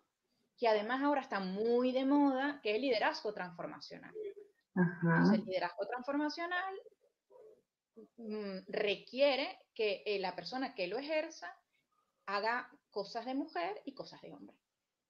que 0.58 0.68
además 0.68 1.04
ahora 1.04 1.22
está 1.22 1.40
muy 1.40 1.92
de 1.92 2.06
moda, 2.06 2.60
que 2.64 2.72
es 2.72 2.76
el 2.78 2.82
liderazgo 2.82 3.34
transformacional. 3.34 4.14
el 4.76 5.46
liderazgo 5.46 5.86
transformacional 5.88 6.74
mm, 6.76 7.07
requiere 8.68 9.60
que 9.74 10.04
eh, 10.06 10.20
la 10.20 10.36
persona 10.36 10.76
que 10.76 10.88
lo 10.88 10.98
ejerza 10.98 11.54
haga 12.26 12.70
cosas 12.90 13.26
de 13.26 13.36
mujer 13.36 13.82
y 13.86 13.94
cosas 13.94 14.22
de 14.22 14.34
hombre. 14.34 14.58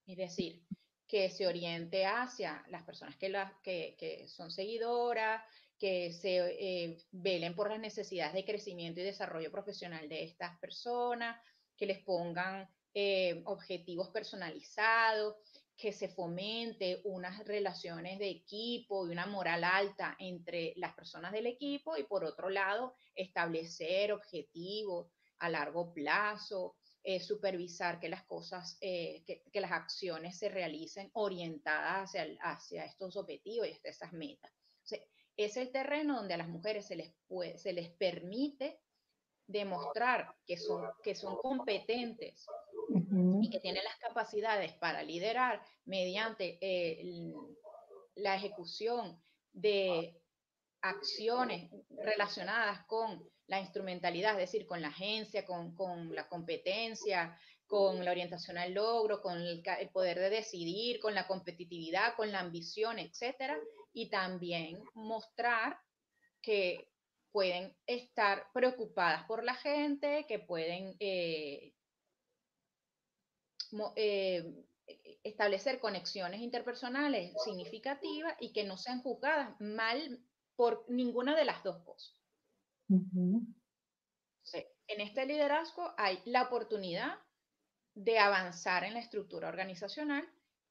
Es 0.06 0.18
decir, 0.18 0.64
que 1.08 1.30
se 1.30 1.48
oriente 1.48 2.06
hacia 2.06 2.64
las 2.70 2.84
personas 2.84 3.16
que, 3.18 3.96
que, 3.98 4.28
son 4.28 4.52
seguidoras, 4.52 5.42
que 5.78 6.12
se 6.12 6.38
eh, 6.38 6.98
velen 7.12 7.56
por 7.56 7.70
las 7.70 7.80
necesidades 7.80 8.34
de 8.34 8.46
crecimiento 8.46 9.00
y 9.00 9.04
desarrollo 9.04 9.52
profesional 9.52 10.10
de 10.10 10.24
estas 10.24 10.58
personas, 10.60 11.40
que 11.78 11.86
les 11.86 12.00
pongan 12.00 12.70
eh, 12.94 13.42
objetivos 13.46 14.10
personalizados, 14.10 15.36
que 15.78 15.94
se 15.94 16.10
fomente 16.10 17.02
unas 17.04 17.46
relaciones 17.46 18.18
de 18.18 18.30
equipo 18.30 19.08
y 19.08 19.12
una 19.12 19.28
moral 19.28 19.64
alta 19.64 20.16
entre 20.18 20.74
las 20.76 20.96
personas 20.96 21.32
del 21.32 21.46
equipo 21.46 21.96
y 21.96 22.04
por 22.04 22.26
otro 22.26 22.50
lado 22.50 22.96
establecer 23.14 24.12
objetivos 24.12 25.12
a 25.38 25.50
largo 25.50 25.94
plazo, 25.94 26.76
eh, 27.04 27.20
supervisar 27.20 28.00
que 28.00 28.10
las 28.10 28.26
cosas, 28.26 28.78
eh, 28.82 29.24
que, 29.26 29.62
las 29.62 29.72
acciones 29.72 30.38
se 30.40 30.50
realicen 30.50 31.12
orientadas 31.14 32.10
hacia, 32.10 32.38
hacia 32.42 32.86
estos 32.86 33.16
objetivos 33.16 33.68
y 33.68 33.74
hacia 33.74 33.92
esas 33.92 34.14
metas. 34.14 34.52
es 35.38 35.56
el 35.58 35.72
terreno 35.72 36.16
donde 36.16 36.34
a 36.34 36.38
las 36.38 36.50
mujeres 36.50 36.88
se 36.88 36.96
les, 36.96 37.14
se 37.62 37.72
les 37.72 37.90
permite 37.92 38.82
demostrar 39.46 40.36
que 40.46 40.58
son, 40.58 40.90
que 41.04 41.14
son 41.14 41.38
competentes 41.38 42.48
y 43.42 43.50
que 43.50 43.60
tienen 43.60 43.84
las 43.84 43.98
capacidades 43.98 44.74
para 44.74 45.04
liderar 45.04 45.62
mediante 45.86 46.58
eh, 46.62 47.34
la 48.16 48.36
ejecución 48.36 49.20
de 49.54 50.22
acciones 50.82 51.72
relacionadas 51.90 52.86
con 52.86 53.28
la 53.48 53.60
instrumentalidad, 53.60 54.34
es 54.34 54.52
decir, 54.52 54.66
con 54.66 54.82
la 54.82 54.90
agencia, 54.90 55.46
con, 55.46 55.74
con 55.76 56.14
la 56.14 56.28
competencia, 56.28 57.38
con 57.68 58.04
la 58.04 58.12
orientación 58.12 58.58
al 58.58 58.74
logro, 58.74 59.22
con 59.22 59.38
el, 59.38 59.62
poder 59.92 60.20
de 60.20 60.30
decidir, 60.30 61.00
con 61.00 61.14
la 61.14 61.28
competitividad, 61.28 62.16
con 62.16 62.32
la 62.32 62.40
ambición, 62.40 63.00
etcétera, 63.00 63.58
y 63.94 64.10
también 64.10 64.82
mostrar 64.94 65.78
que 66.42 66.90
pueden 67.32 67.76
estar 67.86 68.48
preocupadas 68.54 69.26
por 69.26 69.44
la 69.44 69.56
gente, 69.56 70.26
que 70.28 70.40
pueden 70.40 70.96
eh, 71.00 71.74
eh, 73.96 74.66
establecer 75.24 75.80
conexiones 75.80 76.42
interpersonales 76.42 77.34
significativas 77.44 78.36
y 78.40 78.54
que 78.54 78.64
no 78.64 78.78
sean 78.78 79.02
juzgadas 79.02 79.60
mal 79.60 80.24
por 80.56 80.86
ninguna 80.90 81.36
de 81.36 81.46
las 81.46 81.64
dos 81.64 81.84
cosas. 81.84 82.16
en 82.90 83.56
este 85.02 85.26
liderazgo 85.26 85.94
hay 85.98 86.20
la 86.26 86.44
oportunidad 86.44 87.20
de 87.94 88.20
avanzar 88.20 88.84
en 88.84 88.94
la 88.94 89.00
estructura 89.00 89.50
organizacional 89.50 90.28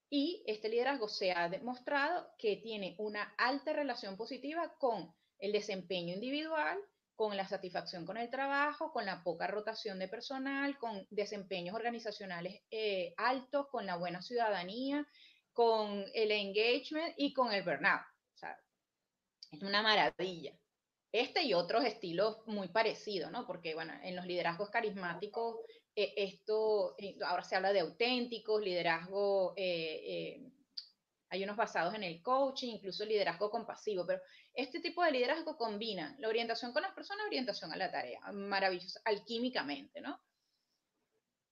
y 0.09 0.43
este 0.47 0.69
liderazgo 0.69 1.09
se 1.09 1.33
ha 1.33 1.49
demostrado 1.49 2.31
que 2.39 2.57
tiene 2.57 2.95
una 2.99 3.35
alta 3.37 3.73
relación 3.73 4.17
positiva 4.17 4.77
con 4.79 5.13
el 5.39 5.53
desempeño 5.53 6.15
individual, 6.15 6.79
con 7.17 7.37
la 7.37 7.49
satisfacción 7.49 8.05
con 8.05 8.19
el 8.19 8.31
trabajo, 8.31 8.93
con 8.93 9.07
la 9.07 9.23
poca 9.25 9.47
rotación 9.47 9.99
de 9.99 10.07
personal, 10.07 10.79
con 10.79 11.07
desempeños 11.11 11.75
organizacionales 11.75 12.63
eh, 12.71 13.15
altos, 13.17 13.69
con 13.71 13.87
la 13.87 13.97
buena 13.97 14.21
ciudadanía, 14.21 15.09
con 15.53 16.05
el 16.15 16.31
engagement 16.31 17.15
y 17.17 17.33
con 17.33 17.53
el 17.53 17.65
burnout. 17.65 18.03
O 18.35 18.39
sea, 18.39 18.61
es 19.51 19.63
una 19.63 19.83
maravilla. 19.83 20.53
Este 21.11 21.43
y 21.43 21.55
otros 21.55 21.85
estilos 21.85 22.47
muy 22.47 22.69
parecidos, 22.69 23.33
¿no? 23.33 23.47
Porque, 23.47 23.75
bueno, 23.75 23.95
en 24.03 24.15
los 24.15 24.27
liderazgos 24.27 24.69
carismáticos 24.69 25.57
eh, 25.95 26.13
esto, 26.17 26.95
eh, 26.99 27.17
ahora 27.25 27.43
se 27.43 27.57
habla 27.57 27.73
de 27.73 27.81
auténticos, 27.81 28.61
liderazgo, 28.61 29.55
hay 31.29 31.45
unos 31.45 31.57
basados 31.57 31.95
en 31.95 32.05
el 32.05 32.23
coaching, 32.23 32.75
incluso 32.75 33.05
liderazgo 33.05 33.51
compasivo, 33.51 34.07
pero 34.07 34.21
este 34.55 34.81
tipo 34.81 35.03
de 35.03 35.13
liderazgo 35.13 35.57
combina 35.57 36.15
la 36.19 36.29
orientación 36.29 36.73
con 36.73 36.83
las 36.83 36.93
personas, 36.93 37.27
orientación 37.27 37.73
a 37.73 37.77
la 37.77 37.91
tarea, 37.91 38.21
maravilloso, 38.33 39.01
alquímicamente, 39.05 40.01
¿no? 40.01 40.21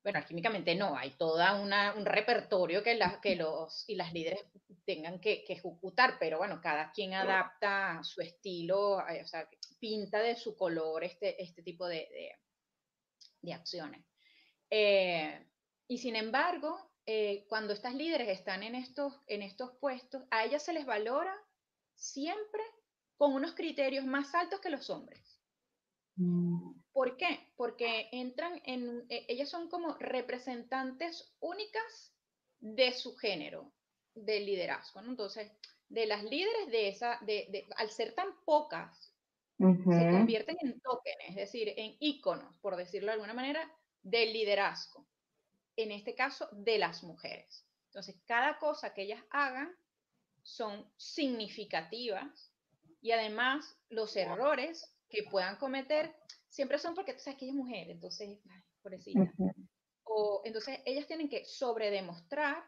Bueno, 0.02 0.18
alquímicamente 0.18 0.74
no, 0.74 0.96
hay 0.96 1.12
toda 1.12 1.54
un 1.54 2.04
repertorio 2.04 2.82
que, 2.82 2.98
que 3.22 3.36
los 3.36 3.88
y 3.88 3.94
las 3.94 4.12
líderes 4.12 4.44
tengan 4.84 5.18
que, 5.18 5.44
ejecutar, 5.48 6.18
pero 6.20 6.36
bueno, 6.36 6.60
cada 6.62 6.92
quien 6.92 7.14
adapta 7.14 8.00
su 8.02 8.20
estilo, 8.20 8.98
o 8.98 9.26
sea, 9.26 9.48
pinta 9.80 10.18
de 10.20 10.36
su 10.36 10.56
color 10.56 11.04
este, 11.04 11.42
este 11.42 11.62
tipo 11.62 11.86
de, 11.86 12.36
de 13.40 13.52
acciones. 13.54 14.04
Eh, 14.68 15.46
y 15.88 15.98
sin 15.98 16.16
embargo, 16.16 16.93
eh, 17.06 17.44
cuando 17.48 17.72
estas 17.72 17.94
líderes 17.94 18.28
están 18.28 18.62
en 18.62 18.74
estos, 18.74 19.20
en 19.26 19.42
estos 19.42 19.72
puestos, 19.78 20.22
a 20.30 20.44
ellas 20.44 20.62
se 20.62 20.72
les 20.72 20.86
valora 20.86 21.34
siempre 21.94 22.62
con 23.16 23.34
unos 23.34 23.54
criterios 23.54 24.04
más 24.04 24.34
altos 24.34 24.60
que 24.60 24.70
los 24.70 24.88
hombres. 24.90 25.40
Mm. 26.16 26.80
¿Por 26.92 27.16
qué? 27.16 27.52
Porque 27.56 28.08
entran 28.12 28.60
en, 28.64 29.04
e, 29.08 29.26
ellas 29.28 29.48
son 29.48 29.68
como 29.68 29.96
representantes 29.98 31.34
únicas 31.40 32.14
de 32.60 32.92
su 32.92 33.16
género, 33.16 33.72
del 34.14 34.46
liderazgo, 34.46 35.00
Entonces, 35.00 35.50
de 35.88 36.06
las 36.06 36.24
líderes 36.24 36.68
de 36.70 36.88
esa, 36.88 37.18
de, 37.22 37.66
al 37.76 37.90
ser 37.90 38.14
tan 38.14 38.28
pocas, 38.44 39.12
se 39.58 40.10
convierten 40.10 40.56
en 40.60 40.80
tokens, 40.80 41.16
es 41.28 41.36
decir, 41.36 41.72
en 41.76 41.96
íconos, 42.00 42.56
por 42.60 42.76
decirlo 42.76 43.08
de 43.08 43.14
alguna 43.14 43.34
manera, 43.34 43.70
del 44.02 44.32
liderazgo, 44.32 45.06
en 45.76 45.92
este 45.92 46.14
caso 46.14 46.48
de 46.52 46.78
las 46.78 47.02
mujeres. 47.02 47.66
Entonces, 47.86 48.16
cada 48.26 48.58
cosa 48.58 48.92
que 48.92 49.02
ellas 49.02 49.22
hagan 49.30 49.74
son 50.42 50.90
significativas 50.96 52.52
y 53.00 53.12
además 53.12 53.78
los 53.88 54.16
errores 54.16 54.94
que 55.08 55.24
puedan 55.24 55.56
cometer 55.56 56.14
siempre 56.48 56.78
son 56.78 56.94
porque 56.94 57.14
tú 57.14 57.20
sabes 57.20 57.38
que 57.38 57.44
ella 57.46 57.52
es 57.52 57.58
mujer, 57.58 57.90
entonces, 57.90 58.40
ay, 58.50 58.62
O 60.04 60.42
entonces 60.44 60.80
ellas 60.84 61.06
tienen 61.06 61.28
que 61.28 61.44
sobredemostrar 61.44 62.64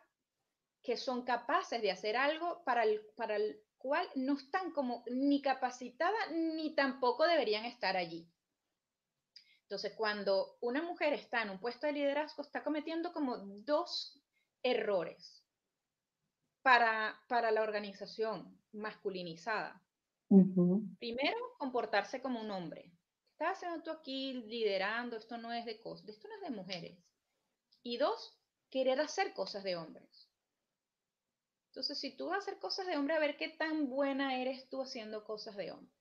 que 0.83 0.97
son 0.97 1.25
capaces 1.25 1.83
de 1.83 1.91
hacer 1.91 2.17
algo 2.17 2.63
para 2.65 2.85
el, 2.85 3.05
para 3.17 3.37
el 3.37 3.61
cual 3.77 4.09
no 4.15 4.35
están 4.35 4.73
como 4.73 5.05
ni 5.11 5.43
capacitadas 5.43 6.31
ni 6.33 6.75
tampoco 6.75 7.27
deberían 7.27 7.65
estar 7.65 7.97
allí. 7.97 8.31
Entonces, 9.67 9.95
cuando 9.97 10.57
una 10.61 10.81
mujer 10.81 11.13
está 11.13 11.43
en 11.43 11.51
un 11.51 11.59
puesto 11.59 11.89
de 11.89 11.93
liderazgo, 11.93 12.43
está 12.43 12.63
cometiendo 12.63 13.13
como 13.13 13.37
dos 13.37 14.23
errores 14.63 15.45
para, 16.63 17.21
para 17.29 17.51
la 17.51 17.63
organización 17.63 18.63
masculinizada. 18.71 19.83
Primero, 20.99 21.37
comportarse 21.59 22.23
como 22.23 22.41
un 22.41 22.51
hombre. 22.53 22.93
Estás 23.33 23.57
haciendo 23.57 23.83
tú 23.83 23.91
aquí 23.91 24.35
liderando, 24.47 25.17
esto 25.17 25.37
no 25.37 25.53
es 25.53 25.65
de 25.65 25.81
cosas, 25.81 26.09
esto 26.11 26.29
no 26.29 26.35
es 26.37 26.43
de 26.43 26.57
mujeres. 26.57 26.99
Y 27.83 27.97
dos, 27.97 28.39
querer 28.71 29.01
hacer 29.01 29.35
cosas 29.35 29.65
de 29.65 29.75
hombres. 29.75 30.31
Entonces, 31.71 31.99
si 31.99 32.17
tú 32.17 32.29
vas 32.29 32.37
a 32.37 32.39
hacer 32.39 32.61
cosas 32.61 32.87
de 32.87 32.97
hombre, 32.97 33.17
a 33.17 33.19
ver 33.19 33.37
qué 33.37 33.49
tan 33.49 33.91
buena 33.91 34.41
eres 34.41 34.69
tú 34.69 34.81
haciendo 34.81 35.25
cosas 35.25 35.57
de 35.57 35.73
hombre. 35.73 35.96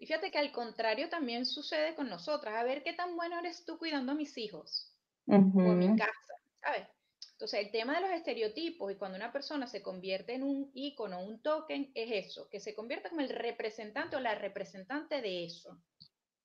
Y 0.00 0.06
fíjate 0.06 0.30
que 0.30 0.38
al 0.38 0.50
contrario 0.50 1.10
también 1.10 1.44
sucede 1.44 1.94
con 1.94 2.08
nosotras. 2.08 2.56
A 2.56 2.64
ver 2.64 2.82
qué 2.82 2.94
tan 2.94 3.14
bueno 3.16 3.38
eres 3.38 3.66
tú 3.66 3.78
cuidando 3.78 4.12
a 4.12 4.14
mis 4.14 4.36
hijos 4.38 4.96
o 5.26 5.38
mi 5.38 5.94
casa, 5.94 6.34
¿sabes? 6.58 6.88
Entonces, 7.32 7.60
el 7.60 7.70
tema 7.70 7.94
de 7.94 8.00
los 8.00 8.10
estereotipos 8.10 8.90
y 8.90 8.96
cuando 8.96 9.16
una 9.16 9.30
persona 9.30 9.66
se 9.66 9.82
convierte 9.82 10.32
en 10.32 10.42
un 10.42 10.70
icono, 10.74 11.22
un 11.22 11.42
token, 11.42 11.92
es 11.94 12.26
eso, 12.28 12.48
que 12.48 12.60
se 12.60 12.74
convierta 12.74 13.10
como 13.10 13.20
el 13.20 13.28
representante 13.28 14.16
o 14.16 14.20
la 14.20 14.34
representante 14.34 15.20
de 15.20 15.44
eso. 15.44 15.82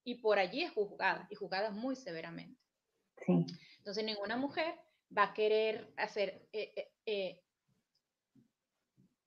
Y 0.04 0.16
por 0.16 0.38
allí 0.38 0.64
es 0.64 0.74
juzgada, 0.74 1.26
y 1.30 1.36
juzgada 1.36 1.72
muy 1.72 1.96
severamente. 1.96 2.62
Sí. 3.26 3.46
Entonces, 3.78 4.04
ninguna 4.04 4.36
mujer 4.36 4.76
va 5.18 5.24
a 5.24 5.34
querer 5.34 5.94
hacer, 5.96 6.46
eh, 6.52 6.74
eh, 6.76 6.92
eh, 7.06 7.42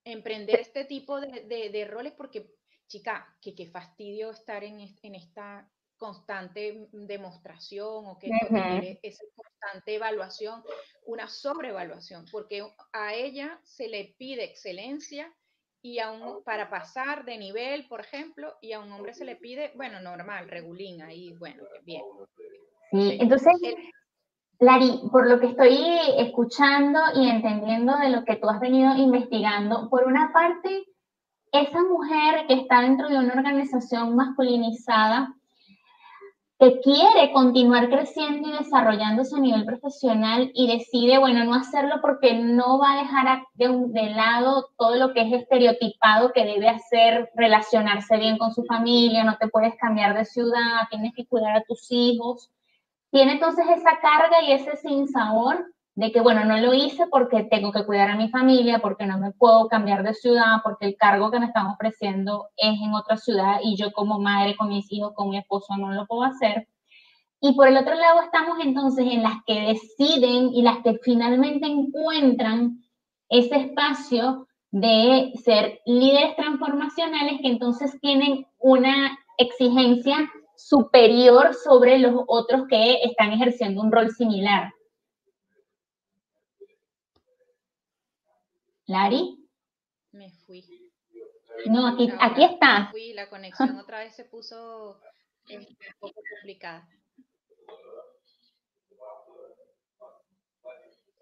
emprender 0.04 0.60
este 0.60 0.84
tipo 0.84 1.18
de 1.18 1.88
roles 1.90 2.12
porque 2.12 2.57
chica, 2.88 3.36
que 3.40 3.54
qué 3.54 3.66
fastidio 3.66 4.30
estar 4.30 4.64
en, 4.64 4.80
esta 4.80 5.70
constante 5.96 6.88
demostración 6.92 8.06
o 8.06 8.18
que 8.18 8.30
esa 9.02 9.24
constante 9.34 9.94
evaluación, 9.94 10.62
una 11.06 11.28
sobreevaluación, 11.28 12.24
porque 12.30 12.62
a 12.92 13.14
ella 13.14 13.58
se 13.62 13.88
le 13.88 14.14
pide 14.18 14.44
excelencia 14.44 15.32
y 15.82 15.98
a 16.00 16.10
un, 16.10 16.42
para 16.42 16.70
pasar 16.70 17.24
de 17.24 17.38
nivel, 17.38 17.86
por 17.88 18.00
ejemplo, 18.00 18.54
y 18.60 18.72
a 18.72 18.80
un 18.80 18.90
hombre 18.92 19.14
se 19.14 19.24
le 19.24 19.36
pide, 19.36 19.72
bueno, 19.76 20.00
normal, 20.00 20.48
regulín, 20.48 21.02
ahí, 21.02 21.32
bueno, 21.34 21.64
bien. 21.84 22.02
Sí, 22.90 23.18
entonces, 23.20 23.52
Lari, 24.60 25.02
por 25.12 25.28
lo 25.28 25.38
que 25.38 25.46
estoy 25.48 25.78
escuchando 26.16 26.98
y 27.14 27.28
entendiendo 27.28 27.96
de 27.96 28.10
lo 28.10 28.24
que 28.24 28.36
tú 28.36 28.48
has 28.48 28.60
venido 28.60 28.96
investigando, 28.96 29.88
por 29.88 30.04
una 30.04 30.32
parte, 30.32 30.84
esa 31.52 31.82
mujer 31.82 32.46
que 32.46 32.54
está 32.54 32.80
dentro 32.80 33.08
de 33.08 33.18
una 33.18 33.34
organización 33.34 34.16
masculinizada, 34.16 35.34
que 36.58 36.80
quiere 36.80 37.30
continuar 37.32 37.88
creciendo 37.88 38.48
y 38.48 38.52
desarrollándose 38.52 39.36
a 39.36 39.40
nivel 39.40 39.64
profesional 39.64 40.50
y 40.54 40.66
decide, 40.66 41.18
bueno, 41.18 41.44
no 41.44 41.54
hacerlo 41.54 42.00
porque 42.02 42.34
no 42.34 42.80
va 42.80 42.94
a 42.94 43.02
dejar 43.02 43.42
de, 43.54 43.68
de 43.88 44.10
lado 44.10 44.68
todo 44.76 44.96
lo 44.96 45.12
que 45.12 45.20
es 45.22 45.32
estereotipado 45.32 46.32
que 46.32 46.44
debe 46.44 46.68
hacer, 46.68 47.30
relacionarse 47.36 48.16
bien 48.16 48.38
con 48.38 48.52
su 48.52 48.64
familia, 48.64 49.22
no 49.22 49.36
te 49.36 49.46
puedes 49.46 49.76
cambiar 49.76 50.16
de 50.16 50.24
ciudad, 50.24 50.88
tienes 50.90 51.14
que 51.14 51.26
cuidar 51.26 51.56
a 51.56 51.62
tus 51.62 51.86
hijos. 51.90 52.50
Tiene 53.12 53.32
entonces 53.32 53.64
esa 53.68 54.00
carga 54.00 54.42
y 54.42 54.52
ese 54.52 54.76
sinsabor 54.78 55.64
de 55.98 56.12
que, 56.12 56.20
bueno, 56.20 56.44
no 56.44 56.56
lo 56.58 56.74
hice 56.74 57.08
porque 57.10 57.42
tengo 57.42 57.72
que 57.72 57.84
cuidar 57.84 58.08
a 58.08 58.16
mi 58.16 58.28
familia, 58.28 58.78
porque 58.78 59.04
no 59.04 59.18
me 59.18 59.32
puedo 59.32 59.66
cambiar 59.66 60.04
de 60.04 60.14
ciudad, 60.14 60.58
porque 60.62 60.86
el 60.86 60.96
cargo 60.96 61.32
que 61.32 61.40
me 61.40 61.46
están 61.46 61.66
ofreciendo 61.66 62.50
es 62.56 62.80
en 62.80 62.94
otra 62.94 63.16
ciudad 63.16 63.58
y 63.64 63.76
yo 63.76 63.90
como 63.90 64.20
madre 64.20 64.54
con 64.56 64.68
mis 64.68 64.86
hijos, 64.92 65.12
con 65.16 65.30
mi 65.30 65.38
esposo 65.38 65.76
no 65.76 65.90
lo 65.90 66.06
puedo 66.06 66.22
hacer. 66.22 66.68
Y 67.40 67.52
por 67.56 67.66
el 67.66 67.76
otro 67.76 67.96
lado 67.96 68.22
estamos 68.22 68.58
entonces 68.62 69.08
en 69.10 69.24
las 69.24 69.38
que 69.44 69.60
deciden 69.60 70.54
y 70.54 70.62
las 70.62 70.78
que 70.84 71.00
finalmente 71.02 71.66
encuentran 71.66 72.78
ese 73.28 73.56
espacio 73.56 74.46
de 74.70 75.32
ser 75.42 75.80
líderes 75.84 76.36
transformacionales 76.36 77.40
que 77.40 77.48
entonces 77.48 77.98
tienen 78.00 78.46
una 78.60 79.18
exigencia 79.36 80.30
superior 80.56 81.54
sobre 81.54 81.98
los 81.98 82.22
otros 82.28 82.68
que 82.68 83.02
están 83.02 83.32
ejerciendo 83.32 83.82
un 83.82 83.90
rol 83.90 84.12
similar. 84.12 84.72
Lari. 88.88 89.38
Me 90.12 90.30
fui. 90.30 90.64
No, 91.66 91.86
aquí, 91.86 92.10
aquí 92.20 92.44
está. 92.44 92.80
Me 92.80 92.90
fui, 92.90 93.12
la 93.12 93.28
conexión 93.28 93.76
otra 93.78 93.98
vez 94.00 94.14
se 94.14 94.24
puso 94.24 95.00
este, 95.46 95.58
un 95.58 95.98
poco 96.00 96.20
complicada. 96.30 96.88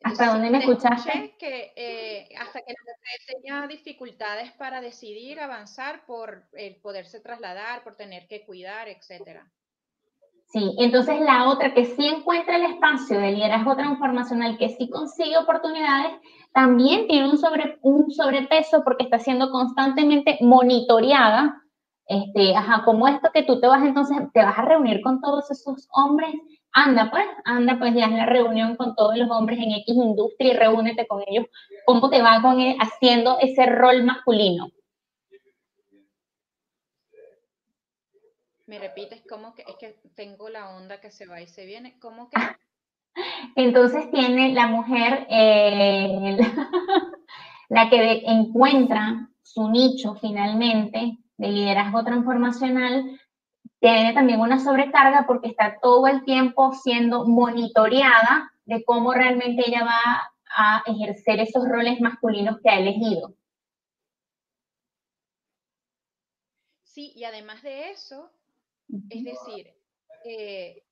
¿Hasta 0.05 0.27
dónde 0.27 0.51
me 0.51 0.59
escuchaste? 0.59 1.35
Que 1.37 1.73
eh, 1.75 2.29
hasta 2.39 2.61
que 2.61 2.73
la 2.73 2.93
mujer 2.95 3.21
tenía 3.27 3.67
dificultades 3.67 4.53
para 4.53 4.81
decidir 4.81 5.41
avanzar 5.41 6.07
por 6.07 6.49
el 6.53 6.77
poderse 6.77 7.19
trasladar, 7.19 7.83
por 7.83 7.97
tener 7.97 8.29
que 8.29 8.47
cuidar, 8.47 8.89
etcétera. 8.89 9.51
Sí, 10.57 10.75
entonces 10.79 11.21
la 11.21 11.51
otra 11.51 11.75
que 11.75 11.85
sí 11.85 12.07
encuentra 12.07 12.57
el 12.57 12.65
espacio 12.65 13.21
de 13.21 13.33
liderazgo 13.33 13.77
transformacional, 13.77 14.57
que 14.57 14.71
sí 14.71 14.89
consigue 14.89 15.37
oportunidades, 15.37 16.13
también 16.55 17.07
tiene 17.09 17.29
un, 17.29 17.37
sobre, 17.37 17.79
un 17.83 18.11
sobrepeso 18.11 18.83
porque 18.83 19.05
está 19.05 19.19
siendo 19.19 19.51
constantemente 19.51 20.39
monitoreada. 20.41 21.63
Este, 22.07 22.57
ajá, 22.57 22.85
como 22.87 23.07
esto 23.07 23.29
que 23.35 23.43
tú 23.43 23.61
te 23.61 23.67
vas 23.67 23.85
entonces, 23.85 24.17
te 24.33 24.43
vas 24.43 24.59
a 24.59 24.63
reunir 24.63 25.03
con 25.03 25.21
todos 25.21 25.51
esos 25.51 25.89
hombres 25.93 26.35
anda 26.73 27.11
pues, 27.11 27.27
anda 27.45 27.77
pues, 27.79 27.95
ya 27.95 28.07
es 28.07 28.13
la 28.13 28.25
reunión 28.25 28.77
con 28.77 28.95
todos 28.95 29.15
los 29.19 29.31
hombres 29.31 29.59
en 29.59 29.73
X 29.73 29.95
industria 29.95 30.55
y 30.55 30.57
reúnete 30.57 31.07
con 31.07 31.23
ellos. 31.27 31.45
¿Cómo 31.85 32.09
te 32.09 32.23
va 32.23 32.41
con 32.41 32.61
él 32.61 32.77
haciendo 32.81 33.37
ese 33.41 33.67
rol 33.67 34.05
masculino? 34.05 34.71
¿Me 38.67 38.81
repites 38.81 39.23
cómo 39.29 39.55
que 39.55 39.62
es 39.62 39.77
que 39.77 40.01
tengo 40.17 40.49
la 40.49 40.77
onda 40.77 41.01
que 41.01 41.12
se 41.12 41.27
va 41.27 41.41
y 41.41 41.47
se 41.47 41.64
viene? 41.67 41.99
¿Cómo 42.01 42.29
que? 42.29 42.37
Entonces 43.57 44.11
tiene 44.11 44.53
la 44.53 44.67
mujer, 44.67 45.27
eh, 45.31 46.37
la 47.69 47.89
que 47.89 48.23
encuentra 48.27 49.31
su 49.43 49.71
nicho 49.71 50.17
finalmente 50.17 51.17
de 51.37 51.49
liderazgo 51.49 52.03
transformacional, 52.03 53.21
tiene 53.79 54.12
también 54.14 54.41
una 54.41 54.59
sobrecarga 54.59 55.27
porque 55.29 55.49
está 55.49 55.79
todo 55.81 56.09
el 56.09 56.25
tiempo 56.25 56.73
siendo 56.73 57.25
monitoreada 57.25 58.51
de 58.64 58.85
cómo 58.85 59.12
realmente 59.12 59.62
ella 59.64 59.85
va 59.85 60.33
a 60.57 60.83
ejercer 60.87 61.39
esos 61.39 61.69
roles 61.69 62.01
masculinos 62.01 62.59
que 62.62 62.71
ha 62.71 62.81
elegido. 62.81 63.35
Sí, 66.83 67.12
y 67.14 67.25
además 67.25 67.62
de 67.62 67.91
eso, 67.91 68.33
es 68.89 69.24
decir, 69.24 69.74
eh, 70.24 70.82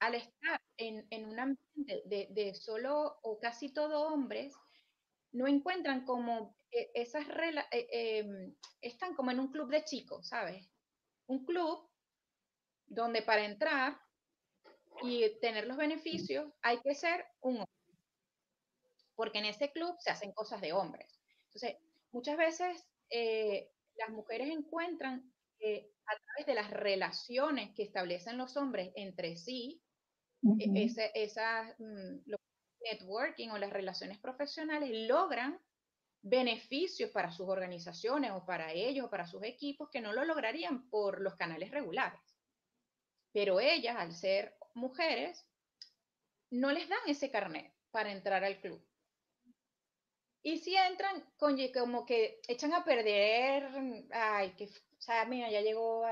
al 0.00 0.14
estar 0.16 0.60
en, 0.76 1.06
en 1.10 1.26
un 1.26 1.38
ambiente 1.38 2.02
de, 2.06 2.28
de, 2.30 2.54
solo 2.54 3.18
o 3.22 3.38
casi 3.38 3.72
todo 3.72 4.08
hombres, 4.08 4.54
no 5.32 5.46
encuentran 5.46 6.04
como 6.04 6.56
e, 6.70 6.90
esas 6.94 7.24
eh, 7.70 8.18
em, 8.18 8.54
están 8.80 9.14
como 9.14 9.30
en 9.30 9.40
un 9.40 9.52
club 9.52 9.70
de 9.70 9.84
chicos, 9.84 10.28
¿sabes? 10.28 10.68
Un 11.26 11.44
club 11.44 11.88
donde 12.86 13.22
para 13.22 13.44
entrar 13.44 14.00
y 15.02 15.38
tener 15.40 15.66
los 15.66 15.76
beneficios 15.76 16.52
hay 16.62 16.80
que 16.80 16.94
ser 16.94 17.24
un 17.40 17.56
hombre. 17.56 17.66
Porque 19.14 19.38
en 19.38 19.46
ese 19.46 19.70
club 19.70 19.96
se 20.00 20.10
hacen 20.10 20.32
cosas 20.32 20.60
de 20.60 20.72
hombres. 20.72 21.20
Entonces, 21.46 21.76
muchas 22.10 22.36
veces 22.36 22.86
eh, 23.10 23.71
las 23.96 24.10
mujeres 24.10 24.48
encuentran 24.50 25.32
que 25.58 25.92
a 26.06 26.16
través 26.16 26.46
de 26.46 26.54
las 26.54 26.70
relaciones 26.70 27.74
que 27.74 27.84
establecen 27.84 28.38
los 28.38 28.56
hombres 28.56 28.92
entre 28.96 29.36
sí, 29.36 29.82
e, 30.58 30.84
ese, 31.14 31.40
mm, 31.78 32.32
networking 32.90 33.50
o 33.50 33.58
las 33.58 33.72
relaciones 33.72 34.18
profesionales 34.18 34.90
logran 35.08 35.60
beneficios 36.22 37.10
para 37.10 37.30
sus 37.30 37.48
organizaciones 37.48 38.32
o 38.32 38.44
para 38.44 38.72
ellos 38.72 39.06
o 39.06 39.10
para 39.10 39.26
sus 39.26 39.42
equipos 39.44 39.88
que 39.90 40.00
no 40.00 40.12
lo 40.12 40.24
lograrían 40.24 40.88
por 40.88 41.20
los 41.20 41.34
canales 41.36 41.70
regulares. 41.70 42.20
Pero 43.32 43.60
ellas, 43.60 43.96
al 43.96 44.12
ser 44.12 44.56
mujeres, 44.74 45.46
no 46.50 46.70
les 46.70 46.88
dan 46.88 47.00
ese 47.06 47.30
carnet 47.30 47.72
para 47.90 48.12
entrar 48.12 48.44
al 48.44 48.60
club. 48.60 48.84
Y 50.42 50.58
si 50.58 50.74
entran, 50.74 51.24
con, 51.36 51.56
como 51.72 52.04
que 52.04 52.40
echan 52.48 52.72
a 52.74 52.84
perder, 52.84 53.68
ay, 54.12 54.50
que, 54.56 54.64
o 54.64 55.00
sea, 55.00 55.24
mira, 55.24 55.50
ya 55.50 55.60
llegó, 55.60 56.04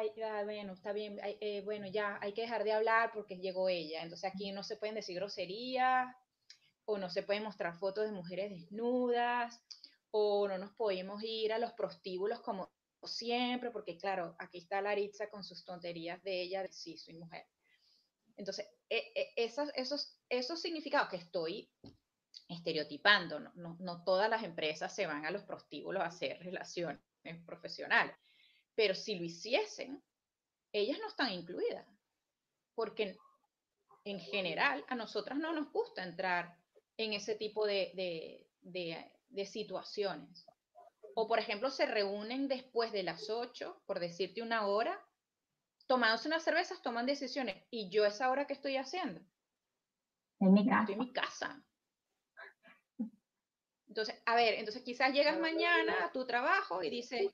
bueno, 0.45 0.73
está 0.73 0.93
bien, 0.93 1.19
eh, 1.23 1.63
bueno, 1.65 1.89
ya 1.89 2.19
hay 2.21 2.33
que 2.33 2.43
dejar 2.43 2.63
de 2.63 2.73
hablar 2.73 3.11
porque 3.13 3.39
llegó 3.39 3.69
ella. 3.69 4.03
Entonces 4.03 4.31
aquí 4.31 4.53
no 4.53 4.63
se 4.63 4.77
pueden 4.77 4.95
decir 4.95 5.17
groserías 5.17 6.15
o 6.85 6.97
no 6.99 7.11
se 7.11 7.25
pueden 7.25 7.43
mostrar 7.43 7.77
fotos 7.77 8.05
de 8.05 8.13
mujeres 8.13 8.51
desnudas 8.51 9.61
o 10.13 10.47
no 10.49 10.59
nos 10.59 10.73
podemos 10.75 11.23
ir 11.23 11.53
a 11.53 11.59
los 11.59 11.73
prostíbulos 11.73 12.41
como 12.41 12.71
siempre, 13.05 13.71
porque 13.71 13.97
claro, 13.97 14.37
aquí 14.39 14.59
está 14.59 14.81
Laritza 14.81 15.29
con 15.29 15.43
sus 15.43 15.65
tonterías 15.65 16.23
de 16.23 16.43
ella, 16.43 16.63
de 16.63 16.73
sí, 16.73 16.97
soy 16.97 17.15
mujer. 17.15 17.47
Entonces, 18.37 18.67
e, 18.89 19.13
e, 19.15 19.33
esos, 19.37 19.71
esos, 19.75 20.19
esos 20.29 20.61
significados 20.61 21.09
que 21.09 21.17
estoy 21.17 21.71
estereotipando, 22.51 23.41
no, 23.41 23.53
no, 23.55 23.77
no, 23.81 24.05
todas 24.05 24.29
las 24.29 24.43
empresas 24.43 24.95
se 24.95 25.07
van 25.07 25.25
a 25.25 25.31
los 25.31 25.43
prostíbulos 25.43 26.03
a 26.03 26.07
hacer 26.07 26.43
relaciones 26.43 27.01
profesionales, 27.47 28.15
pero 28.75 28.95
si 28.95 29.17
lo 29.17 29.25
hiciesen, 29.25 30.03
ellas 30.73 30.99
no 31.01 31.09
están 31.09 31.33
incluidas, 31.33 31.87
porque 32.75 33.17
en 34.05 34.21
general 34.21 34.85
a 34.89 34.95
nosotras 34.95 35.39
no 35.39 35.53
nos 35.53 35.71
gusta 35.73 36.03
entrar 36.03 36.57
en 36.97 37.13
ese 37.13 37.35
tipo 37.35 37.67
de, 37.67 37.93
de, 37.95 38.49
de 38.61 39.21
de 39.31 39.47
situaciones. 39.47 40.47
O, 41.15 41.27
por 41.27 41.39
ejemplo, 41.39 41.71
se 41.71 41.87
reúnen 41.87 42.49
después 42.49 42.93
de 42.93 43.03
las 43.03 43.31
8, 43.31 43.83
por 43.87 43.99
decirte 43.99 44.43
una 44.43 44.67
hora, 44.67 45.01
tomándose 45.87 46.29
unas 46.29 46.45
cervezas, 46.45 46.83
toman 46.83 47.07
decisiones. 47.07 47.65
¿Y 47.71 47.89
yo 47.89 48.05
esa 48.05 48.31
hora 48.31 48.47
que 48.47 48.53
estoy 48.53 48.77
haciendo? 48.77 49.21
En 50.41 50.53
mi 50.53 50.67
casa. 50.67 50.81
Estoy 50.81 50.95
en 50.95 51.01
mi 51.01 51.13
casa. 51.13 51.65
Entonces, 53.91 54.15
a 54.25 54.37
ver, 54.37 54.55
entonces 54.55 54.85
quizás 54.85 55.13
llegas 55.13 55.37
mañana 55.41 56.05
a 56.05 56.13
tu 56.13 56.25
trabajo 56.25 56.81
y 56.81 56.91
dices, 56.91 57.29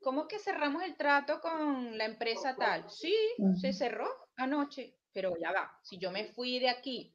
¿cómo 0.00 0.28
que 0.28 0.38
cerramos 0.38 0.84
el 0.84 0.96
trato 0.96 1.40
con 1.40 1.98
la 1.98 2.04
empresa 2.04 2.54
tal? 2.54 2.88
Sí, 2.88 3.12
se 3.60 3.72
cerró 3.72 4.08
anoche, 4.36 4.96
pero 5.12 5.36
ya 5.36 5.50
va, 5.50 5.76
si 5.82 5.98
yo 5.98 6.12
me 6.12 6.26
fui 6.26 6.60
de 6.60 6.68
aquí 6.68 7.12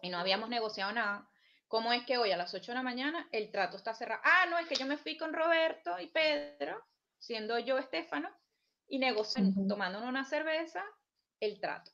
y 0.00 0.08
no 0.08 0.16
habíamos 0.16 0.48
negociado 0.48 0.90
nada, 0.92 1.28
¿Cómo 1.68 1.90
es 1.94 2.04
que 2.04 2.18
hoy 2.18 2.30
a 2.30 2.36
las 2.36 2.52
8 2.52 2.72
de 2.72 2.76
la 2.76 2.82
mañana 2.82 3.26
el 3.32 3.50
trato 3.50 3.78
está 3.78 3.94
cerrado? 3.94 4.20
Ah, 4.24 4.44
no, 4.50 4.58
es 4.58 4.68
que 4.68 4.74
yo 4.74 4.84
me 4.84 4.98
fui 4.98 5.16
con 5.16 5.32
Roberto 5.32 5.98
y 5.98 6.06
Pedro, 6.08 6.84
siendo 7.18 7.58
yo 7.58 7.78
Estefano, 7.78 8.28
y 8.88 8.98
negocio, 8.98 9.42
tomándonos 9.66 10.06
una 10.06 10.26
cerveza, 10.26 10.84
el 11.40 11.58
trato. 11.60 11.90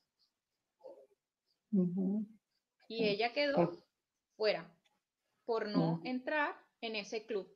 Y 2.88 3.06
ella 3.06 3.32
quedó 3.32 3.70
fuera 4.36 4.68
por 5.48 5.66
no 5.66 6.02
entrar 6.04 6.54
en 6.82 6.94
ese 6.94 7.24
club. 7.24 7.50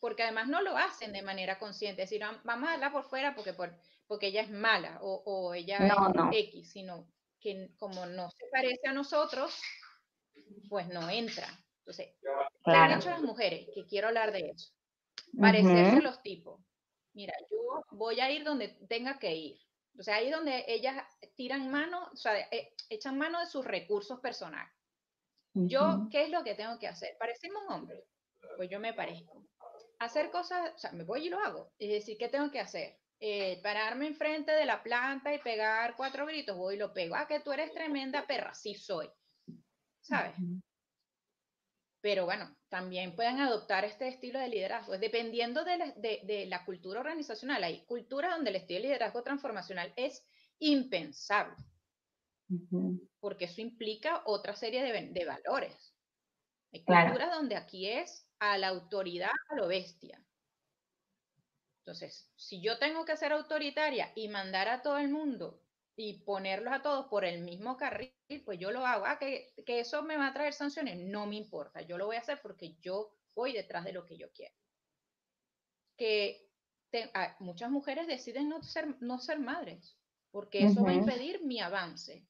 Porque 0.00 0.24
además 0.24 0.48
no 0.48 0.62
lo 0.62 0.76
hacen 0.76 1.12
de 1.12 1.22
manera 1.22 1.60
consciente, 1.60 2.02
es 2.02 2.10
decir, 2.10 2.26
vamos 2.42 2.68
a 2.68 2.72
hablar 2.72 2.90
por 2.90 3.04
fuera 3.04 3.36
porque, 3.36 3.52
por, 3.52 3.72
porque 4.08 4.26
ella 4.26 4.42
es 4.42 4.50
mala 4.50 4.98
o, 5.00 5.54
ella 5.54 5.78
es 5.78 6.38
X, 6.48 6.72
sino 6.72 7.06
que 7.38 7.70
como 7.78 8.04
no 8.06 8.28
se 8.32 8.46
parece 8.50 8.88
a 8.88 8.92
nosotros, 8.92 9.56
pues 10.68 10.88
no 10.88 11.08
entra. 11.08 11.46
Entonces, 11.78 12.16
¿qué 12.64 12.72
han 12.72 12.98
hecho 12.98 13.10
las 13.10 13.22
mujeres? 13.22 13.68
Que 13.76 13.86
quiero 13.86 14.08
hablar 14.08 14.32
de 14.32 14.50
eso. 14.50 14.72
Parecerse 15.38 16.02
los 16.02 16.20
tipos. 16.22 16.60
Mira, 17.12 17.34
yo 17.48 17.84
voy 17.92 18.18
a 18.18 18.28
ir 18.32 18.42
donde 18.42 18.70
tenga 18.88 19.20
que 19.20 19.36
ir. 19.36 19.60
O 19.96 20.02
sea, 20.02 20.16
ahí 20.16 20.26
es 20.26 20.34
donde 20.34 20.64
ellas 20.66 20.96
tiran 21.36 21.70
mano, 21.70 22.08
o 22.12 22.16
sea, 22.16 22.36
eh, 22.50 22.74
echan 22.88 23.16
mano 23.16 23.38
de 23.38 23.46
sus 23.46 23.64
recursos 23.64 24.18
personales. 24.18 24.72
Yo, 25.54 26.08
¿qué 26.10 26.24
es 26.24 26.30
lo 26.30 26.44
que 26.44 26.54
tengo 26.54 26.78
que 26.78 26.88
hacer? 26.88 27.16
Parecerme 27.18 27.58
un 27.66 27.72
hombre. 27.72 28.04
Pues 28.56 28.70
yo 28.70 28.78
me 28.80 28.94
parezco. 28.94 29.46
Hacer 29.98 30.30
cosas, 30.30 30.72
o 30.74 30.78
sea, 30.78 30.92
me 30.92 31.04
voy 31.04 31.26
y 31.26 31.28
lo 31.28 31.38
hago. 31.38 31.72
Es 31.78 31.90
decir, 31.90 32.16
¿qué 32.18 32.28
tengo 32.28 32.50
que 32.50 32.60
hacer? 32.60 32.98
Eh, 33.18 33.60
pararme 33.62 34.06
enfrente 34.06 34.52
de 34.52 34.64
la 34.64 34.82
planta 34.82 35.34
y 35.34 35.38
pegar 35.38 35.94
cuatro 35.96 36.24
gritos, 36.24 36.56
voy 36.56 36.76
y 36.76 36.78
lo 36.78 36.92
pego. 36.92 37.16
Ah, 37.16 37.26
que 37.26 37.40
tú 37.40 37.52
eres 37.52 37.72
tremenda 37.72 38.26
perra. 38.26 38.54
Sí 38.54 38.74
soy. 38.74 39.10
¿sabes? 40.10 40.34
Pero 42.00 42.24
bueno, 42.24 42.56
también 42.68 43.14
pueden 43.14 43.40
adoptar 43.40 43.84
este 43.84 44.08
estilo 44.08 44.38
de 44.38 44.48
liderazgo, 44.48 44.96
dependiendo 44.98 45.64
de 45.64 45.76
la, 45.76 45.92
de, 45.92 46.46
la 46.48 46.64
cultura 46.64 47.00
organizacional. 47.00 47.62
Hay 47.62 47.84
culturas 47.84 48.34
donde 48.34 48.50
el 48.50 48.56
estilo 48.56 48.80
de 48.80 48.88
liderazgo 48.88 49.22
transformacional 49.22 49.92
es 49.96 50.24
impensable, 50.58 51.54
porque 53.20 53.44
eso 53.46 53.60
implica 53.60 54.22
otra 54.26 54.54
serie 54.54 54.82
de, 54.82 55.08
de 55.08 55.24
valores. 55.24 55.94
Hay 56.72 56.84
culturas 56.84 57.32
donde 57.32 57.56
aquí 57.56 57.88
es 57.88 58.28
a 58.38 58.56
la 58.58 58.68
autoridad, 58.68 59.30
a 59.48 59.54
lo 59.56 59.68
bestia. 59.68 60.24
Entonces, 61.80 62.30
si 62.36 62.62
yo 62.62 62.78
tengo 62.78 63.04
que 63.04 63.16
ser 63.16 63.32
autoritaria 63.32 64.12
y 64.14 64.28
mandar 64.28 64.68
a 64.68 64.82
todo 64.82 64.98
el 64.98 65.08
mundo 65.08 65.62
y 65.96 66.22
ponerlos 66.22 66.72
a 66.72 66.82
todos 66.82 67.06
por 67.06 67.24
el 67.24 67.42
mismo 67.42 67.76
carril, 67.76 68.14
pues 68.44 68.58
yo 68.58 68.70
lo 68.70 68.86
hago. 68.86 69.06
Ah, 69.06 69.18
que, 69.18 69.52
que 69.66 69.80
eso 69.80 70.02
me 70.02 70.16
va 70.16 70.28
a 70.28 70.32
traer 70.32 70.52
sanciones, 70.52 70.98
no 70.98 71.26
me 71.26 71.36
importa. 71.36 71.82
Yo 71.82 71.98
lo 71.98 72.06
voy 72.06 72.16
a 72.16 72.20
hacer 72.20 72.40
porque 72.42 72.76
yo 72.80 73.16
voy 73.34 73.52
detrás 73.52 73.84
de 73.84 73.92
lo 73.92 74.06
que 74.06 74.16
yo 74.16 74.30
quiero. 74.32 74.54
Que 75.96 76.48
ah, 77.14 77.36
muchas 77.40 77.70
mujeres 77.70 78.06
deciden 78.06 78.48
no 78.48 78.62
ser, 78.62 78.96
no 79.02 79.18
ser 79.18 79.40
madres, 79.40 79.98
porque 80.30 80.64
eso 80.64 80.84
va 80.84 80.90
a 80.90 80.94
impedir 80.94 81.44
mi 81.44 81.60
avance. 81.60 82.29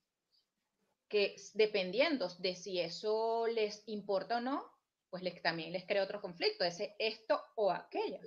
Que 1.10 1.36
dependiendo 1.54 2.28
de 2.38 2.54
si 2.54 2.80
eso 2.80 3.46
les 3.48 3.82
importa 3.86 4.38
o 4.38 4.40
no, 4.40 4.64
pues 5.10 5.22
les, 5.22 5.42
también 5.42 5.72
les 5.72 5.84
crea 5.84 6.04
otro 6.04 6.20
conflicto, 6.20 6.64
ese 6.64 6.94
esto 6.98 7.42
o 7.56 7.70
aquello. 7.70 8.20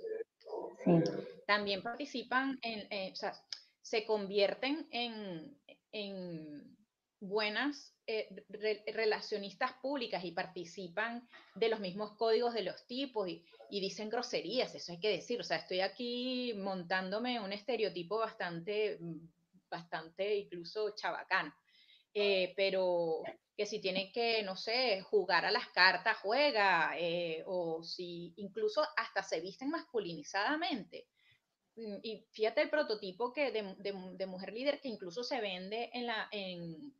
También 1.46 1.82
participan 1.82 2.58
en, 2.62 3.12
o 3.12 3.16
sea, 3.16 3.32
se 3.80 4.04
convierten 4.04 4.86
en, 4.90 5.58
en 5.92 6.76
buenas 7.20 7.94
eh, 8.06 8.28
relacionistas 8.92 9.72
públicas 9.74 10.22
y 10.24 10.32
participan 10.32 11.26
de 11.54 11.68
los 11.70 11.80
mismos 11.80 12.12
códigos 12.18 12.52
de 12.52 12.62
los 12.62 12.86
tipos 12.86 13.28
y, 13.28 13.42
y, 13.70 13.80
dicen 13.80 14.10
groserías, 14.10 14.74
eso 14.74 14.92
hay 14.92 15.00
que 15.00 15.08
decir. 15.08 15.40
O 15.40 15.44
sea, 15.44 15.56
estoy 15.56 15.80
aquí 15.80 16.52
montándome 16.54 17.40
un 17.40 17.52
estereotipo 17.52 18.18
bastante, 18.18 18.98
bastante 19.70 20.36
incluso 20.36 20.94
chabacano. 20.94 21.54
Eh, 22.14 22.54
pero 22.56 23.22
que 23.56 23.66
si 23.66 23.80
tiene 23.80 24.10
que, 24.12 24.42
no 24.42 24.56
sé, 24.56 25.02
jugar 25.02 25.44
a 25.44 25.50
las 25.50 25.68
cartas, 25.68 26.18
juega, 26.18 26.94
eh, 26.98 27.42
o 27.46 27.82
si 27.82 28.32
incluso 28.36 28.86
hasta 28.96 29.22
se 29.22 29.40
visten 29.40 29.70
masculinizadamente. 29.70 31.08
Mm, 31.76 31.96
y 32.02 32.26
fíjate 32.30 32.62
el 32.62 32.70
prototipo 32.70 33.32
que 33.32 33.50
de, 33.50 33.74
de, 33.78 34.26
mujer 34.26 34.52
líder 34.52 34.80
que 34.80 34.88
incluso 34.88 35.24
se 35.24 35.40
vende 35.40 35.90
en, 35.92 36.06
la, 36.06 36.28
en, 36.30 36.94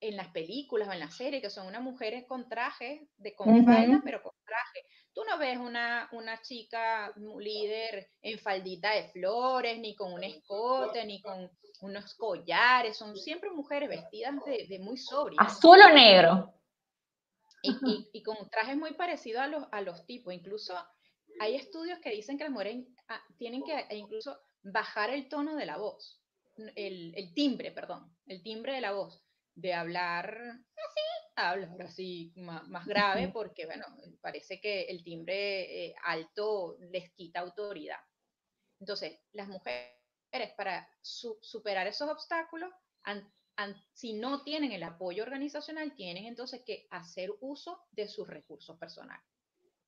en 0.00 0.16
las 0.16 0.28
películas 0.28 0.88
o 0.88 0.92
en 0.92 1.00
las 1.00 1.16
series, 1.16 1.42
que 1.42 1.50
son 1.50 1.66
unas 1.66 1.82
mujeres 1.82 2.24
con 2.26 2.48
traje, 2.48 3.08
de, 3.16 3.34
con 3.34 3.64
falda, 3.64 4.00
pero 4.04 4.22
con 4.22 4.34
traje. 4.44 4.73
Tú 5.14 5.22
no 5.24 5.38
ves 5.38 5.58
una, 5.58 6.08
una 6.12 6.42
chica 6.42 7.12
líder 7.38 8.10
en 8.20 8.38
faldita 8.38 8.90
de 8.90 9.08
flores, 9.10 9.78
ni 9.78 9.94
con 9.94 10.12
un 10.12 10.24
escote, 10.24 11.04
ni 11.06 11.22
con 11.22 11.50
unos 11.82 12.14
collares, 12.14 12.96
son 12.96 13.16
siempre 13.16 13.50
mujeres 13.50 13.88
vestidas 13.88 14.34
de, 14.44 14.66
de 14.68 14.78
muy 14.78 14.96
sobrio. 14.96 15.40
Azul 15.40 15.78
o 15.80 15.92
negro. 15.92 16.54
Y, 17.62 18.10
y, 18.12 18.22
con 18.22 18.36
trajes 18.50 18.76
muy 18.76 18.92
parecidos 18.94 19.42
a 19.42 19.46
los, 19.46 19.64
a 19.70 19.80
los 19.80 20.04
tipos. 20.04 20.34
Incluso 20.34 20.74
hay 21.40 21.54
estudios 21.54 21.98
que 22.00 22.10
dicen 22.10 22.36
que 22.36 22.44
las 22.44 22.52
mujeres 22.52 22.84
ah, 23.08 23.22
tienen 23.38 23.62
que 23.62 23.86
incluso 23.96 24.38
bajar 24.62 25.10
el 25.10 25.28
tono 25.28 25.56
de 25.56 25.66
la 25.66 25.78
voz, 25.78 26.20
el, 26.56 27.14
el 27.16 27.32
timbre, 27.34 27.70
perdón, 27.72 28.14
el 28.26 28.42
timbre 28.42 28.74
de 28.74 28.80
la 28.80 28.92
voz 28.92 29.22
de 29.54 29.72
hablar 29.72 30.36
así, 30.36 31.00
hablar 31.36 31.82
así 31.82 32.32
más, 32.36 32.86
grave, 32.86 33.28
porque, 33.28 33.66
bueno, 33.66 33.86
parece 34.20 34.60
que 34.60 34.82
el 34.82 35.02
timbre 35.02 35.86
eh, 35.86 35.94
alto 36.04 36.76
les 36.90 37.10
quita 37.12 37.40
autoridad. 37.40 38.00
Entonces, 38.80 39.20
las 39.32 39.48
mujeres, 39.48 39.92
para 40.56 40.88
superar 41.02 41.86
esos 41.86 42.08
obstáculos, 42.08 42.70
si 43.92 44.14
no 44.14 44.42
tienen 44.42 44.72
el 44.72 44.82
apoyo 44.82 45.22
organizacional, 45.22 45.94
tienen 45.94 46.26
entonces 46.26 46.62
que 46.64 46.86
hacer 46.90 47.30
uso 47.40 47.80
de 47.92 48.08
sus 48.08 48.26
recursos 48.26 48.78
personales 48.78 49.24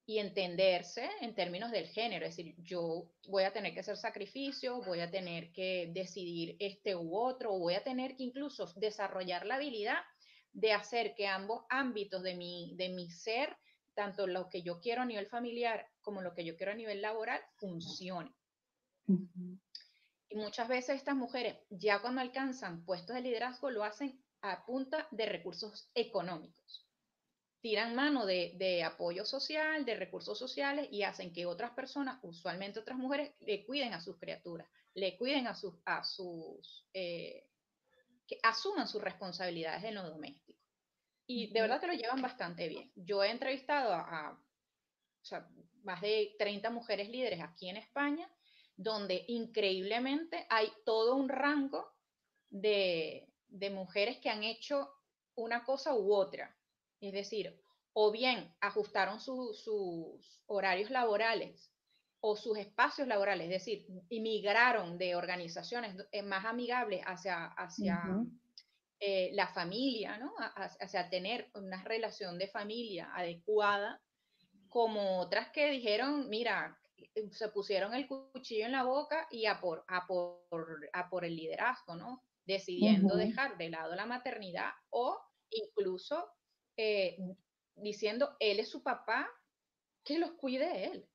y 0.09 0.21
entenderse 0.21 1.11
en 1.21 1.35
términos 1.35 1.73
del 1.73 1.89
género, 1.89 2.25
es 2.25 2.37
decir, 2.37 2.55
yo 2.59 3.11
voy 3.27 3.43
a 3.43 3.53
tener 3.53 3.75
que 3.75 3.81
hacer 3.81 3.97
sacrificio, 3.97 4.81
voy 4.83 5.01
a 5.01 5.11
tener 5.11 5.51
que 5.51 5.91
decidir 5.93 6.57
este 6.61 6.95
u 6.95 7.17
otro, 7.19 7.59
voy 7.59 7.75
a 7.75 7.83
tener 7.83 8.17
que 8.17 8.23
incluso 8.23 8.73
desarrollar 8.77 9.45
la 9.47 9.57
habilidad 9.57 9.99
de 10.57 10.73
hacer 10.73 11.15
que 11.15 11.27
ambos 11.27 11.65
ámbitos 11.69 12.23
de 12.23 12.35
mi, 12.35 12.75
de 12.77 12.89
mi 12.89 13.11
ser, 13.11 13.55
tanto 13.95 14.27
lo 14.27 14.49
que 14.49 14.63
yo 14.63 14.81
quiero 14.81 15.03
a 15.03 15.07
nivel 15.07 15.27
familiar 15.27 15.87
como 16.01 16.23
lo 16.23 16.33
que 16.35 16.45
yo 16.45 16.57
quiero 16.57 16.73
a 16.73 16.77
nivel 16.77 17.03
laboral, 17.03 17.43
funcionen. 17.57 18.35
Y 20.29 20.37
muchas 20.37 20.67
veces 20.67 20.97
estas 20.97 21.15
mujeres, 21.15 21.59
ya 21.69 22.01
cuando 22.01 22.23
alcanzan 22.23 22.85
puestos 22.85 23.15
de 23.15 23.23
liderazgo, 23.23 23.71
lo 23.71 23.85
hacen 23.85 24.21
a 24.41 24.65
punta 24.65 25.07
de 25.11 25.27
recursos 25.27 25.91
económicos 25.95 26.87
tiran 27.67 27.97
mano 27.97 28.27
de, 28.27 28.85
apoyo 28.85 29.25
social, 29.25 29.85
de 29.85 29.97
recursos 29.97 30.39
sociales 30.39 30.87
y 30.93 31.03
hacen 31.03 31.33
que 31.33 31.47
otras 31.47 31.73
personas, 31.73 32.21
usualmente 32.23 32.79
otras 32.79 32.97
mujeres, 32.97 33.33
le 33.41 33.67
cuiden 33.67 33.93
a 33.93 34.01
sus 34.01 34.19
criaturas, 34.19 34.69
le 34.95 35.17
cuiden 35.17 35.49
a 35.49 35.55
sus, 35.57 35.75
a 35.85 36.05
sus 36.05 36.87
eh, 36.95 37.49
que 38.27 38.39
asuman 38.43 38.89
sus 38.89 39.03
responsabilidades 39.03 39.85
en 39.85 39.95
lo 39.95 40.09
doméstico. 40.09 40.61
Y 41.27 41.53
de 41.53 41.61
verdad 41.61 41.81
que 41.81 41.87
lo 41.89 41.93
llevan 41.95 42.23
bastante 42.23 42.69
bien. 42.69 42.93
Yo 42.95 43.23
he 43.23 43.31
entrevistado 43.31 43.93
a, 43.93 44.41
más 45.83 46.01
de 46.01 46.35
30 46.39 46.71
mujeres 46.71 47.09
líderes 47.09 47.41
aquí 47.41 47.69
en 47.69 47.77
España, 47.77 48.31
donde 48.77 49.25
increíblemente 49.29 50.47
hay 50.51 50.71
todo 50.85 51.17
un 51.17 51.29
rango 51.29 51.93
de, 52.51 53.29
de 53.49 53.71
mujeres 53.71 54.19
que 54.19 54.31
han 54.31 54.45
hecho 54.45 54.91
una 55.35 55.65
cosa 55.65 55.95
u 55.95 56.13
otra. 56.13 56.57
Es 57.01 57.13
decir, 57.13 57.61
o 57.93 58.13
bien 58.13 58.55
ajustaron 58.61 59.21
sus 59.21 60.43
horarios 60.47 60.91
laborales 60.91 61.73
o 62.29 62.35
sus 62.35 62.59
espacios 62.59 63.07
laborales, 63.07 63.45
es 63.45 63.65
decir, 63.65 63.87
emigraron 64.11 64.99
de 64.99 65.15
organizaciones 65.15 65.95
eh, 66.11 66.23
más 66.23 66.45
amigables 66.45 67.01
hacia, 67.07 67.47
hacia 67.53 68.03
eh, 68.99 69.31
la 69.33 69.47
familia, 69.47 70.19
¿no? 70.19 70.35
hacia 70.37 71.09
tener 71.09 71.49
una 71.55 71.85
relación 71.85 72.37
de 72.37 72.49
familia 72.49 73.13
adecuada, 73.15 74.03
como 74.69 75.21
otras 75.21 75.51
que 75.51 75.71
dijeron, 75.71 76.29
mira, 76.29 76.77
se 77.31 77.49
pusieron 77.51 77.95
el 77.95 78.09
cuchillo 78.09 78.67
en 78.67 78.73
la 78.73 78.83
boca 78.83 79.29
y 79.31 79.47
a 79.47 79.61
por, 79.61 79.85
a 79.87 80.05
por, 80.09 80.41
a 80.93 81.09
por 81.09 81.25
el 81.25 81.37
liderazgo, 81.37 81.95
¿no? 81.95 82.25
Decidiendo 82.45 83.17
dejar 83.17 83.57
de 83.57 83.71
lado 83.71 83.95
la 83.95 84.07
maternidad 84.07 84.73
o 84.91 85.17
incluso 85.51 86.29
eh, 86.77 87.17
diciendo, 87.77 88.37
él 88.41 88.59
es 88.59 88.69
su 88.69 88.83
papá, 88.83 89.31
que 90.05 90.19
los 90.19 90.33
cuide 90.33 90.87
él. 90.87 91.09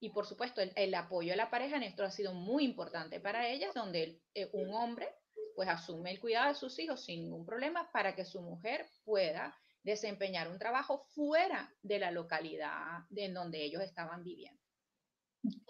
Y 0.00 0.10
por 0.10 0.26
supuesto, 0.26 0.62
el, 0.62 0.94
apoyo 0.94 1.34
a 1.34 1.36
la 1.36 1.50
pareja 1.50 1.76
en 1.76 1.82
esto 1.82 2.02
ha 2.02 2.10
sido 2.10 2.32
muy 2.32 2.64
importante 2.64 3.20
para 3.20 3.48
ellas, 3.48 3.74
donde 3.74 4.22
eh, 4.34 4.48
un 4.52 4.74
hombre 4.74 5.08
pues 5.54 5.68
asume 5.68 6.10
el 6.10 6.20
cuidado 6.20 6.48
de 6.48 6.54
sus 6.54 6.78
hijos 6.78 7.04
sin 7.04 7.20
ningún 7.20 7.44
problema 7.44 7.90
para 7.92 8.14
que 8.14 8.24
su 8.24 8.40
mujer 8.40 8.88
pueda 9.04 9.54
desempeñar 9.82 10.48
un 10.48 10.58
trabajo 10.58 11.04
fuera 11.14 11.70
de 11.82 11.98
la 11.98 12.10
localidad 12.10 13.04
en 13.14 13.34
donde 13.34 13.62
ellos 13.62 13.82
estaban 13.82 14.22
viviendo. 14.22 14.60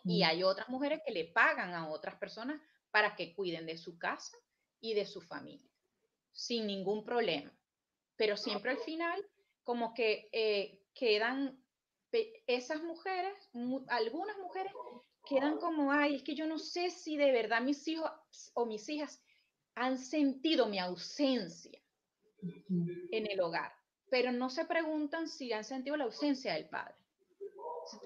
Y 0.04 0.22
hay 0.22 0.42
otras 0.44 0.68
mujeres 0.68 1.00
que 1.04 1.12
le 1.12 1.24
pagan 1.24 1.74
a 1.74 1.88
otras 1.88 2.16
personas 2.16 2.60
para 2.90 3.16
que 3.16 3.34
cuiden 3.34 3.66
de 3.66 3.78
su 3.78 3.98
casa 3.98 4.36
y 4.80 4.94
de 4.94 5.06
su 5.06 5.20
familia, 5.20 5.70
sin 6.32 6.66
ningún 6.66 7.04
problema. 7.04 7.52
Pero 8.16 8.36
siempre 8.36 8.72
al 8.72 8.78
final 8.78 9.24
como 9.62 9.94
que 9.94 10.28
eh, 10.32 10.82
quedan 10.94 11.62
esas 12.46 12.82
mujeres, 12.82 13.32
algunas 13.88 14.36
mujeres 14.38 14.72
quedan 15.26 15.58
como, 15.58 15.92
ay, 15.92 16.16
es 16.16 16.22
que 16.22 16.34
yo 16.34 16.46
no 16.46 16.58
sé 16.58 16.90
si 16.90 17.16
de 17.16 17.32
verdad 17.32 17.60
mis 17.60 17.86
hijos 17.88 18.10
o 18.54 18.66
mis 18.66 18.88
hijas 18.88 19.22
han 19.74 19.98
sentido 19.98 20.66
mi 20.66 20.78
ausencia 20.78 21.80
en 22.42 23.30
el 23.30 23.40
hogar, 23.40 23.72
pero 24.10 24.32
no 24.32 24.50
se 24.50 24.64
preguntan 24.64 25.28
si 25.28 25.52
han 25.52 25.64
sentido 25.64 25.96
la 25.96 26.04
ausencia 26.04 26.54
del 26.54 26.68
padre. 26.68 26.94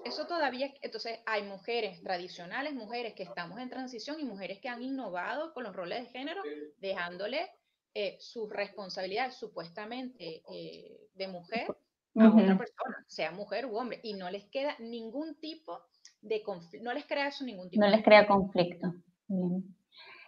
Eso 0.03 0.25
todavía, 0.25 0.73
entonces 0.81 1.19
hay 1.25 1.43
mujeres 1.43 2.01
tradicionales, 2.01 2.73
mujeres 2.73 3.13
que 3.13 3.23
estamos 3.23 3.59
en 3.59 3.69
transición 3.69 4.19
y 4.19 4.23
mujeres 4.23 4.59
que 4.59 4.69
han 4.69 4.81
innovado 4.81 5.53
con 5.53 5.63
los 5.63 5.75
roles 5.75 6.03
de 6.03 6.09
género, 6.09 6.41
dejándole 6.77 7.51
eh, 7.93 8.17
su 8.19 8.47
responsabilidad 8.49 9.31
supuestamente 9.31 10.43
eh, 10.51 11.09
de 11.13 11.27
mujer 11.27 11.67
a 12.17 12.29
otra 12.29 12.57
persona, 12.57 13.05
sea 13.07 13.31
mujer 13.31 13.65
u 13.65 13.77
hombre, 13.77 13.99
y 14.03 14.13
no 14.13 14.29
les 14.29 14.45
queda 14.45 14.75
ningún 14.79 15.35
tipo 15.35 15.79
de 16.21 16.41
conflicto, 16.43 16.83
no 16.85 16.93
les 16.93 17.05
crea 17.05 17.27
eso 17.27 17.43
ningún 17.43 17.69
tipo. 17.69 17.83
No 17.83 17.89
les 17.89 18.03
crea 18.03 18.27
conflicto. 18.27 18.93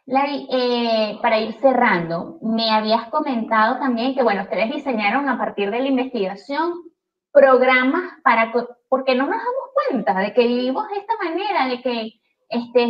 Larry, 0.05 0.47
eh, 0.49 1.19
para 1.21 1.39
ir 1.39 1.53
cerrando, 1.53 2.39
me 2.41 2.71
habías 2.71 3.09
comentado 3.09 3.77
también 3.77 4.15
que, 4.15 4.23
bueno, 4.23 4.43
ustedes 4.43 4.73
diseñaron 4.73 5.27
a 5.27 5.37
partir 5.37 5.69
de 5.69 5.79
la 5.79 5.87
investigación 5.87 6.73
programas 7.31 8.13
para, 8.23 8.51
porque 8.87 9.15
no 9.15 9.25
nos 9.25 9.37
damos 9.37 9.69
cuenta 9.73 10.19
de 10.19 10.33
que 10.33 10.47
vivimos 10.47 10.87
de 10.89 10.97
esta 10.97 11.13
manera, 11.23 11.67
de 11.67 11.81
que 11.81 12.13
este, 12.49 12.83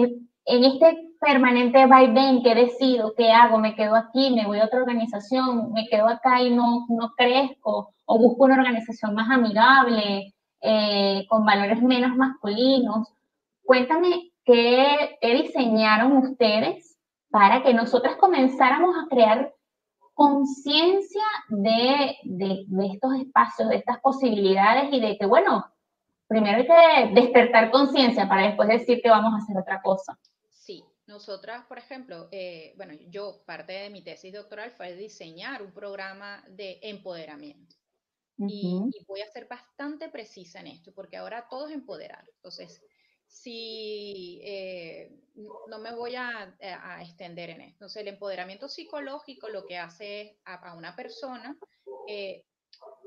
en 0.46 0.64
este 0.64 1.07
permanente 1.20 1.86
vaivén 1.86 2.44
que 2.44 2.56
decido, 2.56 3.14
qué 3.16 3.32
hago, 3.32 3.60
me 3.60 3.76
quedo 3.76 3.96
aquí, 3.96 4.32
me 4.34 4.46
voy 4.46 4.60
a 4.60 4.66
otra 4.66 4.80
organización, 4.80 5.74
me 5.74 5.88
quedo 5.88 6.08
acá 6.08 6.42
y 6.42 6.50
no, 6.52 6.86
no 6.90 7.14
crezco, 7.16 7.94
o 8.06 8.20
busco 8.20 8.46
una 8.46 8.56
organización 8.56 9.14
más 9.14 9.30
amigable, 9.30 10.34
eh, 10.62 11.26
con 11.30 11.46
valores 11.46 11.82
menos 11.82 12.16
masculinos. 12.16 13.14
cuéntame 13.64 14.32
qué, 14.44 15.18
diseñaron 15.22 16.18
ustedes 16.18 16.98
para 17.30 17.62
que 17.64 17.74
nosotras 17.74 18.16
comenzáramos 18.16 18.96
a 18.96 19.08
crear 19.10 19.54
conciencia 20.14 21.24
de, 21.50 22.16
de, 22.24 22.66
estos 22.92 23.14
espacios, 23.16 23.70
de 23.70 23.76
estas 23.76 24.00
posibilidades 24.00 24.92
y 24.92 25.00
de 25.00 25.18
que, 25.18 25.26
bueno, 25.26 25.66
primero 26.28 26.58
hay 26.58 26.68
que 26.68 27.22
despertar 27.22 27.70
conciencia 27.70 28.28
para 28.28 28.48
después 28.48 28.68
decir 28.70 29.00
que 29.04 29.10
vamos 29.10 29.34
a 29.34 29.38
hacer 29.38 29.58
otra 29.58 29.82
cosa. 29.82 30.18
Nosotras, 31.08 31.66
por 31.68 31.78
ejemplo, 31.78 32.28
eh, 32.32 32.74
bueno, 32.76 32.94
yo 33.10 33.42
parte 33.46 33.74
de 33.74 33.90
mi 33.90 34.04
tesis 34.04 34.34
doctoral 34.34 34.72
fue 34.72 34.94
diseñar 34.96 35.62
un 35.62 35.72
programa 35.72 36.44
de 36.50 36.80
empoderamiento. 36.84 37.76
y, 38.40 38.80
voy 39.08 39.22
a 39.22 39.32
ser 39.32 39.48
bastante 39.48 40.10
precisa 40.10 40.60
en 40.60 40.68
esto, 40.68 40.94
porque 40.94 41.18
ahora 41.18 41.48
todo 41.50 41.68
es 41.70 41.74
empoderar. 41.74 42.24
Entonces, 42.36 42.84
si 43.26 44.40
eh, 44.44 45.12
no 45.68 45.80
me 45.80 45.96
voy 45.96 46.16
a, 46.16 46.56
extender 47.02 47.50
en 47.52 47.62
esto. 47.62 47.74
Entonces, 47.76 48.02
el 48.02 48.10
empoderamiento 48.10 48.68
psicológico 48.68 49.50
lo 49.50 49.66
que 49.66 49.78
hace 49.78 50.22
es 50.22 50.38
a, 50.46 50.76
una 50.76 50.96
persona 50.96 51.58
eh, 52.08 52.46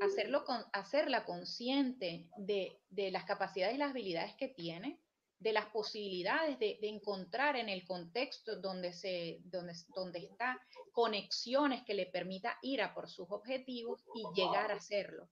hacerlo 0.01 0.45
con, 0.45 0.65
hacerla 0.73 1.25
consciente 1.25 2.29
de, 2.37 2.81
de, 2.89 3.11
las 3.11 3.25
capacidades 3.25 3.75
y 3.75 3.79
las 3.79 3.91
habilidades 3.91 4.35
que 4.35 4.49
tiene, 4.49 5.01
de 5.41 5.53
las 5.55 5.67
posibilidades 5.67 6.59
de, 6.59 6.79
de 6.81 6.89
encontrar 6.89 7.57
en 7.57 7.69
el 7.69 7.85
contexto 7.87 8.61
donde, 8.61 8.93
se, 8.93 9.39
donde, 9.45 9.73
donde 9.95 10.19
está 10.21 10.61
conexiones 10.93 11.83
que 11.85 11.95
le 11.95 12.07
permita 12.07 12.59
ir 12.63 12.83
a 12.83 12.95
por 12.95 13.09
sus 13.09 13.31
objetivos 13.31 14.05
y 14.15 14.23
llegar 14.35 14.71
a 14.71 14.77
hacerlo. 14.77 15.29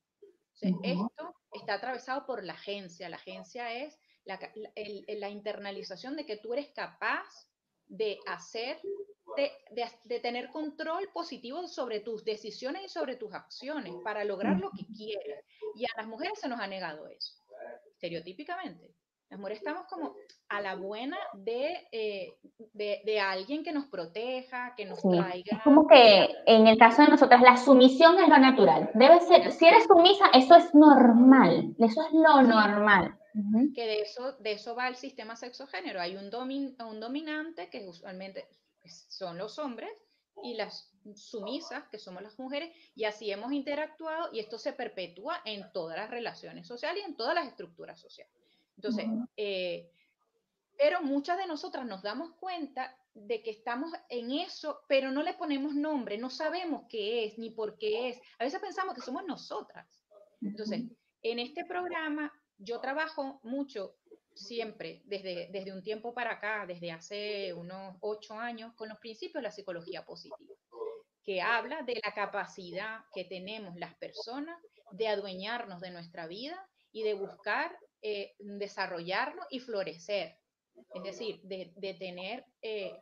Esto 0.61 1.35
está 1.53 1.75
atravesado 1.75 2.27
por 2.27 2.43
la 2.43 2.55
agencia. 2.55 3.09
La 3.09 3.17
agencia 3.17 3.73
es 3.75 3.99
la, 4.25 4.41
la, 5.07 5.29
internalización 5.29 6.17
de 6.17 6.27
que 6.27 6.39
tú 6.39 6.53
eres 6.53 6.69
capaz 6.71 7.49
de 7.87 8.19
hacer, 8.27 8.81
de, 9.37 9.53
de, 10.05 10.21
tener 10.21 10.49
control 10.51 11.09
positivo 11.13 11.69
sobre 11.69 12.01
tus 12.01 12.25
decisiones 12.25 12.83
y 12.85 12.89
sobre 12.89 13.17
tus 13.17 13.33
acciones 13.35 13.95
para 14.03 14.25
lograr 14.25 14.59
lo 14.59 14.71
que 14.71 14.87
quieres. 14.87 15.45
Y 15.77 15.85
a 15.85 15.97
las 15.97 16.07
mujeres 16.07 16.41
se 16.41 16.49
nos 16.49 16.61
ha 16.61 16.67
negado 16.67 17.07
eso, 17.07 17.35
estereotípicamente. 17.93 18.98
Las 19.31 19.39
mujeres 19.39 19.59
estamos 19.59 19.87
como 19.89 20.15
a 20.49 20.61
la 20.63 20.77
buena 20.77 21.19
de, 21.35 21.87
eh, 21.93 22.39
de, 22.73 23.03
de, 23.05 23.21
alguien 23.21 23.63
que 23.63 23.73
nos 23.73 23.87
proteja, 23.87 24.75
que 24.75 24.87
nos 24.87 25.03
traiga. 25.03 25.59
Es 25.59 25.63
como 25.63 25.87
que 25.87 26.35
en 26.47 26.67
el 26.67 26.79
caso 26.79 27.03
de 27.03 27.09
nosotras, 27.09 27.43
la 27.43 27.59
sumisión 27.59 28.19
es 28.19 28.29
lo 28.29 28.39
natural. 28.39 28.91
Debe 28.95 29.21
ser, 29.21 29.53
si 29.53 29.67
eres 29.67 29.85
sumisa, 29.85 30.27
eso 30.33 30.55
es 30.57 30.75
normal. 30.75 31.75
Eso 31.79 32.01
es 32.07 32.13
lo 32.13 32.41
normal. 32.41 33.19
Que 33.75 33.87
de 33.87 34.01
eso, 34.01 34.33
de 34.39 34.53
eso 34.53 34.75
va 34.75 34.89
el 34.89 34.97
sistema 34.97 35.37
sexogénero. 35.37 36.01
Hay 36.01 36.17
un, 36.17 36.31
domin, 36.31 36.75
un 36.81 36.99
dominante, 36.99 37.69
que 37.69 37.87
usualmente 37.87 38.49
son 38.87 39.37
los 39.37 39.59
hombres, 39.59 39.91
y 40.43 40.55
las 40.55 40.91
sumisas, 41.15 41.87
que 41.89 41.99
somos 41.99 42.23
las 42.23 42.39
mujeres, 42.39 42.75
y 42.95 43.05
así 43.05 43.31
hemos 43.31 43.53
interactuado, 43.53 44.31
y 44.33 44.41
esto 44.41 44.59
se 44.59 44.73
perpetúa 44.73 45.41
en 45.45 45.71
todas 45.73 45.99
las 45.99 46.11
relaciones 46.11 46.67
sociales 46.67 47.03
y 47.03 47.11
en 47.11 47.17
todas 47.17 47.35
las 47.35 47.47
estructuras 47.47 48.01
sociales. 48.01 48.38
Entonces, 48.79 49.07
eh, 49.37 49.91
pero 50.77 51.03
muchas 51.03 51.37
de 51.37 51.49
nosotras 51.49 51.85
nos 51.85 52.03
damos 52.03 52.31
cuenta 52.37 52.97
de 53.13 53.43
que 53.43 53.51
estamos 53.51 53.91
en 54.09 54.31
eso, 54.31 54.83
pero 54.87 55.11
no 55.11 55.25
le 55.25 55.35
ponemos 55.35 55.75
nombre, 55.75 56.17
no 56.17 56.31
sabemos 56.31 56.85
qué 56.89 57.25
es 57.25 57.39
ni 57.39 57.51
por 57.51 57.77
qué 57.77 58.11
es. 58.11 58.21
A 58.39 58.45
veces 58.45 58.61
pensamos 58.61 58.95
que 58.95 59.01
somos 59.01 59.25
nosotras. 59.27 60.07
Entonces, 60.41 60.85
en 61.23 61.41
este 61.41 61.65
programa 61.65 62.33
yo 62.57 62.81
trabajo 62.81 63.41
mucho 63.43 63.97
siempre, 64.33 65.03
desde, 65.07 65.49
desde 65.51 65.73
un 65.73 65.83
tiempo 65.83 66.15
para 66.15 66.35
acá, 66.35 66.65
desde 66.65 66.93
hace 66.93 67.53
unos 67.53 67.97
ocho 68.01 68.35
años, 68.35 68.73
con 68.75 68.89
los 68.89 68.99
principios 68.99 69.43
de 69.43 69.49
la 69.49 69.51
psicología 69.51 70.05
positiva, 70.05 70.39
que 71.25 71.43
habla 71.43 71.83
de 71.83 72.01
la 72.05 72.15
capacidad 72.15 73.01
que 73.13 73.25
tenemos 73.25 73.75
las 73.75 73.97
personas 73.97 74.57
de 74.93 75.09
adueñarnos 75.09 75.81
de 75.81 75.91
nuestra 75.91 76.29
vida 76.29 76.57
y 76.93 77.03
de 77.03 77.15
buscar 77.15 77.77
eh, 78.01 78.37
desarrollarnos 78.39 79.45
y 79.51 79.59
florecer. 79.59 80.37
Es 80.95 81.03
decir, 81.03 81.41
de, 81.43 81.97
tener 81.99 82.45
eh, 82.63 82.97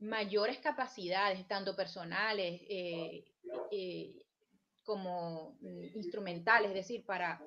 mayores 0.00 0.58
capacidades, 0.58 1.46
tanto 1.46 1.76
personales 1.76 2.60
eh, 2.68 3.24
como 4.82 5.56
mm, 5.60 5.84
instrumentales, 5.94 6.70
es 6.70 6.74
decir, 6.74 7.04
para 7.04 7.40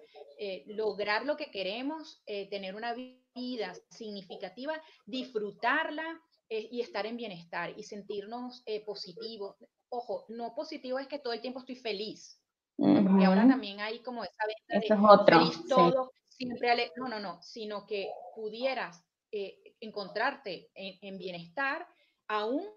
lograr 0.68 1.26
lo 1.26 1.38
que 1.38 1.52
queremos, 1.52 2.24
tener 2.26 2.74
una 2.74 2.96
vida 2.96 3.74
significativa, 3.92 4.82
disfrutarla 5.06 6.20
y 6.50 6.82
estar 6.82 7.06
en 7.06 7.16
bienestar 7.16 7.78
y 7.78 7.84
sentirnos 7.84 8.64
positivos. 8.84 9.56
Ojo, 9.90 10.26
no 10.30 10.56
positivo 10.56 10.98
es 10.98 11.08
que 11.08 11.20
todo 11.20 11.34
el 11.34 11.42
tiempo 11.42 11.60
estoy 11.60 11.76
feliz, 11.76 12.42
porque 12.76 13.26
ahora 13.26 13.48
también 13.48 13.82
hay 13.82 14.00
como 14.00 14.24
esa 14.24 14.44
venta 14.48 14.96
de 14.96 15.08
otro, 15.08 15.40
feliz 15.40 15.68
todo, 15.68 16.12
no, 16.46 17.08
no, 17.08 17.20
no, 17.20 17.42
sino 17.42 17.86
que 17.86 18.10
pudieras 18.36 19.04
eh, 19.32 19.76
encontrarte 19.80 20.70
en, 20.76 21.18
bienestar 21.18 21.88
aún 22.28 22.68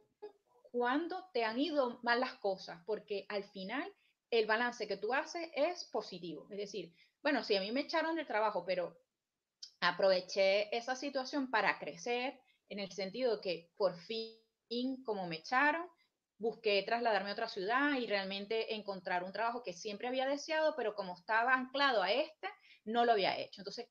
cuando 0.70 1.28
te 1.32 1.44
han 1.44 1.58
ido 1.58 2.00
mal 2.02 2.20
las 2.20 2.34
cosas, 2.34 2.82
porque 2.86 3.26
al 3.28 3.44
final 3.44 3.92
el 4.30 4.46
balance 4.46 4.88
que 4.88 4.96
tú 4.96 5.12
haces 5.12 5.48
es 5.54 5.84
positivo. 5.84 6.46
Es 6.50 6.58
decir, 6.58 6.92
bueno, 7.22 7.44
si 7.44 7.56
a 7.56 7.60
mí 7.60 7.70
me 7.72 7.82
echaron 7.82 8.16
del 8.16 8.26
trabajo, 8.26 8.64
pero 8.64 8.96
aproveché 9.80 10.74
esa 10.76 10.96
situación 10.96 11.50
para 11.50 11.78
crecer, 11.78 12.40
en 12.68 12.78
el 12.78 12.90
sentido 12.92 13.40
que 13.40 13.70
por 13.76 13.96
fin, 13.98 15.04
como 15.04 15.26
me 15.26 15.36
echaron, 15.36 15.86
busqué 16.38 16.82
trasladarme 16.82 17.30
a 17.30 17.34
otra 17.34 17.48
ciudad 17.48 17.94
y 17.94 18.06
realmente 18.06 18.74
encontrar 18.74 19.22
un 19.24 19.32
trabajo 19.32 19.62
que 19.62 19.72
siempre 19.72 20.08
había 20.08 20.26
deseado, 20.26 20.74
pero 20.76 20.94
como 20.94 21.14
estaba 21.14 21.54
anclado 21.54 22.02
a 22.02 22.12
este, 22.12 22.48
no 22.84 23.04
lo 23.04 23.12
había 23.12 23.38
hecho. 23.38 23.60
Entonces, 23.60 23.88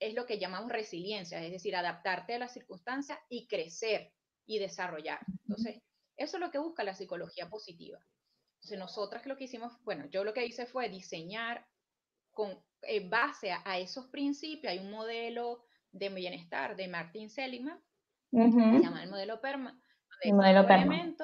es 0.00 0.14
lo 0.14 0.26
que 0.26 0.38
llamamos 0.38 0.70
resiliencia, 0.70 1.42
es 1.42 1.52
decir, 1.52 1.76
adaptarte 1.76 2.34
a 2.34 2.38
las 2.38 2.52
circunstancias 2.52 3.18
y 3.28 3.46
crecer 3.46 4.12
y 4.46 4.58
desarrollar. 4.58 5.20
Entonces, 5.46 5.82
eso 6.16 6.36
es 6.36 6.40
lo 6.40 6.50
que 6.50 6.58
busca 6.58 6.84
la 6.84 6.94
psicología 6.94 7.48
positiva. 7.48 7.98
Entonces, 8.56 8.78
nosotras 8.78 9.26
lo 9.26 9.36
que 9.36 9.44
hicimos, 9.44 9.72
bueno, 9.84 10.06
yo 10.06 10.24
lo 10.24 10.32
que 10.32 10.44
hice 10.44 10.66
fue 10.66 10.88
diseñar 10.88 11.66
con 12.30 12.62
base 13.08 13.52
a, 13.52 13.78
esos 13.78 14.08
principios, 14.08 14.72
hay 14.72 14.78
un 14.78 14.90
modelo 14.90 15.64
de 15.92 16.08
bienestar 16.10 16.76
de 16.76 16.88
Martin 16.88 17.30
Seligman, 17.30 17.80
se 18.30 18.82
llama 18.82 19.02
el 19.04 19.10
modelo 19.10 19.40
PERMA, 19.40 19.80
el 20.22 20.34
modelo 20.34 20.66
PERMA. 20.66 21.14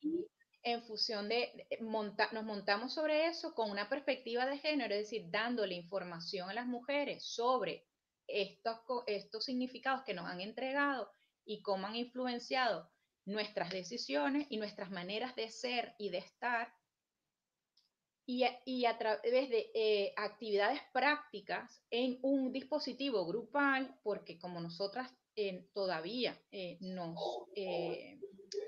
Y 0.00 0.26
en 0.62 0.82
función 0.82 1.28
de, 1.28 1.66
nos 1.80 2.44
montamos 2.44 2.92
sobre 2.92 3.26
eso 3.26 3.54
con 3.54 3.70
una 3.70 3.88
perspectiva 3.88 4.46
de 4.46 4.58
género, 4.58 4.94
es 4.94 5.02
decir, 5.02 5.30
dándole 5.30 5.74
información 5.74 6.50
a 6.50 6.54
las 6.54 6.66
mujeres 6.66 7.24
sobre 7.24 7.86
estos, 8.26 8.78
estos 9.06 9.44
significados 9.44 10.02
que 10.04 10.14
nos 10.14 10.26
han 10.26 10.40
entregado 10.40 11.10
y 11.44 11.62
cómo 11.62 11.86
han 11.86 11.96
influenciado 11.96 12.90
nuestras 13.24 13.70
decisiones 13.70 14.46
y 14.50 14.58
nuestras 14.58 14.90
maneras 14.90 15.34
de 15.36 15.50
ser 15.50 15.94
y 15.98 16.10
de 16.10 16.18
estar. 16.18 16.72
Y, 18.26 18.44
y 18.64 18.84
a 18.84 18.96
través 18.96 19.50
de 19.50 19.70
eh, 19.74 20.12
actividades 20.16 20.80
prácticas 20.92 21.82
en 21.90 22.18
un 22.22 22.52
dispositivo 22.52 23.26
grupal, 23.26 23.98
porque 24.04 24.38
como 24.38 24.60
nosotras 24.60 25.10
eh, 25.34 25.68
todavía 25.72 26.40
eh, 26.52 26.76
nos 26.80 27.16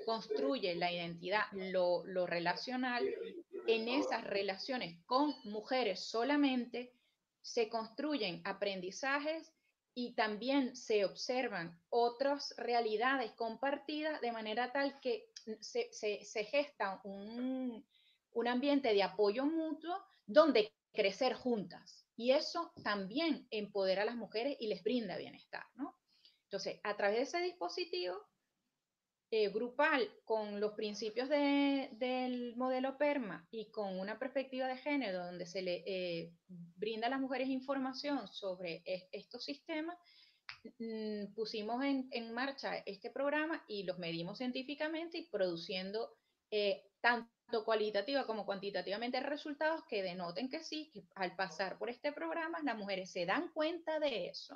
construye 0.05 0.75
la 0.75 0.91
identidad, 0.91 1.43
lo, 1.51 2.03
relacional, 2.25 3.03
en 3.67 3.87
esas 3.87 4.23
relaciones 4.23 4.97
con 5.05 5.35
mujeres 5.45 6.01
solamente 6.01 6.93
se 7.41 7.69
construyen 7.69 8.41
aprendizajes 8.45 9.53
y 9.95 10.15
también 10.15 10.75
se 10.75 11.05
observan 11.05 11.79
otras 11.89 12.53
realidades 12.57 13.31
compartidas 13.33 14.19
de 14.21 14.31
manera 14.31 14.71
tal 14.71 14.99
que 14.99 15.29
se, 15.59 15.91
se, 15.93 16.43
gesta 16.45 16.99
un, 17.03 17.85
un, 18.31 18.47
ambiente 18.47 18.93
de 18.93 19.03
apoyo 19.03 19.45
mutuo 19.45 19.95
donde 20.25 20.73
crecer 20.93 21.33
juntas. 21.33 22.07
Y 22.15 22.31
eso 22.31 22.71
también 22.83 23.47
empodera 23.51 24.03
a 24.03 24.05
las 24.05 24.15
mujeres 24.15 24.57
y 24.59 24.67
les 24.67 24.83
brinda 24.83 25.17
bienestar, 25.17 25.65
¿no? 25.75 25.97
Entonces, 26.53 26.79
a 26.83 26.95
través 26.95 27.17
de 27.17 27.23
ese 27.23 27.39
dispositivo, 27.39 28.27
eh, 29.35 29.49
grupal 29.49 30.07
con 30.25 30.59
los 30.59 30.73
principios 30.73 31.27
del 31.27 32.55
modelo 32.55 32.99
PERMA 32.99 33.47
y 33.49 33.71
con 33.71 33.99
una 33.99 34.19
perspectiva 34.19 34.67
de 34.67 34.77
género 34.77 35.25
donde 35.25 35.47
se 35.47 35.63
le 35.63 35.83
eh, 35.87 36.31
brinda 36.47 37.07
a 37.07 37.09
las 37.09 37.19
mujeres 37.19 37.47
información 37.49 38.27
sobre 38.27 38.83
estos 39.11 39.43
sistemas, 39.43 39.97
mm, 40.77 41.33
pusimos 41.33 41.83
en, 41.83 42.31
marcha 42.31 42.77
este 42.85 43.09
programa 43.09 43.65
y 43.67 43.85
los 43.85 43.97
medimos 43.97 44.37
científicamente 44.37 45.17
y 45.17 45.29
produciendo 45.31 46.15
eh, 46.51 46.91
tanto 47.01 47.65
cualitativa 47.65 48.27
como 48.27 48.45
cuantitativamente 48.45 49.19
resultados 49.19 49.81
que 49.89 50.03
denoten 50.03 50.47
que 50.47 50.63
sí, 50.63 50.91
que 50.93 51.07
al 51.15 51.35
pasar 51.35 51.79
por 51.79 51.89
este 51.89 52.11
programa 52.11 52.61
las 52.61 52.77
mujeres 52.77 53.11
se 53.11 53.25
dan 53.25 53.51
cuenta 53.51 53.99
de 53.99 54.27
eso 54.27 54.55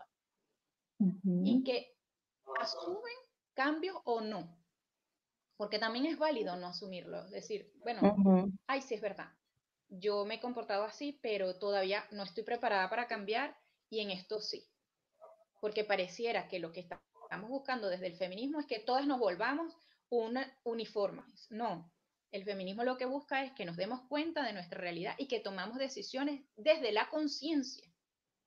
y 1.00 1.64
que 1.64 1.96
asumen 2.60 3.16
cambios 3.56 3.98
o 4.04 4.22
no. 4.22 4.56
Porque 5.58 5.80
también 5.80 6.06
es 6.06 6.18
válido 6.18 6.56
no 6.56 6.68
asumirlo. 6.68 7.26
Es 7.26 7.32
decir, 7.32 7.74
bueno, 7.84 8.16
ay, 8.68 8.82
sí 8.82 8.96
es 8.96 9.02
verdad. 9.02 9.30
Yo 9.90 10.26
me 10.26 10.36
he 10.36 10.40
comportado 10.40 10.84
así, 10.84 11.20
pero 11.22 11.58
todavía 11.58 12.06
no 12.12 12.24
estoy 12.24 12.44
preparada 12.44 12.90
para 12.90 13.08
cambiar 13.08 13.58
y 13.90 14.02
en 14.02 14.12
esto 14.12 14.40
sí. 14.40 14.68
Porque 15.60 15.84
pareciera 15.84 16.48
que 16.48 16.60
lo 16.60 16.72
que 16.72 16.82
estamos 16.82 17.50
buscando 17.50 17.90
desde 17.90 18.08
el 18.08 18.16
feminismo 18.16 18.60
es 18.60 18.68
que 18.68 18.80
todas 18.80 19.08
nos 19.08 19.20
volvamos 19.20 19.76
una 20.10 20.56
uniformes. 20.64 21.48
No, 21.50 21.92
el 22.32 22.44
feminismo 22.44 22.84
lo 22.84 22.98
que 22.98 23.06
busca 23.06 23.44
es 23.44 23.54
que 23.54 23.66
nos 23.66 23.78
demos 23.78 24.02
cuenta 24.08 24.44
de 24.44 24.54
nuestra 24.54 24.80
realidad 24.80 25.16
y 25.18 25.28
que 25.28 25.40
tomamos 25.40 25.78
decisiones 25.78 26.44
desde 26.56 26.92
la 26.92 27.10
conciencia, 27.10 27.92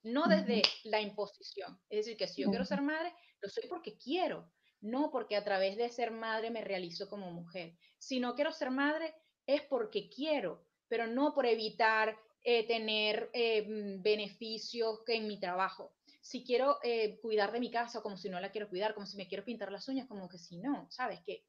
no 0.03 0.29
desde 0.29 0.63
la 0.85 1.01
imposición. 1.01 1.81
Es 1.89 2.05
decir, 2.05 2.17
que 2.17 2.29
si 2.29 2.43
yo 2.43 2.51
quiero 2.51 2.65
ser 2.65 2.83
madre, 2.83 3.13
lo 3.41 3.49
soy 3.49 3.69
porque 3.69 3.97
quiero, 3.97 4.51
no 4.81 5.11
porque 5.11 5.37
a 5.37 5.45
través 5.45 5.77
de 5.77 5.89
ser 5.91 6.11
madre 6.11 6.51
me 6.51 6.63
realizo 6.63 7.09
como 7.09 7.31
mujer. 7.31 7.77
Si 7.99 8.21
no 8.21 8.35
quiero 8.35 8.53
ser 8.53 8.71
madre, 8.71 9.15
es 9.47 9.63
porque 9.63 10.09
quiero, 10.09 10.65
pero 10.89 11.07
no 11.07 11.35
por 11.35 11.47
evitar 11.47 12.17
eh, 12.43 12.67
tener 12.67 13.31
eh, 13.33 13.63
mm, 13.63 14.03
beneficios 14.03 15.01
en 15.07 15.27
mi 15.27 15.39
trabajo. 15.39 15.93
Si 16.23 16.45
quiero 16.45 16.79
eh, 16.83 17.19
cuidar 17.21 17.53
de 17.53 17.61
mi 17.61 17.71
casa, 17.71 18.03
como 18.03 18.17
si 18.17 18.29
no 18.29 18.41
la 18.41 18.51
quiero 18.53 18.69
cuidar, 18.69 18.95
como 18.95 19.07
si 19.07 19.17
me 19.17 19.29
quiero 19.29 19.45
pintar 19.45 19.73
las 19.73 19.89
uñas, 19.89 20.07
como 20.09 20.29
que 20.29 20.39
si 20.39 20.59
no, 20.59 20.87
¿sabes? 20.91 21.21
Que 21.25 21.45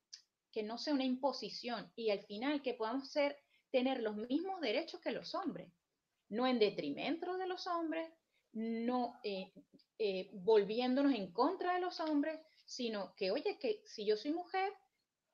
que 0.52 0.64
no 0.64 0.78
sea 0.78 0.94
una 0.94 1.06
imposición 1.06 1.92
y 1.96 2.10
al 2.10 2.22
final 2.24 2.62
que 2.62 2.74
podamos 2.74 3.10
ser, 3.10 3.38
tener 3.72 4.02
los 4.02 4.16
mismos 4.16 4.60
derechos 4.62 5.00
que 5.00 5.12
los 5.12 5.34
hombres, 5.34 5.72
no 6.30 6.46
en 6.46 6.60
detrimento 6.60 7.38
de 7.38 7.48
los 7.48 7.68
hombres, 7.68 8.10
no 8.54 9.20
eh, 9.24 9.54
eh, 9.98 10.30
volviéndonos 10.34 11.14
en 11.14 11.32
contra 11.32 11.76
de 11.76 11.80
los 11.80 12.00
hombres, 12.02 12.40
sino 12.72 13.14
que, 13.16 13.32
oye, 13.32 13.58
que 13.60 13.84
si 13.86 14.06
yo 14.06 14.16
soy 14.16 14.32
mujer, 14.32 14.74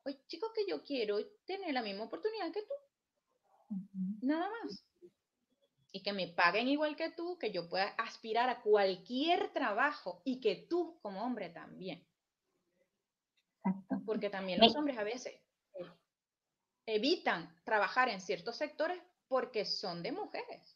oye, 0.04 0.20
chicos, 0.28 0.52
que 0.56 0.66
yo 0.68 0.84
quiero 0.84 1.24
tener 1.46 1.72
la 1.72 1.84
misma 1.84 2.06
oportunidad 2.06 2.52
que 2.52 2.64
tú, 2.64 2.74
nada 4.22 4.50
más. 4.50 4.84
Y 5.92 6.02
que 6.02 6.14
me 6.14 6.28
paguen 6.30 6.68
igual 6.68 6.96
que 6.96 7.12
tú, 7.12 7.38
que 7.38 7.52
yo 7.52 7.70
pueda 7.70 7.90
aspirar 7.90 8.50
a 8.50 8.62
cualquier 8.62 9.54
trabajo 9.54 10.22
y 10.26 10.40
que 10.40 10.66
tú 10.68 10.98
como 11.02 11.24
hombre 11.24 11.50
también. 11.50 12.04
Porque 14.06 14.32
también 14.32 14.60
los 14.60 14.76
hombres 14.76 14.98
a 14.98 15.04
veces 15.04 15.40
evitan 16.88 17.56
trabajar 17.64 18.10
en 18.10 18.22
ciertos 18.22 18.58
sectores 18.58 19.00
porque 19.28 19.66
son 19.66 20.02
de 20.02 20.12
mujeres. 20.12 20.76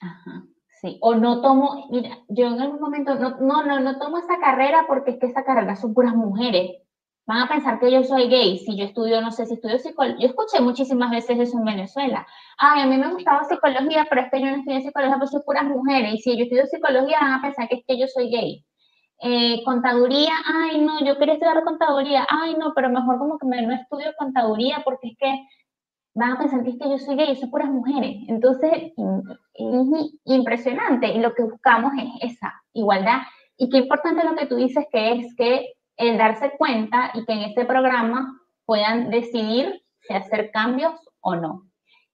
Ajá, 0.00 0.44
sí. 0.80 0.98
O 1.00 1.14
no 1.14 1.40
tomo, 1.40 1.88
mira, 1.90 2.18
yo 2.28 2.48
en 2.48 2.60
algún 2.60 2.80
momento, 2.80 3.14
no, 3.14 3.36
no, 3.40 3.62
no, 3.64 3.80
no 3.80 3.98
tomo 3.98 4.18
esa 4.18 4.38
carrera 4.38 4.84
porque 4.88 5.12
es 5.12 5.18
que 5.18 5.26
esa 5.26 5.44
carrera 5.44 5.76
son 5.76 5.94
puras 5.94 6.14
mujeres. 6.14 6.82
Van 7.26 7.42
a 7.42 7.48
pensar 7.48 7.78
que 7.78 7.92
yo 7.92 8.02
soy 8.02 8.28
gay. 8.28 8.58
Si 8.58 8.76
yo 8.76 8.84
estudio, 8.86 9.20
no 9.20 9.30
sé 9.30 9.46
si 9.46 9.54
estudio 9.54 9.78
psicología. 9.78 10.18
Yo 10.20 10.28
escuché 10.28 10.60
muchísimas 10.60 11.10
veces 11.10 11.38
eso 11.38 11.58
en 11.58 11.64
Venezuela. 11.64 12.26
Ay, 12.58 12.82
a 12.82 12.86
mí 12.86 12.96
me 12.96 13.12
gustaba 13.12 13.44
psicología, 13.44 14.06
pero 14.08 14.22
es 14.22 14.30
que 14.32 14.40
yo 14.40 14.46
no 14.46 14.56
estudié 14.56 14.82
psicología 14.82 15.16
porque 15.18 15.32
soy 15.32 15.42
puras 15.44 15.64
mujeres. 15.64 16.14
Y 16.14 16.18
si 16.18 16.36
yo 16.36 16.44
estudio 16.44 16.66
psicología, 16.66 17.18
van 17.20 17.32
a 17.34 17.42
pensar 17.42 17.68
que 17.68 17.76
es 17.76 17.84
que 17.86 17.98
yo 17.98 18.06
soy 18.08 18.30
gay. 18.30 18.64
Eh, 19.22 19.62
contaduría, 19.64 20.32
ay 20.46 20.80
no, 20.80 21.04
yo 21.04 21.18
quería 21.18 21.34
estudiar 21.34 21.62
contaduría, 21.62 22.26
ay 22.30 22.56
no, 22.58 22.72
pero 22.74 22.88
mejor 22.88 23.18
como 23.18 23.38
que 23.38 23.46
no 23.46 23.74
estudio 23.74 24.14
contaduría 24.18 24.80
porque 24.82 25.08
es 25.08 25.18
que 25.18 25.46
van 26.14 26.32
a 26.32 26.38
pensar 26.38 26.64
que 26.64 26.76
yo 26.78 26.98
soy 26.98 27.16
gay, 27.16 27.36
soy 27.36 27.48
puras 27.48 27.70
mujeres. 27.70 28.16
Entonces, 28.28 28.70
es 28.72 30.12
impresionante 30.24 31.08
y 31.08 31.20
lo 31.20 31.34
que 31.34 31.44
buscamos 31.44 31.92
es 31.98 32.32
esa 32.32 32.52
igualdad. 32.72 33.20
Y 33.56 33.68
qué 33.68 33.78
importante 33.78 34.24
lo 34.24 34.34
que 34.34 34.46
tú 34.46 34.56
dices 34.56 34.84
que 34.90 35.12
es 35.12 35.34
que 35.36 35.74
el 35.96 36.16
darse 36.16 36.52
cuenta 36.56 37.10
y 37.14 37.24
que 37.24 37.32
en 37.32 37.40
este 37.40 37.64
programa 37.64 38.40
puedan 38.64 39.10
decidir 39.10 39.82
si 40.00 40.14
hacer 40.14 40.50
cambios 40.50 40.94
o 41.20 41.36
no. 41.36 41.64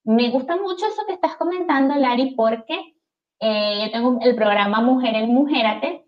Me 0.05 0.31
gusta 0.31 0.57
mucho 0.57 0.87
eso 0.87 1.07
que 1.07 1.15
estás 1.15 1.37
comentando, 1.37 1.95
Lari, 1.95 2.35
porque 2.37 2.97
eh, 3.41 3.81
yo 3.85 3.91
tengo 3.93 4.19
el 4.23 4.35
programa 4.35 4.81
Mujer 4.81 5.15
en 5.15 5.35
Mujerate, 5.35 6.05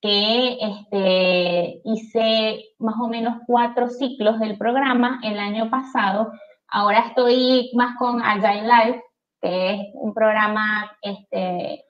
que 0.00 0.58
este, 0.60 1.82
hice 1.84 2.64
más 2.78 2.94
o 3.00 3.08
menos 3.08 3.42
cuatro 3.46 3.88
ciclos 3.88 4.40
del 4.40 4.56
programa 4.56 5.20
el 5.22 5.38
año 5.38 5.68
pasado. 5.68 6.32
Ahora 6.70 7.06
estoy 7.08 7.70
más 7.74 7.96
con 7.98 8.22
Agile 8.22 8.62
Life, 8.62 9.02
que 9.40 9.70
es 9.72 9.80
un 9.94 10.14
programa 10.14 10.90
este, 11.02 11.84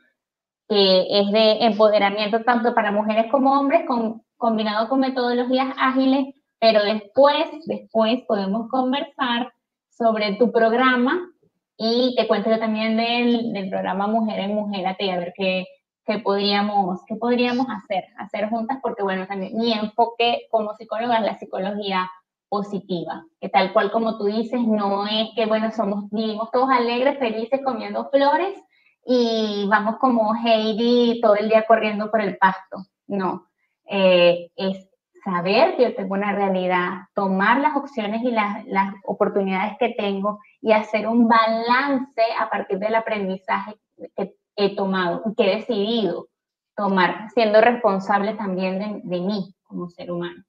que 0.69 1.07
es 1.11 1.33
de 1.33 1.65
empoderamiento 1.65 2.43
tanto 2.45 2.75
para 2.75 2.93
mujeres 2.93 3.31
como 3.31 3.59
hombres, 3.59 3.87
con, 3.87 4.23
combinado 4.37 4.89
con 4.89 5.01
metodologías 5.01 5.75
ágiles, 5.79 6.35
pero 6.59 6.83
después, 6.85 7.47
después 7.67 8.21
podemos 8.27 8.69
conversar 8.71 9.53
sobre 9.91 10.37
tu 10.37 10.53
programa 10.53 11.29
y 11.77 12.15
te 12.17 12.27
cuento 12.29 12.51
también 12.59 12.97
del, 12.97 13.53
del 13.53 13.69
programa 13.69 14.07
Mujer 14.07 14.41
en 14.41 14.55
Mujer, 14.55 14.87
a 14.87 14.97
ver 14.99 15.33
qué, 15.37 15.67
que 16.07 16.19
podríamos, 16.19 17.01
que 17.07 17.17
podríamos 17.17 17.67
hacer, 17.69 18.05
hacer 18.19 18.49
juntas, 18.49 18.79
porque 18.83 19.03
bueno, 19.03 19.27
también 19.27 19.57
mi 19.57 19.73
enfoque 19.73 20.47
como 20.51 20.75
psicóloga 20.75 21.19
es 21.19 21.25
la 21.25 21.39
psicología 21.39 22.11
positiva, 22.51 23.25
que 23.41 23.49
tal 23.49 23.73
cual 23.73 23.91
como 23.91 24.19
tú 24.19 24.25
dices, 24.25 24.61
no 24.61 25.07
es 25.07 25.31
que 25.35 25.47
bueno, 25.47 25.71
somos, 25.71 26.11
vivimos 26.11 26.51
todos 26.51 26.69
alegres, 26.69 27.19
felices, 27.19 27.61
comiendo 27.65 28.11
flores 28.11 28.63
y 29.07 29.67
vamos 29.71 29.97
como 29.99 30.35
Heidi 30.35 31.21
todo 31.23 31.37
el 31.37 31.49
día 31.49 31.65
corriendo 31.67 32.11
por 32.11 32.21
el 32.21 32.37
pasto, 32.37 32.85
no, 33.07 33.47
eh, 33.89 34.51
es 34.57 34.87
saber 35.25 35.77
que 35.77 35.85
yo 35.85 35.95
tengo 35.95 36.15
una 36.15 36.33
realidad, 36.33 37.05
tomar 37.15 37.61
las 37.61 37.77
opciones 37.77 38.23
y 38.23 38.31
las, 38.31 38.67
las 38.67 38.95
oportunidades 39.05 39.77
que 39.79 39.91
tengo 39.91 40.41
y 40.61 40.73
hacer 40.73 41.07
un 41.07 41.29
balance 41.29 42.23
a 42.39 42.51
partir 42.51 42.79
del 42.79 42.95
aprendizaje 42.95 43.77
que 44.17 44.35
he 44.57 44.75
tomado 44.75 45.23
que 45.37 45.45
he 45.45 45.57
decidido 45.57 46.29
tomar, 46.77 47.29
siendo 47.35 47.61
responsable 47.61 48.35
también 48.35 49.03
de, 49.05 49.21
mí 49.21 49.55
como 49.63 49.89
ser 49.91 50.11
humano. 50.11 50.43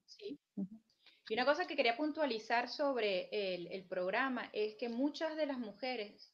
Y 1.31 1.33
una 1.33 1.45
cosa 1.45 1.65
que 1.65 1.77
quería 1.77 1.95
puntualizar 1.95 2.67
sobre 2.67 3.29
el, 3.31 3.67
el 3.67 3.85
programa 3.85 4.49
es 4.51 4.75
que 4.75 4.89
muchas 4.89 5.37
de 5.37 5.45
las 5.45 5.57
mujeres, 5.57 6.29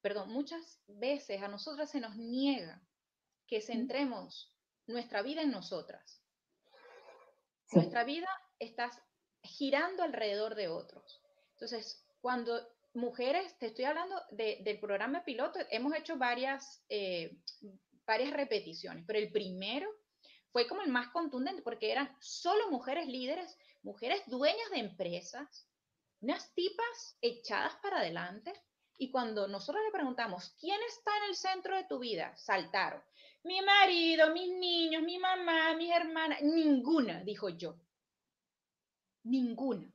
perdón, 0.00 0.30
muchas 0.30 0.82
veces 0.88 1.40
a 1.40 1.46
nosotras 1.46 1.88
se 1.88 2.00
nos 2.00 2.16
niega 2.16 2.82
que 3.46 3.60
centremos 3.60 4.52
nuestra 4.88 5.22
vida 5.22 5.42
en 5.42 5.52
nosotras. 5.52 6.20
Nuestra 7.70 8.02
vida 8.02 8.26
está 8.58 8.90
girando 9.40 10.02
alrededor 10.02 10.56
de 10.56 10.66
otros. 10.66 11.22
Entonces, 11.52 12.04
cuando 12.20 12.60
mujeres, 12.94 13.56
te 13.60 13.66
estoy 13.66 13.84
hablando 13.84 14.20
del 14.32 14.80
programa 14.80 15.22
piloto, 15.22 15.60
hemos 15.70 15.94
hecho 15.94 16.16
varias, 16.16 16.84
eh, 16.88 17.38
varias 18.04 18.32
repeticiones, 18.32 19.04
pero 19.06 19.20
el 19.20 19.30
primero 19.30 19.88
fue 20.50 20.66
como 20.66 20.82
el 20.82 20.90
más 20.90 21.08
contundente 21.08 21.62
porque 21.62 21.92
eran 21.92 22.14
solo 22.20 22.70
mujeres 22.70 23.06
líderes, 23.06 23.56
mujeres 23.82 24.22
dueñas 24.26 24.70
de 24.70 24.78
empresas, 24.78 25.66
unas 26.20 26.52
tipas 26.54 27.16
echadas 27.20 27.74
para 27.82 27.98
adelante. 27.98 28.52
Y 28.96 29.10
cuando 29.10 29.46
nosotros 29.46 29.84
le 29.84 29.92
preguntamos, 29.92 30.54
¿quién 30.58 30.80
está 30.88 31.16
en 31.18 31.30
el 31.30 31.36
centro 31.36 31.76
de 31.76 31.84
tu 31.84 32.00
vida? 32.00 32.36
Saltaron. 32.36 33.00
Mi 33.44 33.62
marido, 33.62 34.32
mis 34.32 34.52
niños, 34.58 35.02
mi 35.02 35.18
mamá, 35.18 35.74
mis 35.76 35.92
hermanas, 35.92 36.42
ninguna, 36.42 37.22
dijo 37.22 37.48
yo. 37.50 37.76
Ninguna. 39.22 39.92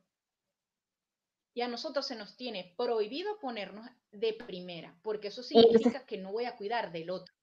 Y 1.52 1.60
a 1.60 1.68
nosotros 1.68 2.06
se 2.06 2.16
nos 2.16 2.36
tiene 2.36 2.74
prohibido 2.76 3.38
ponernos 3.38 3.88
de 4.10 4.32
primera, 4.32 4.96
porque 5.02 5.28
eso 5.28 5.42
significa 5.42 6.06
que 6.06 6.16
no 6.16 6.32
voy 6.32 6.46
a 6.46 6.56
cuidar 6.56 6.90
del 6.90 7.10
otro. 7.10 7.33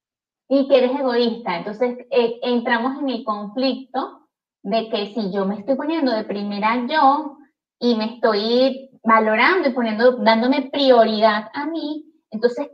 Y 0.54 0.68
que 0.68 0.76
eres 0.76 1.00
egoísta. 1.00 1.56
Entonces 1.56 1.96
eh, 2.10 2.38
entramos 2.42 3.00
en 3.00 3.08
el 3.08 3.24
conflicto 3.24 4.28
de 4.62 4.90
que 4.90 5.14
si 5.14 5.32
yo 5.32 5.46
me 5.46 5.58
estoy 5.58 5.76
poniendo 5.76 6.12
de 6.12 6.24
primera 6.24 6.86
yo 6.86 7.38
y 7.78 7.96
me 7.96 8.16
estoy 8.16 8.90
valorando 9.02 9.70
y 9.70 9.72
poniendo, 9.72 10.18
dándome 10.18 10.68
prioridad 10.70 11.48
a 11.54 11.64
mí, 11.64 12.04
entonces, 12.30 12.68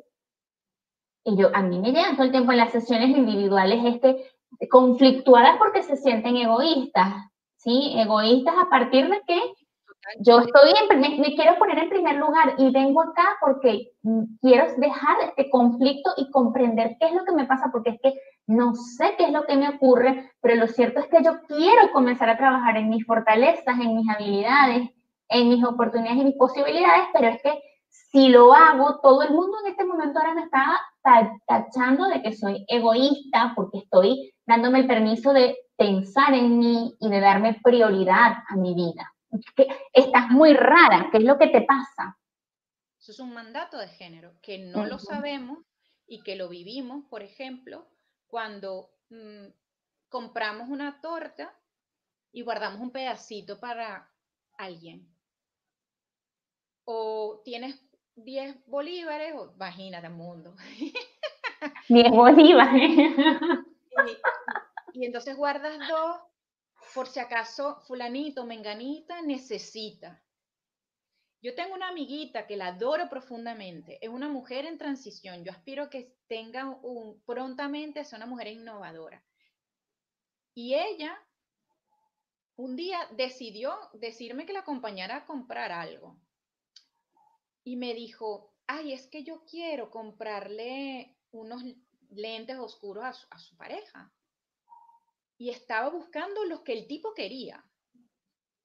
y 1.24 1.37
yo, 1.37 1.51
a 1.55 1.62
mí 1.62 1.79
me 1.79 1.93
llegan 1.93 2.16
todo 2.16 2.24
el 2.24 2.33
tiempo 2.33 2.51
en 2.51 2.59
las 2.59 2.72
sesiones 2.72 3.16
individuales 3.16 3.79
este, 3.85 4.29
conflictuadas 4.68 5.57
porque 5.59 5.85
se 5.85 5.97
sienten 5.97 6.37
egoístas, 6.37 7.31
¿sí? 7.59 7.95
Egoístas 7.97 8.57
a 8.59 8.68
partir 8.68 9.09
de 9.09 9.22
que 9.24 9.41
yo 10.20 10.40
estoy 10.40 10.70
en, 10.70 11.00
me, 11.00 11.18
me, 11.18 11.34
quiero 11.34 11.59
poner 11.59 11.78
en 11.78 11.88
primer 11.88 12.16
lugar 12.16 12.54
y 12.59 12.70
vengo 12.70 13.02
acá 13.02 13.36
porque 13.40 13.92
quiero 14.40 14.66
dejar 14.76 15.16
este 15.28 15.50
conflicto 15.50 16.11
y 16.16 16.30
comprender 16.30 16.96
qué 16.98 17.06
es 17.06 17.12
lo 17.14 17.24
que 17.24 17.32
me 17.32 17.46
pasa, 17.46 17.70
porque 17.72 17.90
es 17.90 18.00
que 18.02 18.14
no 18.46 18.74
sé 18.74 19.14
qué 19.16 19.24
es 19.24 19.32
lo 19.32 19.44
que 19.44 19.56
me 19.56 19.68
ocurre, 19.68 20.32
pero 20.40 20.54
lo 20.56 20.66
cierto 20.66 21.00
es 21.00 21.06
que 21.09 21.22
yo 21.22 21.40
quiero 21.46 21.92
comenzar 21.92 22.30
a 22.30 22.38
trabajar 22.38 22.76
en 22.76 22.88
mis 22.88 23.04
fortalezas, 23.04 23.78
en 23.78 23.96
mis 23.96 24.09
habilidades, 24.09 24.88
en 25.28 25.48
mis 25.48 25.64
oportunidades 25.64 26.20
y 26.20 26.24
mis 26.24 26.36
posibilidades, 26.36 27.09
pero 27.12 27.28
es 27.28 27.42
que 27.42 27.62
si 27.88 28.28
lo 28.28 28.54
hago, 28.54 29.00
todo 29.02 29.22
el 29.22 29.30
mundo 29.30 29.59
en 29.62 29.72
este 29.72 29.84
momento 29.84 30.18
ahora 30.18 30.34
me 30.34 30.44
está 30.44 30.80
tachando 31.46 32.09
de 32.09 32.22
que 32.22 32.32
soy 32.32 32.64
egoísta 32.68 33.52
porque 33.54 33.78
estoy 33.78 34.32
dándome 34.46 34.80
el 34.80 34.86
permiso 34.86 35.32
de 35.32 35.56
pensar 35.76 36.32
en 36.34 36.59
mí 36.59 36.94
y 37.00 37.11
de 37.11 37.20
darme 37.20 37.61
prioridad 37.62 38.38
a 38.48 38.56
mi 38.56 38.74
vida. 38.74 39.12
Estás 39.93 40.31
muy 40.31 40.55
rara, 40.55 41.09
¿qué 41.11 41.18
es 41.18 41.24
lo 41.24 41.39
que 41.39 41.49
te 41.49 41.62
pasa? 41.62 42.18
Eso 42.99 43.12
es 43.12 43.20
un 43.20 43.33
mandato 43.33 43.79
de 43.79 43.89
género, 43.89 44.35
que 44.43 44.59
no 44.59 44.87
lo 44.87 44.99
sabemos 44.99 45.59
y 46.07 46.22
que 46.22 46.37
lo 46.37 46.49
vivimos, 46.49 47.05
por 47.09 47.22
ejemplo, 47.22 47.87
cuando 48.26 48.91
mm, 49.11 49.47
compramos 50.09 50.68
una 50.68 51.01
torta 51.01 51.55
y 52.33 52.43
guardamos 52.43 52.81
un 52.81 52.91
pedacito 52.91 53.61
para 53.61 54.11
alguien. 54.57 55.07
O 56.85 57.43
tienes 57.45 57.81
10 58.16 58.66
bolívares, 58.66 59.35
o 59.35 59.53
imagínate, 59.55 60.09
mundo. 60.09 60.55
10 61.89 62.11
bolívares. 62.11 63.14
Y, 64.93 65.01
y, 65.01 65.07
entonces 65.07 65.37
guardas 65.37 65.76
dos 65.89 66.20
por 66.95 67.09
si 67.09 67.20
acaso 67.20 67.80
fulanito, 67.86 68.45
menganita 68.45 69.22
necesita. 69.22 70.22
Yo 71.41 71.55
tengo 71.55 71.74
una 71.74 71.89
amiguita 71.89 72.47
que 72.47 72.57
la 72.57 72.68
adoro 72.68 73.09
profundamente, 73.09 73.99
es 74.05 74.11
una 74.11 74.28
mujer 74.28 74.66
en 74.66 74.76
transición. 74.76 75.45
Yo 75.45 75.53
aspiro 75.53 75.89
que 75.89 76.16
tenga 76.26 76.68
un, 76.68 77.22
prontamente 77.22 78.05
sea 78.05 78.16
una 78.16 78.26
mujer 78.26 78.49
innovadora. 78.49 79.22
Y 80.55 80.74
ella 80.74 81.16
un 82.57 82.74
día 82.74 82.99
decidió 83.12 83.72
decirme 83.93 84.45
que 84.45 84.53
la 84.53 84.61
acompañara 84.61 85.18
a 85.18 85.26
comprar 85.26 85.70
algo. 85.70 86.20
Y 87.62 87.76
me 87.76 87.95
dijo, 87.95 88.53
ay, 88.66 88.93
es 88.93 89.07
que 89.07 89.22
yo 89.22 89.45
quiero 89.45 89.91
comprarle 89.91 91.16
unos 91.30 91.62
lentes 92.11 92.59
oscuros 92.59 93.05
a 93.05 93.12
su, 93.12 93.26
a 93.30 93.39
su 93.39 93.57
pareja. 93.57 94.12
Y 95.39 95.51
estaba 95.51 95.89
buscando 95.89 96.45
los 96.45 96.61
que 96.61 96.74
el 96.74 96.86
tipo 96.86 97.14
quería. 97.14 97.64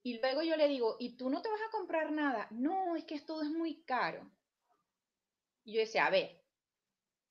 Y 0.03 0.19
luego 0.19 0.41
yo 0.41 0.57
le 0.57 0.67
digo, 0.67 0.97
¿y 0.99 1.15
tú 1.15 1.29
no 1.29 1.41
te 1.41 1.49
vas 1.49 1.61
a 1.61 1.71
comprar 1.71 2.11
nada? 2.11 2.47
No, 2.51 2.95
es 2.97 3.05
que 3.05 3.21
todo 3.21 3.41
es 3.41 3.49
muy 3.49 3.83
caro. 3.83 4.29
Y 5.63 5.73
yo 5.75 5.79
decía, 5.79 6.05
a 6.07 6.09
ver, 6.09 6.43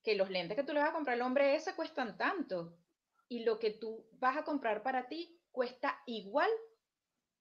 que 0.02 0.14
los 0.14 0.30
lentes 0.30 0.56
que 0.56 0.64
tú 0.64 0.72
le 0.72 0.80
vas 0.80 0.90
a 0.90 0.94
comprar 0.94 1.14
al 1.14 1.22
hombre 1.22 1.54
ese 1.54 1.74
cuestan 1.76 2.16
tanto. 2.16 2.78
Y 3.28 3.44
lo 3.44 3.58
que 3.58 3.70
tú 3.70 4.08
vas 4.12 4.36
a 4.36 4.44
comprar 4.44 4.82
para 4.82 5.08
ti 5.08 5.40
cuesta 5.50 6.02
igual, 6.06 6.50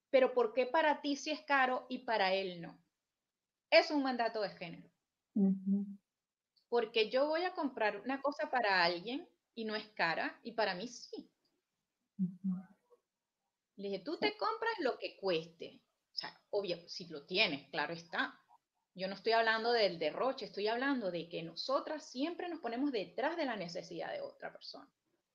pero 0.10 0.34
¿por 0.34 0.54
qué 0.54 0.66
para 0.66 1.02
ti 1.02 1.16
sí 1.16 1.32
es 1.32 1.42
caro 1.42 1.86
y 1.90 2.00
para 2.00 2.34
él 2.34 2.62
no? 2.62 2.84
Es 3.70 3.90
un 3.92 4.04
mandato 4.04 4.42
de 4.42 4.50
género. 4.50 4.90
Porque 6.70 7.10
yo 7.10 7.28
voy 7.28 7.44
a 7.44 7.54
comprar 7.54 8.02
una 8.02 8.22
cosa 8.22 8.50
para 8.50 8.84
alguien 8.84 9.30
y 9.54 9.66
no 9.66 9.76
es 9.76 9.88
cara 9.90 10.40
y 10.44 10.54
para 10.54 10.74
mí 10.76 10.88
sí. 10.88 11.32
Le 13.78 13.88
dije, 13.90 14.00
tú 14.00 14.18
te 14.18 14.38
compras 14.38 14.74
lo 14.80 14.98
que 15.00 15.18
cueste. 15.18 15.82
O 16.14 16.16
sea, 16.16 16.40
obvio, 16.52 16.78
si 16.88 17.08
lo 17.08 17.26
tienes, 17.26 17.70
claro 17.70 17.94
está. 17.94 18.38
Yo 18.94 19.08
no 19.08 19.16
estoy 19.16 19.32
hablando 19.32 19.72
del 19.72 19.98
derroche, 20.00 20.46
estoy 20.46 20.68
hablando 20.68 21.12
de 21.12 21.30
que 21.30 21.44
nosotras 21.44 22.10
siempre 22.12 22.50
nos 22.50 22.60
ponemos 22.60 22.92
detrás 22.92 23.38
de 23.38 23.46
la 23.46 23.56
necesidad 23.56 24.12
de 24.12 24.22
otra 24.22 24.52
persona. 24.52 24.92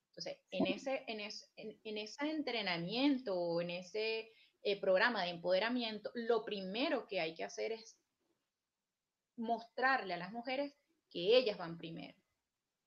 Entonces, 0.09 0.37
en 0.51 0.67
ese, 0.67 1.03
en 1.07 1.19
ese, 1.19 1.45
en, 1.57 1.97
ese 1.97 2.29
entrenamiento 2.29 3.35
o 3.35 3.61
en 3.61 3.71
ese 3.71 4.31
eh, 4.63 4.79
programa 4.79 5.23
de 5.23 5.29
empoderamiento, 5.29 6.11
lo 6.13 6.45
primero 6.45 7.07
que 7.07 7.19
hay 7.19 7.35
que 7.35 7.43
hacer 7.43 7.71
es 7.71 7.97
mostrarle 9.35 10.13
a 10.13 10.17
las 10.17 10.31
mujeres 10.31 10.73
que 11.09 11.37
ellas 11.37 11.57
van 11.57 11.77
primero. 11.77 12.17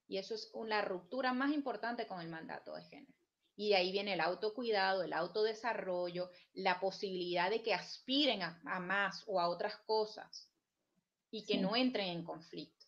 Y 0.07 0.17
eso 0.17 0.35
es 0.35 0.49
una 0.53 0.81
ruptura 0.81 1.33
más 1.33 1.53
importante 1.53 2.07
con 2.07 2.19
el 2.19 2.27
mandato 2.27 2.75
de 2.75 2.83
género. 2.83 3.20
Y 3.61 3.69
de 3.69 3.75
ahí 3.75 3.91
viene 3.91 4.13
el 4.13 4.21
autocuidado, 4.21 5.03
el 5.03 5.13
autodesarrollo, 5.13 6.31
la 6.53 6.79
posibilidad 6.79 7.51
de 7.51 7.61
que 7.61 7.75
aspiren 7.75 8.41
a, 8.41 8.79
más 8.79 9.23
o 9.27 9.39
a 9.39 9.49
otras 9.49 9.77
cosas 9.85 10.49
y 11.29 11.45
que 11.45 11.59
no 11.59 11.75
entren 11.75 12.07
en 12.07 12.23
conflicto. 12.23 12.87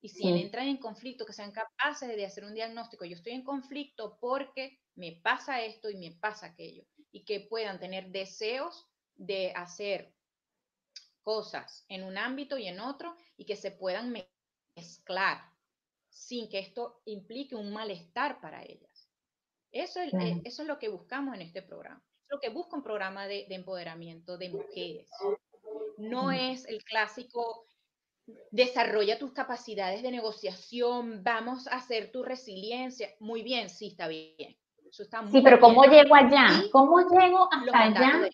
Y 0.00 0.08
si 0.08 0.26
entran 0.26 0.68
en 0.68 0.78
conflicto, 0.78 1.26
que 1.26 1.34
sean 1.34 1.52
capaces 1.52 2.08
de 2.08 2.24
hacer 2.24 2.46
un 2.46 2.54
diagnóstico, 2.54 3.04
yo 3.04 3.14
estoy 3.14 3.32
en 3.32 3.44
conflicto 3.44 4.16
porque 4.22 4.80
me 4.94 5.20
pasa 5.22 5.62
esto 5.62 5.90
y 5.90 5.98
me 5.98 6.12
pasa 6.12 6.46
aquello. 6.46 6.86
Y 7.12 7.26
que 7.26 7.40
puedan 7.40 7.78
tener 7.78 8.08
deseos 8.08 8.86
de 9.16 9.52
hacer 9.54 10.14
cosas 11.22 11.84
en 11.90 12.04
un 12.04 12.16
ámbito 12.16 12.56
y 12.56 12.68
en 12.68 12.80
otro 12.80 13.18
y 13.36 13.44
que 13.44 13.56
se 13.56 13.70
puedan 13.70 14.14
mezclar 14.74 15.42
sin 16.08 16.48
que 16.48 16.60
esto 16.60 17.02
implique 17.04 17.54
un 17.54 17.70
malestar 17.70 18.40
para 18.40 18.62
ellas. 18.62 18.93
Eso 19.74 20.00
es, 20.00 20.14
eh, 20.14 20.40
eso 20.44 20.62
es 20.62 20.68
lo 20.68 20.78
que 20.78 20.88
buscamos 20.88 21.34
en 21.34 21.42
este 21.42 21.60
programa. 21.60 22.00
Es 22.22 22.28
lo 22.30 22.38
que 22.38 22.48
busca 22.48 22.76
un 22.76 22.84
programa 22.84 23.26
de, 23.26 23.44
empoderamiento 23.50 24.38
de 24.38 24.50
mujeres. 24.50 25.10
No 25.98 26.30
es 26.30 26.64
el 26.66 26.82
clásico 26.84 27.66
desarrolla 28.52 29.18
tus 29.18 29.32
capacidades 29.32 30.02
de 30.02 30.10
negociación, 30.10 31.22
vamos 31.24 31.66
a 31.66 31.76
hacer 31.76 32.12
tu 32.12 32.22
resiliencia. 32.22 33.08
Muy 33.18 33.42
bien, 33.42 33.68
sí, 33.68 33.88
está 33.88 34.06
bien. 34.08 34.56
sí, 34.90 35.40
pero 35.42 35.60
¿cómo 35.60 35.84
llego 35.84 36.14
allá? 36.14 36.62
¿Cómo 36.72 37.00
llego 37.00 37.48
hasta 37.52 37.82
allá? 37.82 38.30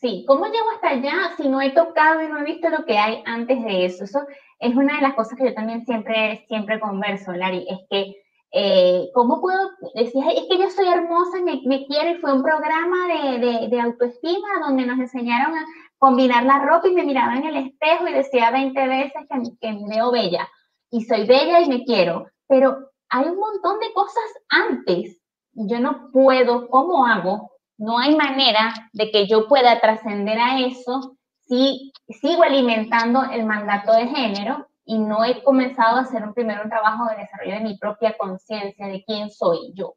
Sí, 0.00 0.24
¿cómo 0.26 0.46
llego 0.46 0.70
hasta 0.74 0.90
allá 0.90 1.34
si 1.36 1.48
no 1.48 1.62
he 1.62 1.70
tocado 1.70 2.20
y 2.20 2.28
no 2.28 2.38
he 2.40 2.44
visto 2.44 2.68
lo 2.68 2.84
que 2.84 2.98
hay 2.98 3.22
antes 3.26 3.62
de 3.62 3.86
eso? 3.86 4.04
Eso 4.04 4.26
es 4.58 4.74
una 4.74 4.96
de 4.96 5.02
las 5.02 5.14
cosas 5.14 5.38
que 5.38 5.46
yo 5.46 5.54
también 5.54 5.86
siempre, 5.86 6.44
siempre 6.48 6.80
converso, 6.80 7.32
Lari, 7.32 7.64
es 7.68 7.78
que 7.88 8.21
eh, 8.54 9.10
¿cómo 9.14 9.40
puedo 9.40 9.70
decir, 9.94 10.22
es 10.36 10.44
que 10.48 10.58
yo 10.58 10.68
soy 10.70 10.86
hermosa, 10.86 11.40
me, 11.42 11.62
me 11.64 11.86
quiero? 11.86 12.10
Y 12.10 12.20
fue 12.20 12.34
un 12.34 12.42
programa 12.42 13.08
de, 13.08 13.68
de, 13.68 13.80
autoestima 13.80 14.48
donde 14.60 14.84
nos 14.84 14.98
enseñaron 14.98 15.56
a 15.56 15.64
combinar 15.96 16.44
la 16.44 16.58
ropa 16.58 16.88
y 16.88 16.92
me 16.92 17.04
miraba 17.04 17.36
en 17.36 17.46
el 17.46 17.56
espejo 17.56 18.06
y 18.08 18.12
decía 18.12 18.50
20 18.50 18.88
veces 18.88 19.22
que, 19.30 19.56
que 19.58 19.72
me 19.72 19.88
veo 19.88 20.12
bella 20.12 20.46
y 20.90 21.02
soy 21.04 21.26
bella 21.26 21.60
y 21.60 21.68
me 21.68 21.84
quiero. 21.84 22.26
Pero 22.46 22.90
hay 23.08 23.24
un 23.24 23.38
montón 23.38 23.80
de 23.80 23.92
cosas 23.94 24.24
antes 24.50 25.18
y 25.54 25.68
yo 25.68 25.80
no 25.80 26.10
puedo, 26.12 26.68
¿cómo 26.68 27.06
hago? 27.06 27.52
No 27.78 27.98
hay 27.98 28.14
manera 28.14 28.74
de 28.92 29.10
que 29.10 29.26
yo 29.26 29.48
pueda 29.48 29.80
trascender 29.80 30.38
a 30.38 30.60
eso 30.60 31.16
si 31.40 31.92
sigo 32.08 32.42
alimentando 32.42 33.22
el 33.32 33.46
mandato 33.46 33.92
de 33.94 34.08
género 34.08 34.68
y 34.84 34.98
no 34.98 35.24
he 35.24 35.42
comenzado 35.42 35.96
a 35.96 36.02
hacer 36.02 36.22
un 36.22 36.34
primero 36.34 36.62
un 36.62 36.70
trabajo 36.70 37.08
de 37.08 37.16
desarrollo 37.16 37.54
de 37.54 37.60
mi 37.60 37.78
propia 37.78 38.16
conciencia 38.16 38.86
de 38.86 39.04
quién 39.04 39.30
soy 39.30 39.72
yo, 39.74 39.96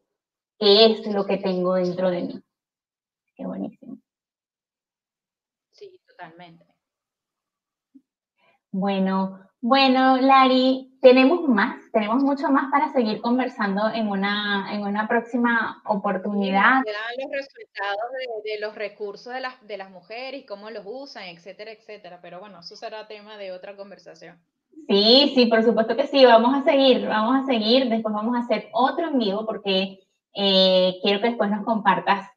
qué 0.60 0.92
es 0.92 1.08
lo 1.08 1.26
que 1.26 1.38
tengo 1.38 1.74
dentro 1.76 2.10
de 2.10 2.22
mí. 2.22 2.44
Qué 3.36 3.46
buenísimo. 3.46 3.98
Sí, 5.72 6.00
totalmente. 6.08 6.66
Bueno, 8.72 9.40
bueno, 9.62 10.18
Lari, 10.18 10.96
tenemos 11.02 11.48
más, 11.48 11.92
tenemos 11.92 12.22
mucho 12.22 12.50
más 12.50 12.70
para 12.72 12.92
seguir 12.94 13.20
conversando 13.20 13.90
en 13.90 14.08
una, 14.08 14.74
en 14.74 14.84
una 14.84 15.08
próxima 15.08 15.82
oportunidad. 15.86 16.84
Los 17.18 17.32
resultados 17.32 18.12
de, 18.44 18.52
de, 18.52 18.60
los 18.60 18.76
recursos 18.76 19.34
de 19.34 19.40
las, 19.40 19.66
de 19.66 19.78
las 19.78 19.90
mujeres 19.90 20.46
cómo 20.48 20.70
los 20.70 20.84
usan, 20.86 21.24
etcétera, 21.24 21.72
etcétera. 21.72 22.20
Pero 22.22 22.40
bueno, 22.40 22.60
eso 22.60 22.76
será 22.76 23.08
tema 23.08 23.38
de 23.38 23.54
otra 23.54 23.76
conversación. 23.76 24.40
Sí, 24.88 25.32
sí, 25.34 25.46
por 25.48 25.64
supuesto 25.64 25.96
que 25.96 26.08
sí. 26.08 26.26
Vamos 26.26 26.56
a 26.56 26.64
seguir, 26.64 27.08
vamos 27.08 27.44
a 27.44 27.46
seguir. 27.46 27.90
Después 27.90 28.14
vamos 28.14 28.36
a 28.36 28.40
hacer 28.40 28.70
otro 28.74 29.08
en 29.08 29.20
vivo 29.20 29.46
porque 29.46 30.00
eh, 30.34 30.96
quiero 31.02 31.22
que 31.22 31.30
después 31.30 31.50
nos 31.50 31.66
compartas. 31.66 32.30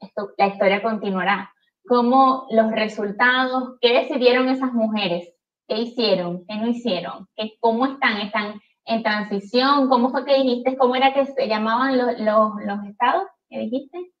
Esto, 0.00 0.30
la 0.36 0.48
historia 0.48 0.82
continuará. 0.82 1.52
Cómo 1.86 2.46
los 2.50 2.70
resultados, 2.70 3.76
qué 3.80 3.92
decidieron 3.92 4.48
esas 4.48 4.72
mujeres, 4.72 5.32
qué 5.68 5.78
hicieron, 5.78 6.44
qué 6.46 6.56
no 6.56 6.68
hicieron, 6.68 7.28
¿Qué, 7.34 7.54
cómo 7.60 7.86
están, 7.86 8.20
están 8.20 8.60
en 8.84 9.02
transición, 9.02 9.88
cómo 9.88 10.10
fue 10.10 10.24
que 10.24 10.34
dijiste, 10.34 10.76
cómo 10.76 10.94
era 10.94 11.12
que 11.12 11.26
se 11.26 11.48
llamaban 11.48 11.98
los, 11.98 12.18
los, 12.18 12.84
estados 12.88 13.24
que 13.48 13.58
dijiste 13.60 14.12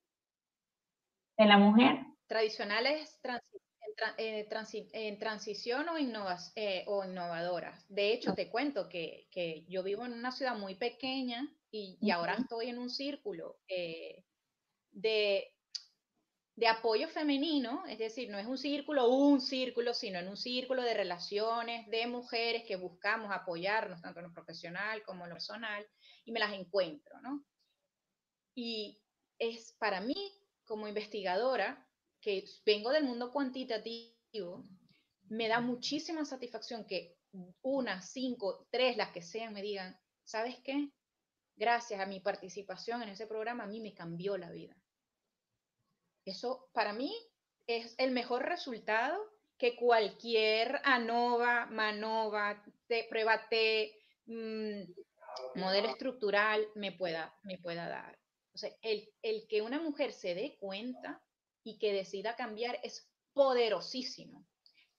de 1.38 1.46
la 1.46 1.58
mujer. 1.58 2.00
Tradicionales, 2.26 3.18
transición 3.20 3.61
en, 4.18 4.46
en 4.92 5.18
transición 5.18 5.88
o, 5.88 5.98
innovas, 5.98 6.52
eh, 6.56 6.84
o 6.86 7.04
innovadoras. 7.04 7.84
De 7.88 8.12
hecho, 8.12 8.34
te 8.34 8.50
cuento 8.50 8.88
que, 8.88 9.28
que, 9.30 9.64
yo 9.68 9.82
vivo 9.82 10.04
en 10.04 10.12
una 10.12 10.32
ciudad 10.32 10.56
muy 10.56 10.74
pequeña 10.74 11.48
y, 11.70 11.98
y 12.00 12.10
ahora 12.10 12.34
estoy 12.34 12.68
en 12.68 12.78
un 12.78 12.90
círculo 12.90 13.58
eh, 13.68 14.24
de, 14.90 15.54
de 16.54 16.68
apoyo 16.68 17.08
femenino, 17.08 17.84
es 17.86 17.98
decir, 17.98 18.30
no 18.30 18.38
es 18.38 18.46
un 18.46 18.58
círculo, 18.58 19.08
un 19.08 19.40
círculo, 19.40 19.94
sino 19.94 20.18
en 20.18 20.28
un 20.28 20.36
círculo 20.36 20.82
de 20.82 20.94
relaciones 20.94 21.88
de 21.88 22.06
mujeres 22.06 22.64
que 22.66 22.76
buscamos 22.76 23.32
apoyarnos 23.32 24.02
tanto 24.02 24.20
en 24.20 24.26
lo 24.26 24.32
profesional 24.32 25.02
como 25.02 25.24
en 25.24 25.30
lo 25.30 25.36
personal 25.36 25.86
y 26.24 26.32
me 26.32 26.40
las 26.40 26.52
encuentro, 26.52 27.20
¿no? 27.20 27.44
Y 28.54 29.00
es 29.38 29.74
para 29.78 30.00
mí, 30.00 30.14
como 30.64 30.86
investigadora, 30.88 31.88
que 32.22 32.44
vengo 32.64 32.90
del 32.90 33.04
mundo 33.04 33.30
cuantitativo, 33.32 34.64
me 35.28 35.48
da 35.48 35.60
muchísima 35.60 36.24
satisfacción 36.24 36.86
que 36.86 37.16
una, 37.62 38.00
cinco, 38.00 38.66
tres, 38.70 38.96
las 38.96 39.10
que 39.10 39.22
sean, 39.22 39.52
me 39.52 39.60
digan, 39.60 39.98
¿sabes 40.24 40.56
qué? 40.64 40.90
Gracias 41.56 42.00
a 42.00 42.06
mi 42.06 42.20
participación 42.20 43.02
en 43.02 43.10
ese 43.10 43.26
programa, 43.26 43.64
a 43.64 43.66
mí 43.66 43.80
me 43.80 43.92
cambió 43.92 44.38
la 44.38 44.50
vida. 44.50 44.76
Eso 46.24 46.70
para 46.72 46.92
mí 46.92 47.12
es 47.66 47.94
el 47.98 48.12
mejor 48.12 48.44
resultado 48.44 49.18
que 49.58 49.76
cualquier 49.76 50.80
ANOVA, 50.84 51.66
MANOVA, 51.66 52.64
prueba 53.08 53.48
T, 53.48 53.92
mm, 54.26 54.82
modelo 55.56 55.88
estructural 55.88 56.68
me 56.74 56.92
pueda, 56.92 57.34
me 57.42 57.58
pueda 57.58 57.88
dar. 57.88 58.18
O 58.54 58.58
sea, 58.58 58.70
el, 58.82 59.08
el 59.22 59.46
que 59.48 59.62
una 59.62 59.80
mujer 59.80 60.12
se 60.12 60.34
dé 60.34 60.56
cuenta 60.60 61.22
y 61.64 61.78
que 61.78 61.92
decida 61.92 62.36
cambiar 62.36 62.78
es 62.82 63.08
poderosísimo. 63.32 64.46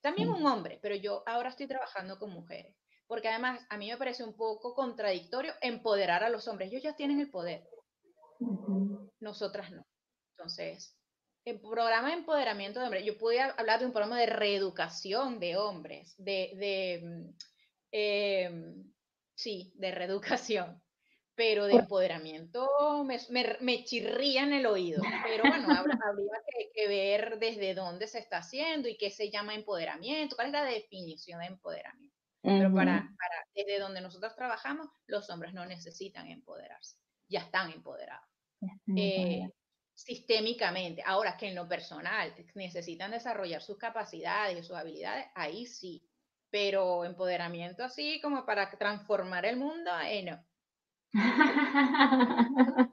También 0.01 0.29
un 0.29 0.45
hombre, 0.45 0.79
pero 0.81 0.95
yo 0.95 1.23
ahora 1.25 1.49
estoy 1.49 1.67
trabajando 1.67 2.19
con 2.19 2.31
mujeres, 2.31 2.75
porque 3.07 3.29
además 3.29 3.65
a 3.69 3.77
mí 3.77 3.89
me 3.89 3.97
parece 3.97 4.23
un 4.23 4.35
poco 4.35 4.73
contradictorio 4.73 5.53
empoderar 5.61 6.23
a 6.23 6.29
los 6.29 6.47
hombres. 6.47 6.69
Ellos 6.69 6.83
ya 6.83 6.95
tienen 6.95 7.19
el 7.19 7.29
poder, 7.29 7.65
nosotras 9.19 9.71
no. 9.71 9.85
Entonces, 10.31 10.97
el 11.45 11.59
programa 11.59 12.09
de 12.09 12.15
empoderamiento 12.15 12.79
de 12.79 12.85
hombres, 12.85 13.05
yo 13.05 13.17
podía 13.17 13.51
hablar 13.51 13.79
de 13.79 13.85
un 13.85 13.93
programa 13.93 14.19
de 14.19 14.25
reeducación 14.25 15.39
de 15.39 15.57
hombres, 15.57 16.15
de, 16.17 16.51
de 16.55 17.01
mm, 17.03 17.35
em, 17.91 18.93
sí, 19.35 19.73
de 19.75 19.91
reeducación 19.91 20.81
pero 21.35 21.65
de 21.65 21.73
empoderamiento 21.73 22.69
me, 23.05 23.19
me, 23.61 23.83
chirría 23.83 24.43
en 24.43 24.53
el 24.53 24.65
oído. 24.65 25.01
Pero 25.23 25.43
bueno, 25.43 25.67
habría 26.05 26.41
que, 26.73 26.87
ver 26.87 27.39
desde 27.39 27.73
dónde 27.73 28.07
se 28.07 28.19
está 28.19 28.37
haciendo 28.37 28.87
y 28.87 28.97
qué 28.97 29.09
se 29.09 29.31
llama 29.31 29.55
empoderamiento, 29.55 30.35
cuál 30.35 30.47
es 30.47 30.53
la 30.53 30.63
definición 30.63 31.39
de 31.39 31.47
empoderamiento. 31.47 32.15
Pero 32.41 32.73
para, 32.73 32.99
para, 32.99 33.47
desde 33.55 33.79
donde 33.79 34.01
nosotros 34.01 34.35
trabajamos, 34.35 34.89
los 35.07 35.29
hombres 35.29 35.53
no 35.53 35.65
necesitan 35.65 36.27
empoderarse, 36.27 36.97
ya 37.29 37.39
están 37.39 37.71
empoderados. 37.71 38.27
Eh, 38.95 39.47
sistémicamente. 39.93 41.03
Ahora 41.05 41.37
que 41.37 41.47
en 41.47 41.55
lo 41.55 41.67
personal 41.67 42.33
necesitan 42.55 43.11
desarrollar 43.11 43.61
sus 43.61 43.77
capacidades 43.77 44.59
y 44.59 44.63
sus 44.63 44.75
habilidades, 44.75 45.27
ahí 45.35 45.65
sí. 45.65 46.05
Pero 46.49 47.05
empoderamiento 47.05 47.83
así 47.83 48.19
como 48.21 48.45
para 48.45 48.69
transformar 48.71 49.45
el 49.45 49.57
mundo, 49.57 49.91
eh, 50.05 50.23
no. 50.23 50.43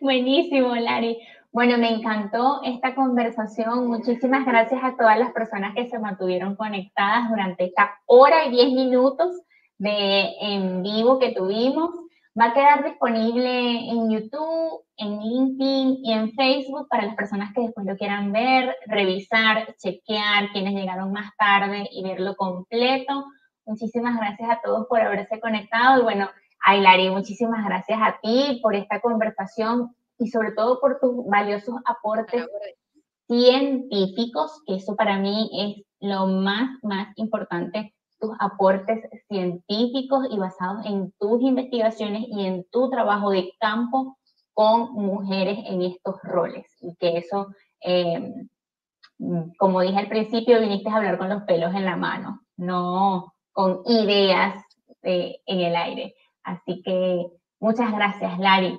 Buenísimo, 0.00 0.74
Lari. 0.76 1.18
Bueno, 1.52 1.78
me 1.78 1.90
encantó 1.90 2.60
esta 2.64 2.94
conversación. 2.94 3.88
Muchísimas 3.88 4.46
gracias 4.46 4.82
a 4.84 4.96
todas 4.96 5.18
las 5.18 5.32
personas 5.32 5.74
que 5.74 5.88
se 5.88 5.98
mantuvieron 5.98 6.54
conectadas 6.54 7.28
durante 7.30 7.64
esta 7.64 7.98
hora 8.06 8.44
y 8.46 8.50
diez 8.50 8.72
minutos 8.72 9.40
de 9.78 10.34
en 10.40 10.82
vivo 10.82 11.18
que 11.18 11.32
tuvimos. 11.32 11.90
Va 12.38 12.46
a 12.46 12.52
quedar 12.52 12.84
disponible 12.84 13.90
en 13.90 14.10
YouTube, 14.10 14.84
en 14.98 15.18
LinkedIn 15.18 16.04
y 16.04 16.12
en 16.12 16.32
Facebook 16.32 16.86
para 16.88 17.06
las 17.06 17.16
personas 17.16 17.54
que 17.54 17.62
después 17.62 17.86
lo 17.86 17.96
quieran 17.96 18.30
ver, 18.30 18.76
revisar, 18.86 19.74
chequear, 19.76 20.50
quienes 20.52 20.74
llegaron 20.74 21.10
más 21.12 21.34
tarde 21.38 21.88
y 21.90 22.02
verlo 22.02 22.36
completo. 22.36 23.24
Muchísimas 23.64 24.18
gracias 24.18 24.50
a 24.50 24.60
todos 24.62 24.86
por 24.86 25.00
haberse 25.00 25.40
conectado 25.40 26.00
y 26.00 26.02
bueno, 26.02 26.28
Ailari, 26.68 27.10
muchísimas 27.10 27.64
gracias 27.64 27.96
a 28.02 28.18
ti 28.20 28.58
por 28.60 28.74
esta 28.74 29.00
conversación 29.00 29.94
y 30.18 30.26
sobre 30.30 30.50
todo 30.50 30.80
por 30.80 30.98
tus 30.98 31.24
valiosos 31.24 31.76
aportes 31.84 32.44
científicos, 33.28 34.62
que 34.66 34.74
eso 34.74 34.96
para 34.96 35.16
mí 35.16 35.48
es 35.52 35.84
lo 36.00 36.26
más, 36.26 36.68
más 36.82 37.12
importante, 37.14 37.94
tus 38.18 38.32
aportes 38.40 39.08
científicos 39.28 40.26
y 40.28 40.38
basados 40.38 40.84
en 40.86 41.12
tus 41.20 41.40
investigaciones 41.40 42.24
y 42.28 42.46
en 42.46 42.64
tu 42.72 42.90
trabajo 42.90 43.30
de 43.30 43.52
campo 43.60 44.18
con 44.52 44.92
mujeres 44.94 45.58
en 45.66 45.82
estos 45.82 46.16
roles. 46.24 46.66
Y 46.80 46.96
que 46.96 47.18
eso, 47.18 47.46
em, 47.80 48.48
como 49.56 49.82
dije 49.82 49.98
al 49.98 50.08
principio, 50.08 50.60
viniste 50.60 50.90
a 50.90 50.96
hablar 50.96 51.16
con 51.16 51.28
los 51.28 51.44
pelos 51.44 51.72
en 51.76 51.84
la 51.84 51.94
mano, 51.94 52.40
no 52.56 53.34
con 53.52 53.82
ideas 53.86 54.64
eh, 55.04 55.40
en 55.46 55.60
el 55.60 55.76
aire. 55.76 56.16
Así 56.46 56.80
que 56.82 57.26
muchas 57.58 57.92
gracias, 57.92 58.38
Lari. 58.38 58.78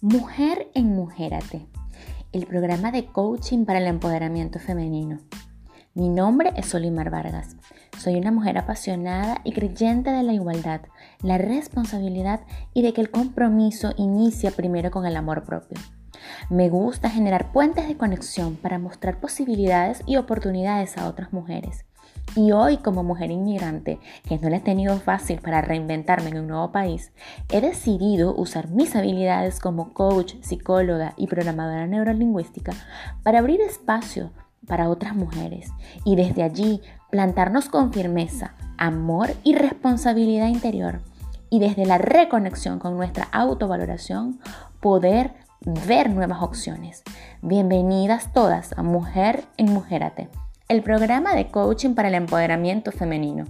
Mujer 0.00 0.68
en 0.74 0.88
Mujerate, 0.88 1.68
el 2.32 2.46
programa 2.46 2.90
de 2.90 3.06
coaching 3.06 3.64
para 3.64 3.78
el 3.78 3.86
empoderamiento 3.86 4.58
femenino. 4.58 5.20
Mi 5.96 6.10
nombre 6.10 6.52
es 6.56 6.66
Solimar 6.66 7.08
Vargas. 7.08 7.56
Soy 7.96 8.16
una 8.16 8.30
mujer 8.30 8.58
apasionada 8.58 9.40
y 9.44 9.52
creyente 9.52 10.10
de 10.10 10.22
la 10.22 10.34
igualdad, 10.34 10.82
la 11.22 11.38
responsabilidad 11.38 12.42
y 12.74 12.82
de 12.82 12.92
que 12.92 13.00
el 13.00 13.10
compromiso 13.10 13.94
inicia 13.96 14.50
primero 14.50 14.90
con 14.90 15.06
el 15.06 15.16
amor 15.16 15.44
propio. 15.44 15.78
Me 16.50 16.68
gusta 16.68 17.08
generar 17.08 17.50
puentes 17.50 17.88
de 17.88 17.96
conexión 17.96 18.56
para 18.56 18.78
mostrar 18.78 19.20
posibilidades 19.20 20.02
y 20.04 20.16
oportunidades 20.16 20.98
a 20.98 21.08
otras 21.08 21.32
mujeres. 21.32 21.86
Y 22.34 22.52
hoy 22.52 22.76
como 22.76 23.02
mujer 23.02 23.30
inmigrante, 23.30 23.98
que 24.28 24.36
no 24.36 24.50
le 24.50 24.56
he 24.56 24.60
tenido 24.60 24.98
fácil 24.98 25.40
para 25.40 25.62
reinventarme 25.62 26.28
en 26.28 26.40
un 26.40 26.48
nuevo 26.48 26.72
país, 26.72 27.10
he 27.48 27.62
decidido 27.62 28.34
usar 28.36 28.68
mis 28.68 28.94
habilidades 28.94 29.60
como 29.60 29.94
coach, 29.94 30.34
psicóloga 30.42 31.14
y 31.16 31.26
programadora 31.26 31.86
neurolingüística 31.86 32.74
para 33.22 33.38
abrir 33.38 33.62
espacio 33.62 34.32
para 34.66 34.88
otras 34.88 35.14
mujeres 35.14 35.70
y 36.04 36.16
desde 36.16 36.42
allí 36.42 36.80
plantarnos 37.10 37.68
con 37.68 37.92
firmeza, 37.92 38.54
amor 38.78 39.30
y 39.42 39.54
responsabilidad 39.54 40.48
interior 40.48 41.00
y 41.50 41.60
desde 41.60 41.86
la 41.86 41.98
reconexión 41.98 42.78
con 42.78 42.96
nuestra 42.96 43.28
autovaloración 43.32 44.40
poder 44.80 45.34
ver 45.86 46.10
nuevas 46.10 46.42
opciones. 46.42 47.02
Bienvenidas 47.42 48.32
todas 48.32 48.76
a 48.76 48.82
Mujer 48.82 49.44
en 49.56 49.72
Mujerate, 49.72 50.28
el 50.68 50.82
programa 50.82 51.34
de 51.34 51.48
coaching 51.48 51.94
para 51.94 52.08
el 52.08 52.14
empoderamiento 52.14 52.92
femenino. 52.92 53.44